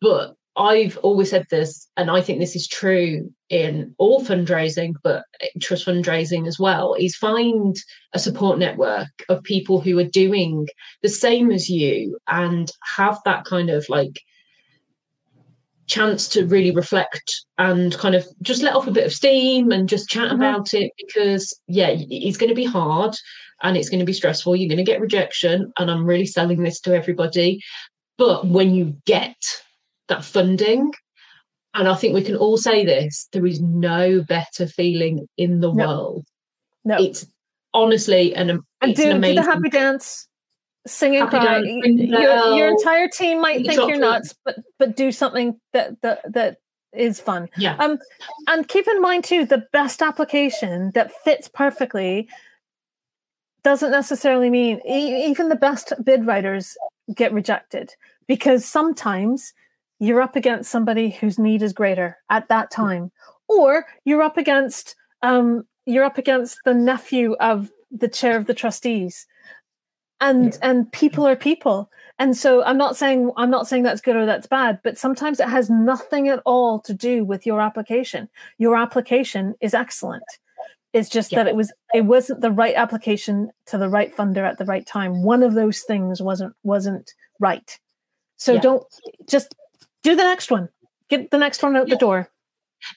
but 0.00 0.34
I've 0.58 0.96
always 0.98 1.30
said 1.30 1.46
this, 1.50 1.88
and 1.96 2.10
I 2.10 2.20
think 2.20 2.40
this 2.40 2.56
is 2.56 2.66
true 2.66 3.32
in 3.48 3.94
all 3.98 4.24
fundraising, 4.24 4.94
but 5.04 5.22
trust 5.60 5.86
fundraising 5.86 6.48
as 6.48 6.58
well, 6.58 6.94
is 6.94 7.16
find 7.16 7.76
a 8.12 8.18
support 8.18 8.58
network 8.58 9.08
of 9.28 9.42
people 9.44 9.80
who 9.80 9.98
are 9.98 10.04
doing 10.04 10.66
the 11.02 11.08
same 11.08 11.52
as 11.52 11.70
you 11.70 12.18
and 12.26 12.72
have 12.96 13.18
that 13.24 13.44
kind 13.44 13.70
of 13.70 13.88
like 13.88 14.20
chance 15.88 16.28
to 16.28 16.46
really 16.46 16.70
reflect 16.70 17.44
and 17.56 17.96
kind 17.98 18.14
of 18.14 18.26
just 18.42 18.62
let 18.62 18.74
off 18.74 18.86
a 18.86 18.92
bit 18.92 19.06
of 19.06 19.12
steam 19.12 19.72
and 19.72 19.88
just 19.88 20.08
chat 20.08 20.26
mm-hmm. 20.26 20.36
about 20.36 20.74
it 20.74 20.92
because 20.98 21.58
yeah 21.66 21.88
it's 21.90 22.36
going 22.36 22.48
to 22.48 22.54
be 22.54 22.64
hard 22.64 23.14
and 23.62 23.76
it's 23.76 23.88
going 23.88 23.98
to 23.98 24.06
be 24.06 24.12
stressful 24.12 24.54
you're 24.54 24.68
going 24.68 24.76
to 24.76 24.84
get 24.84 25.00
rejection 25.00 25.72
and 25.78 25.90
i'm 25.90 26.04
really 26.04 26.26
selling 26.26 26.62
this 26.62 26.80
to 26.80 26.94
everybody 26.94 27.60
but 28.18 28.46
when 28.46 28.74
you 28.74 28.94
get 29.06 29.36
that 30.08 30.24
funding 30.24 30.92
and 31.74 31.88
i 31.88 31.94
think 31.94 32.14
we 32.14 32.22
can 32.22 32.36
all 32.36 32.58
say 32.58 32.84
this 32.84 33.26
there 33.32 33.46
is 33.46 33.60
no 33.60 34.22
better 34.22 34.66
feeling 34.66 35.26
in 35.38 35.60
the 35.60 35.72
no. 35.72 35.86
world 35.86 36.26
no 36.84 36.96
it's 36.98 37.26
honestly 37.72 38.34
an, 38.34 38.60
and 38.82 38.94
do, 38.94 39.04
an 39.04 39.16
amazing... 39.16 39.36
do 39.36 39.42
the 39.42 39.50
happy 39.50 39.70
dance 39.70 40.28
sing 40.88 41.16
and 41.16 41.28
cry. 41.28 41.58
Your, 41.58 42.56
your, 42.56 42.68
entire 42.68 43.08
team 43.08 43.40
might 43.40 43.64
think 43.66 43.88
you're 43.88 43.98
nuts, 43.98 44.34
but 44.44 44.56
but 44.78 44.96
do 44.96 45.12
something 45.12 45.58
that 45.72 46.00
that 46.02 46.32
that 46.32 46.58
is 46.92 47.20
fun. 47.20 47.48
Yeah. 47.56 47.76
Um, 47.78 47.98
and 48.46 48.66
keep 48.66 48.88
in 48.88 49.00
mind 49.00 49.24
too, 49.24 49.44
the 49.44 49.66
best 49.72 50.02
application 50.02 50.90
that 50.94 51.12
fits 51.24 51.48
perfectly 51.48 52.28
doesn't 53.62 53.90
necessarily 53.90 54.50
mean 54.50 54.80
even 54.86 55.48
the 55.48 55.56
best 55.56 55.92
bid 56.04 56.26
writers 56.26 56.76
get 57.14 57.32
rejected 57.32 57.94
because 58.26 58.64
sometimes 58.64 59.52
you're 59.98 60.22
up 60.22 60.36
against 60.36 60.70
somebody 60.70 61.10
whose 61.10 61.38
need 61.38 61.62
is 61.62 61.72
greater 61.72 62.16
at 62.30 62.48
that 62.48 62.70
time, 62.70 63.10
or 63.48 63.86
you're 64.04 64.22
up 64.22 64.36
against 64.36 64.94
um, 65.22 65.66
you're 65.86 66.04
up 66.04 66.18
against 66.18 66.58
the 66.64 66.74
nephew 66.74 67.34
of 67.40 67.70
the 67.90 68.08
chair 68.08 68.36
of 68.36 68.46
the 68.46 68.54
trustees 68.54 69.26
and 70.20 70.52
yeah. 70.54 70.70
and 70.70 70.92
people 70.92 71.26
are 71.26 71.36
people. 71.36 71.90
And 72.20 72.36
so 72.36 72.64
i'm 72.64 72.76
not 72.76 72.96
saying 72.96 73.30
i'm 73.36 73.50
not 73.50 73.68
saying 73.68 73.84
that's 73.84 74.00
good 74.00 74.16
or 74.16 74.26
that's 74.26 74.48
bad 74.48 74.80
but 74.82 74.98
sometimes 74.98 75.38
it 75.38 75.48
has 75.48 75.70
nothing 75.70 76.26
at 76.28 76.42
all 76.44 76.80
to 76.80 76.92
do 76.92 77.24
with 77.24 77.46
your 77.46 77.60
application. 77.60 78.28
Your 78.58 78.76
application 78.76 79.54
is 79.60 79.72
excellent. 79.72 80.24
It's 80.92 81.08
just 81.08 81.30
yeah. 81.30 81.38
that 81.44 81.48
it 81.48 81.54
was 81.54 81.72
it 81.94 82.06
wasn't 82.06 82.40
the 82.40 82.50
right 82.50 82.74
application 82.74 83.50
to 83.66 83.78
the 83.78 83.88
right 83.88 84.14
funder 84.16 84.48
at 84.48 84.58
the 84.58 84.64
right 84.64 84.86
time. 84.86 85.22
One 85.22 85.42
of 85.42 85.54
those 85.54 85.82
things 85.82 86.20
wasn't 86.20 86.54
wasn't 86.64 87.14
right. 87.38 87.78
So 88.36 88.54
yeah. 88.54 88.60
don't 88.60 88.86
just 89.28 89.54
do 90.02 90.16
the 90.16 90.24
next 90.24 90.50
one. 90.50 90.70
Get 91.08 91.30
the 91.30 91.38
next 91.38 91.62
one 91.62 91.76
out 91.76 91.88
the 91.88 91.96
door 91.96 92.30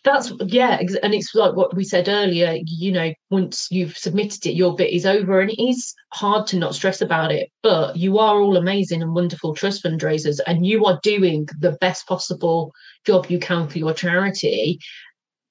that's 0.03 0.31
yeah, 0.45 0.79
and 1.03 1.13
it's 1.13 1.33
like 1.35 1.55
what 1.55 1.75
we 1.75 1.83
said 1.83 2.07
earlier. 2.07 2.57
You 2.65 2.91
know, 2.91 3.13
once 3.29 3.67
you've 3.71 3.97
submitted 3.97 4.45
it, 4.45 4.53
your 4.53 4.75
bit 4.75 4.91
is 4.91 5.05
over, 5.05 5.39
and 5.39 5.49
it 5.49 5.61
is 5.61 5.93
hard 6.13 6.47
to 6.47 6.57
not 6.57 6.75
stress 6.75 7.01
about 7.01 7.31
it. 7.31 7.49
But 7.63 7.97
you 7.97 8.19
are 8.19 8.39
all 8.39 8.57
amazing 8.57 9.01
and 9.01 9.13
wonderful 9.13 9.53
trust 9.53 9.83
fundraisers, 9.83 10.39
and 10.45 10.65
you 10.65 10.85
are 10.85 10.99
doing 11.03 11.47
the 11.59 11.73
best 11.81 12.07
possible 12.07 12.71
job 13.05 13.27
you 13.29 13.39
can 13.39 13.67
for 13.67 13.77
your 13.77 13.93
charity, 13.93 14.79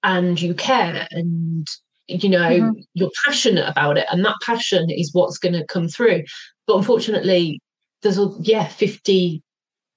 and 0.02 0.40
you 0.40 0.54
care, 0.54 1.06
and 1.10 1.66
you 2.08 2.28
know 2.28 2.50
mm-hmm. 2.50 2.80
you're 2.94 3.10
passionate 3.24 3.68
about 3.68 3.98
it, 3.98 4.06
and 4.10 4.24
that 4.24 4.36
passion 4.42 4.90
is 4.90 5.10
what's 5.12 5.38
going 5.38 5.54
to 5.54 5.66
come 5.66 5.88
through. 5.88 6.22
But 6.66 6.76
unfortunately, 6.76 7.60
there's 8.02 8.18
a 8.18 8.30
yeah, 8.40 8.66
fifty 8.66 9.42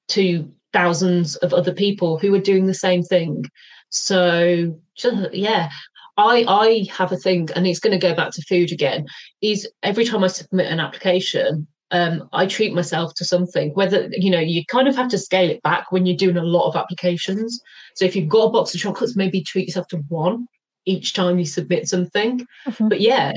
to 0.09 0.51
thousands 0.73 1.35
of 1.37 1.53
other 1.53 1.71
people 1.71 2.17
who 2.17 2.33
are 2.33 2.39
doing 2.39 2.65
the 2.65 2.73
same 2.73 3.03
thing. 3.03 3.45
So 3.93 4.79
just, 4.95 5.33
yeah, 5.33 5.69
I 6.17 6.45
I 6.47 6.87
have 6.91 7.11
a 7.11 7.17
thing, 7.17 7.49
and 7.55 7.67
it's 7.67 7.79
going 7.79 7.97
to 7.97 8.07
go 8.07 8.15
back 8.15 8.31
to 8.31 8.41
food 8.43 8.71
again. 8.71 9.05
Is 9.41 9.69
every 9.83 10.03
time 10.03 10.23
I 10.23 10.27
submit 10.27 10.71
an 10.71 10.79
application, 10.79 11.67
um, 11.91 12.27
I 12.33 12.47
treat 12.47 12.73
myself 12.73 13.13
to 13.15 13.25
something. 13.25 13.71
Whether 13.75 14.09
you 14.11 14.31
know, 14.31 14.39
you 14.39 14.65
kind 14.65 14.87
of 14.87 14.95
have 14.95 15.09
to 15.09 15.17
scale 15.17 15.49
it 15.49 15.61
back 15.61 15.91
when 15.91 16.05
you're 16.05 16.17
doing 16.17 16.37
a 16.37 16.43
lot 16.43 16.67
of 16.67 16.75
applications. 16.75 17.59
So 17.95 18.05
if 18.05 18.15
you've 18.15 18.29
got 18.29 18.47
a 18.47 18.51
box 18.51 18.73
of 18.73 18.81
chocolates, 18.81 19.15
maybe 19.15 19.41
treat 19.41 19.67
yourself 19.67 19.87
to 19.89 19.97
one 20.09 20.47
each 20.85 21.13
time 21.13 21.39
you 21.39 21.45
submit 21.45 21.87
something. 21.87 22.45
Mm-hmm. 22.67 22.89
But 22.89 22.99
yeah, 22.99 23.33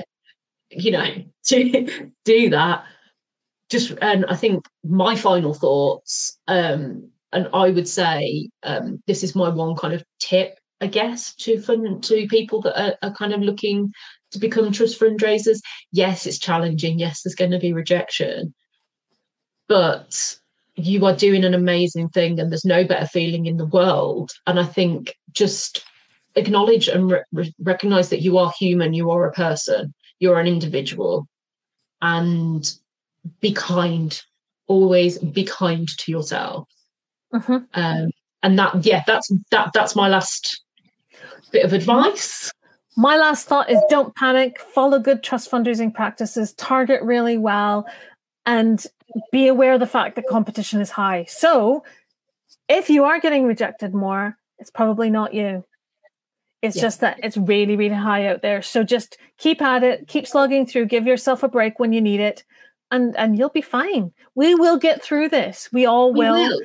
you 0.70 0.90
know, 0.90 1.06
to 1.46 2.10
do 2.24 2.50
that. 2.50 2.84
Just 3.68 3.92
and 4.00 4.24
I 4.26 4.36
think 4.36 4.64
my 4.84 5.16
final 5.16 5.52
thoughts, 5.52 6.38
um, 6.48 7.10
and 7.36 7.48
I 7.52 7.70
would 7.70 7.88
say 7.88 8.48
um, 8.62 9.02
this 9.06 9.22
is 9.22 9.36
my 9.36 9.48
one 9.48 9.76
kind 9.76 9.94
of 9.94 10.02
tip 10.18 10.58
I 10.80 10.86
guess, 10.86 11.34
to 11.36 11.60
fund 11.60 12.04
to 12.04 12.26
people 12.28 12.60
that 12.62 12.80
are, 12.80 12.96
are 13.02 13.14
kind 13.14 13.32
of 13.32 13.40
looking 13.40 13.92
to 14.32 14.38
become 14.38 14.72
trust 14.72 15.00
fundraisers. 15.00 15.60
Yes, 15.92 16.26
it's 16.26 16.38
challenging. 16.38 16.98
Yes, 16.98 17.22
there's 17.22 17.34
going 17.34 17.52
to 17.52 17.58
be 17.58 17.72
rejection, 17.72 18.54
but 19.68 20.36
you 20.74 21.06
are 21.06 21.16
doing 21.16 21.44
an 21.44 21.54
amazing 21.54 22.10
thing, 22.10 22.38
and 22.38 22.52
there's 22.52 22.64
no 22.64 22.84
better 22.84 23.06
feeling 23.06 23.46
in 23.46 23.56
the 23.56 23.66
world. 23.66 24.32
And 24.46 24.60
I 24.60 24.64
think 24.64 25.14
just 25.32 25.82
acknowledge 26.34 26.88
and 26.88 27.10
re- 27.32 27.54
recognize 27.58 28.10
that 28.10 28.20
you 28.20 28.36
are 28.36 28.52
human, 28.58 28.92
you 28.92 29.10
are 29.10 29.26
a 29.26 29.32
person, 29.32 29.94
you're 30.18 30.38
an 30.38 30.46
individual, 30.46 31.26
and 32.02 32.70
be 33.40 33.52
kind. 33.52 34.20
Always 34.68 35.18
be 35.18 35.44
kind 35.44 35.88
to 35.98 36.10
yourself. 36.10 36.68
Mm-hmm. 37.34 37.56
Um, 37.74 38.10
and 38.42 38.58
that, 38.58 38.84
yeah, 38.84 39.02
that's 39.06 39.32
that. 39.50 39.72
That's 39.72 39.96
my 39.96 40.08
last 40.08 40.62
bit 41.50 41.64
of 41.64 41.72
advice? 41.72 42.50
My 42.96 43.16
last 43.16 43.46
thought 43.46 43.70
is 43.70 43.80
don't 43.88 44.14
panic, 44.14 44.60
follow 44.60 44.98
good 44.98 45.22
trust 45.22 45.50
fundraising 45.50 45.92
practices, 45.92 46.54
target 46.54 47.02
really 47.02 47.38
well, 47.38 47.86
and 48.46 48.84
be 49.32 49.48
aware 49.48 49.74
of 49.74 49.80
the 49.80 49.86
fact 49.86 50.16
that 50.16 50.26
competition 50.28 50.80
is 50.80 50.90
high. 50.90 51.24
So 51.28 51.84
if 52.68 52.88
you 52.88 53.04
are 53.04 53.20
getting 53.20 53.44
rejected 53.44 53.94
more, 53.94 54.36
it's 54.58 54.70
probably 54.70 55.10
not 55.10 55.34
you. 55.34 55.64
It's 56.62 56.76
yeah. 56.76 56.82
just 56.82 57.00
that 57.00 57.20
it's 57.22 57.36
really, 57.36 57.76
really 57.76 57.94
high 57.94 58.26
out 58.28 58.40
there. 58.42 58.62
So 58.62 58.82
just 58.82 59.18
keep 59.36 59.60
at 59.60 59.82
it, 59.82 60.08
keep 60.08 60.26
slugging 60.26 60.66
through, 60.66 60.86
give 60.86 61.06
yourself 61.06 61.42
a 61.42 61.48
break 61.48 61.78
when 61.78 61.92
you 61.92 62.00
need 62.00 62.20
it, 62.20 62.44
and 62.90 63.14
and 63.16 63.38
you'll 63.38 63.50
be 63.50 63.60
fine. 63.60 64.12
We 64.34 64.54
will 64.54 64.78
get 64.78 65.02
through 65.02 65.28
this. 65.28 65.68
We 65.70 65.84
all 65.84 66.14
will. 66.14 66.34
Will. 66.34 66.60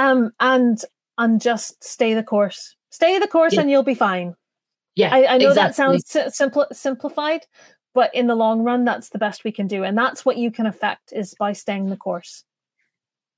Um, 0.00 0.32
and 0.40 0.82
and 1.18 1.40
just 1.40 1.82
stay 1.84 2.14
the 2.14 2.22
course. 2.22 2.74
Stay 2.90 3.18
the 3.18 3.28
course 3.28 3.54
yeah. 3.54 3.60
and 3.60 3.70
you'll 3.70 3.82
be 3.82 3.94
fine. 3.94 4.34
Yeah. 4.96 5.14
I, 5.14 5.34
I 5.34 5.38
know 5.38 5.50
exactly. 5.50 5.54
that 5.54 5.74
sounds 5.74 6.36
simple 6.36 6.66
simplified, 6.72 7.46
but 7.94 8.14
in 8.14 8.26
the 8.26 8.34
long 8.34 8.62
run, 8.62 8.84
that's 8.84 9.10
the 9.10 9.18
best 9.18 9.44
we 9.44 9.52
can 9.52 9.66
do. 9.66 9.84
And 9.84 9.96
that's 9.96 10.24
what 10.24 10.36
you 10.36 10.50
can 10.50 10.66
affect 10.66 11.12
is 11.12 11.34
by 11.38 11.52
staying 11.52 11.90
the 11.90 11.96
course. 11.96 12.44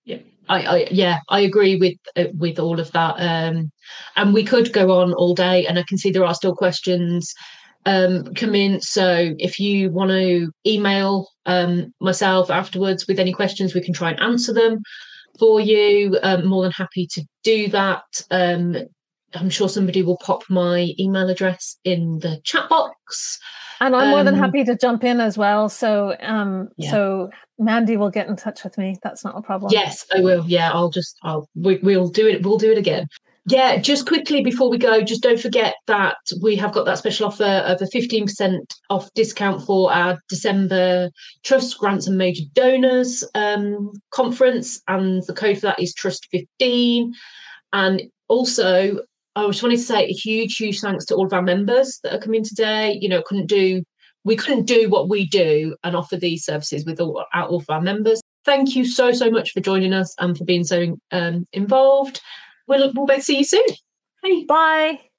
Yeah, 0.04 0.18
I, 0.48 0.62
I 0.62 0.88
yeah, 0.90 1.18
I 1.28 1.40
agree 1.40 1.76
with 1.76 1.96
uh, 2.16 2.32
with 2.36 2.58
all 2.58 2.80
of 2.80 2.90
that. 2.92 3.14
Um, 3.18 3.70
and 4.16 4.34
we 4.34 4.44
could 4.44 4.72
go 4.72 5.00
on 5.00 5.12
all 5.14 5.34
day, 5.34 5.66
and 5.66 5.78
I 5.78 5.84
can 5.88 5.98
see 5.98 6.10
there 6.10 6.24
are 6.24 6.34
still 6.34 6.54
questions 6.54 7.32
um, 7.86 8.24
come 8.34 8.54
in. 8.54 8.80
So 8.80 9.34
if 9.38 9.60
you 9.60 9.90
want 9.90 10.10
to 10.10 10.50
email 10.66 11.28
um, 11.46 11.92
myself 12.00 12.50
afterwards 12.50 13.06
with 13.06 13.20
any 13.20 13.32
questions, 13.32 13.74
we 13.74 13.82
can 13.82 13.94
try 13.94 14.10
and 14.10 14.20
answer 14.20 14.52
them 14.52 14.82
for 15.38 15.60
you. 15.60 16.18
Um, 16.22 16.46
more 16.46 16.62
than 16.62 16.72
happy 16.72 17.06
to 17.12 17.22
do 17.42 17.68
that. 17.68 18.04
Um, 18.30 18.76
I'm 19.34 19.50
sure 19.50 19.68
somebody 19.68 20.02
will 20.02 20.18
pop 20.18 20.44
my 20.48 20.92
email 20.98 21.28
address 21.28 21.76
in 21.84 22.18
the 22.18 22.40
chat 22.44 22.68
box. 22.68 23.38
And 23.80 23.96
I'm 23.96 24.04
um, 24.04 24.10
more 24.10 24.24
than 24.24 24.34
um, 24.34 24.40
happy 24.40 24.64
to 24.64 24.76
jump 24.76 25.04
in 25.04 25.20
as 25.20 25.36
well. 25.36 25.68
So 25.68 26.14
um 26.20 26.68
yeah. 26.76 26.90
so 26.90 27.30
Mandi 27.58 27.96
will 27.96 28.10
get 28.10 28.28
in 28.28 28.36
touch 28.36 28.62
with 28.64 28.78
me. 28.78 28.96
That's 29.02 29.24
not 29.24 29.36
a 29.36 29.42
problem. 29.42 29.72
Yes, 29.72 30.06
I 30.14 30.20
will. 30.20 30.44
Yeah, 30.46 30.70
I'll 30.70 30.90
just 30.90 31.16
I'll 31.22 31.48
we, 31.54 31.78
we'll 31.82 32.08
do 32.08 32.28
it. 32.28 32.44
We'll 32.44 32.58
do 32.58 32.70
it 32.70 32.78
again. 32.78 33.06
Yeah, 33.47 33.78
just 33.78 34.07
quickly 34.07 34.43
before 34.43 34.70
we 34.70 34.78
go, 34.78 35.03
just 35.03 35.22
don't 35.22 35.40
forget 35.40 35.74
that 35.88 36.16
we 36.40 36.55
have 36.57 36.72
got 36.72 36.84
that 36.84 36.99
special 36.99 37.26
offer 37.26 37.45
of 37.45 37.82
a 37.82 37.86
15% 37.86 38.61
off 38.88 39.12
discount 39.14 39.62
for 39.62 39.93
our 39.93 40.18
December 40.28 41.11
Trust 41.43 41.76
Grants 41.78 42.07
and 42.07 42.16
Major 42.16 42.45
Donors 42.53 43.24
um, 43.34 43.90
conference. 44.11 44.80
And 44.86 45.24
the 45.26 45.34
code 45.34 45.57
for 45.57 45.66
that 45.66 45.80
is 45.80 45.93
Trust15. 45.93 47.11
And 47.72 48.03
also, 48.28 49.01
I 49.34 49.47
just 49.47 49.62
wanted 49.62 49.78
to 49.78 49.82
say 49.82 50.05
a 50.05 50.12
huge, 50.12 50.57
huge 50.57 50.80
thanks 50.80 51.05
to 51.07 51.16
all 51.16 51.26
of 51.26 51.32
our 51.32 51.43
members 51.43 51.99
that 52.05 52.14
are 52.14 52.20
coming 52.20 52.45
today. 52.45 52.97
You 53.01 53.09
know, 53.09 53.22
couldn't 53.22 53.47
do 53.47 53.82
we 54.24 54.36
couldn't 54.36 54.66
do 54.66 54.88
what 54.88 55.09
we 55.09 55.26
do 55.26 55.74
and 55.82 55.97
offer 55.97 56.16
these 56.16 56.45
services 56.45 56.84
without 56.84 57.26
all 57.34 57.57
of 57.57 57.66
our 57.68 57.80
members. 57.80 58.20
Thank 58.45 58.76
you 58.76 58.84
so 58.84 59.11
so 59.11 59.30
much 59.30 59.51
for 59.51 59.61
joining 59.61 59.93
us 59.93 60.14
and 60.18 60.38
for 60.38 60.45
being 60.45 60.62
so 60.62 60.97
um, 61.11 61.45
involved. 61.53 62.20
We'll 62.72 62.90
we'll 62.94 63.20
see 63.20 63.38
you 63.38 63.44
soon. 63.44 63.66
Bye. 64.48 65.11